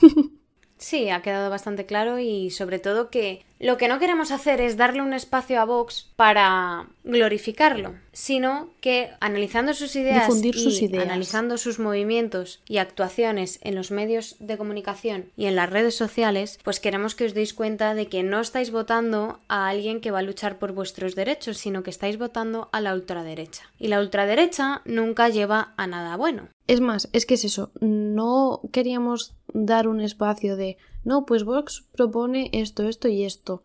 Sí, 0.78 1.10
ha 1.10 1.22
quedado 1.22 1.48
bastante 1.48 1.86
claro 1.86 2.18
y 2.18 2.50
sobre 2.50 2.80
todo 2.80 3.08
que 3.08 3.44
lo 3.62 3.78
que 3.78 3.86
no 3.86 4.00
queremos 4.00 4.32
hacer 4.32 4.60
es 4.60 4.76
darle 4.76 5.02
un 5.02 5.12
espacio 5.12 5.60
a 5.60 5.64
Vox 5.64 6.10
para 6.16 6.88
glorificarlo, 7.04 7.94
sino 8.12 8.70
que 8.80 9.10
analizando 9.20 9.72
sus 9.72 9.94
ideas 9.94 10.26
Difundir 10.26 10.56
y 10.56 10.58
sus 10.58 10.82
ideas. 10.82 11.04
analizando 11.04 11.56
sus 11.56 11.78
movimientos 11.78 12.60
y 12.66 12.78
actuaciones 12.78 13.60
en 13.62 13.76
los 13.76 13.92
medios 13.92 14.34
de 14.40 14.58
comunicación 14.58 15.26
y 15.36 15.46
en 15.46 15.54
las 15.54 15.70
redes 15.70 15.94
sociales, 15.94 16.58
pues 16.64 16.80
queremos 16.80 17.14
que 17.14 17.24
os 17.24 17.34
deis 17.34 17.54
cuenta 17.54 17.94
de 17.94 18.08
que 18.08 18.24
no 18.24 18.40
estáis 18.40 18.72
votando 18.72 19.38
a 19.46 19.68
alguien 19.68 20.00
que 20.00 20.10
va 20.10 20.18
a 20.18 20.22
luchar 20.22 20.58
por 20.58 20.72
vuestros 20.72 21.14
derechos, 21.14 21.58
sino 21.58 21.84
que 21.84 21.90
estáis 21.90 22.18
votando 22.18 22.68
a 22.72 22.80
la 22.80 22.92
ultraderecha. 22.94 23.62
Y 23.78 23.86
la 23.86 24.00
ultraderecha 24.00 24.82
nunca 24.84 25.28
lleva 25.28 25.72
a 25.76 25.86
nada 25.86 26.16
bueno. 26.16 26.48
Es 26.66 26.80
más, 26.80 27.08
es 27.12 27.26
que 27.26 27.34
es 27.34 27.44
eso, 27.44 27.70
no 27.80 28.60
queríamos 28.72 29.34
dar 29.52 29.86
un 29.86 30.00
espacio 30.00 30.56
de, 30.56 30.78
no, 31.04 31.26
pues 31.26 31.44
Vox 31.44 31.84
propone 31.92 32.50
esto, 32.52 32.84
esto 32.84 33.08
y 33.08 33.24
esto. 33.24 33.62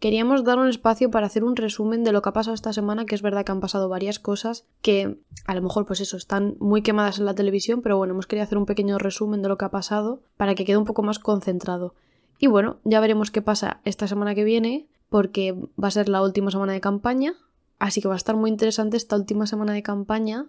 Queríamos 0.00 0.44
dar 0.44 0.58
un 0.58 0.68
espacio 0.68 1.10
para 1.10 1.26
hacer 1.26 1.42
un 1.42 1.56
resumen 1.56 2.04
de 2.04 2.12
lo 2.12 2.22
que 2.22 2.28
ha 2.28 2.32
pasado 2.32 2.54
esta 2.54 2.72
semana, 2.72 3.04
que 3.04 3.16
es 3.16 3.22
verdad 3.22 3.44
que 3.44 3.50
han 3.50 3.60
pasado 3.60 3.88
varias 3.88 4.20
cosas 4.20 4.64
que 4.80 5.18
a 5.44 5.54
lo 5.54 5.62
mejor 5.62 5.86
pues 5.86 6.00
eso, 6.00 6.16
están 6.16 6.56
muy 6.60 6.82
quemadas 6.82 7.18
en 7.18 7.24
la 7.24 7.34
televisión, 7.34 7.82
pero 7.82 7.96
bueno, 7.96 8.12
hemos 8.12 8.28
querido 8.28 8.44
hacer 8.44 8.58
un 8.58 8.66
pequeño 8.66 8.98
resumen 8.98 9.42
de 9.42 9.48
lo 9.48 9.58
que 9.58 9.64
ha 9.64 9.70
pasado 9.70 10.22
para 10.36 10.54
que 10.54 10.64
quede 10.64 10.76
un 10.76 10.84
poco 10.84 11.02
más 11.02 11.18
concentrado. 11.18 11.94
Y 12.38 12.46
bueno, 12.46 12.76
ya 12.84 13.00
veremos 13.00 13.32
qué 13.32 13.42
pasa 13.42 13.80
esta 13.84 14.06
semana 14.06 14.36
que 14.36 14.44
viene, 14.44 14.86
porque 15.08 15.52
va 15.82 15.88
a 15.88 15.92
ser 15.92 16.08
la 16.08 16.22
última 16.22 16.52
semana 16.52 16.74
de 16.74 16.80
campaña, 16.80 17.34
así 17.80 18.00
que 18.00 18.06
va 18.06 18.14
a 18.14 18.18
estar 18.18 18.36
muy 18.36 18.50
interesante 18.50 18.96
esta 18.96 19.16
última 19.16 19.48
semana 19.48 19.72
de 19.72 19.82
campaña 19.82 20.46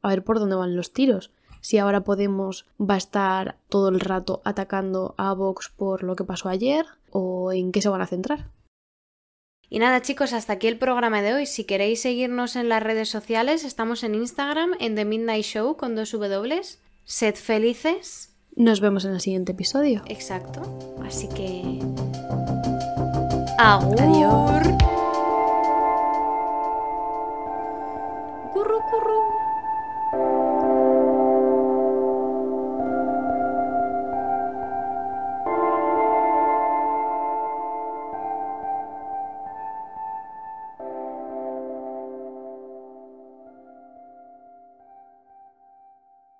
a 0.00 0.08
ver 0.08 0.24
por 0.24 0.38
dónde 0.38 0.56
van 0.56 0.74
los 0.74 0.94
tiros. 0.94 1.30
Si 1.60 1.78
ahora 1.78 2.04
Podemos 2.04 2.66
va 2.80 2.94
a 2.94 2.98
estar 2.98 3.58
todo 3.68 3.88
el 3.88 4.00
rato 4.00 4.42
atacando 4.44 5.14
a 5.18 5.32
Vox 5.34 5.72
por 5.76 6.02
lo 6.02 6.16
que 6.16 6.24
pasó 6.24 6.48
ayer 6.48 6.86
o 7.10 7.52
en 7.52 7.72
qué 7.72 7.82
se 7.82 7.88
van 7.88 8.02
a 8.02 8.06
centrar. 8.06 8.50
Y 9.68 9.78
nada 9.80 10.00
chicos, 10.00 10.32
hasta 10.32 10.54
aquí 10.54 10.68
el 10.68 10.78
programa 10.78 11.22
de 11.22 11.34
hoy. 11.34 11.46
Si 11.46 11.64
queréis 11.64 12.02
seguirnos 12.02 12.54
en 12.56 12.68
las 12.68 12.82
redes 12.82 13.08
sociales, 13.08 13.64
estamos 13.64 14.04
en 14.04 14.14
Instagram 14.14 14.74
en 14.78 14.94
The 14.94 15.04
Midnight 15.04 15.44
Show 15.44 15.76
con 15.76 15.96
dos 15.96 16.12
W. 16.12 16.60
Sed 17.04 17.34
felices. 17.34 18.32
Nos 18.54 18.80
vemos 18.80 19.04
en 19.04 19.12
el 19.12 19.20
siguiente 19.20 19.52
episodio. 19.52 20.02
Exacto. 20.06 20.62
Así 21.04 21.28
que... 21.28 21.80
Agur. 23.58 24.00
Adiós. 24.00 24.95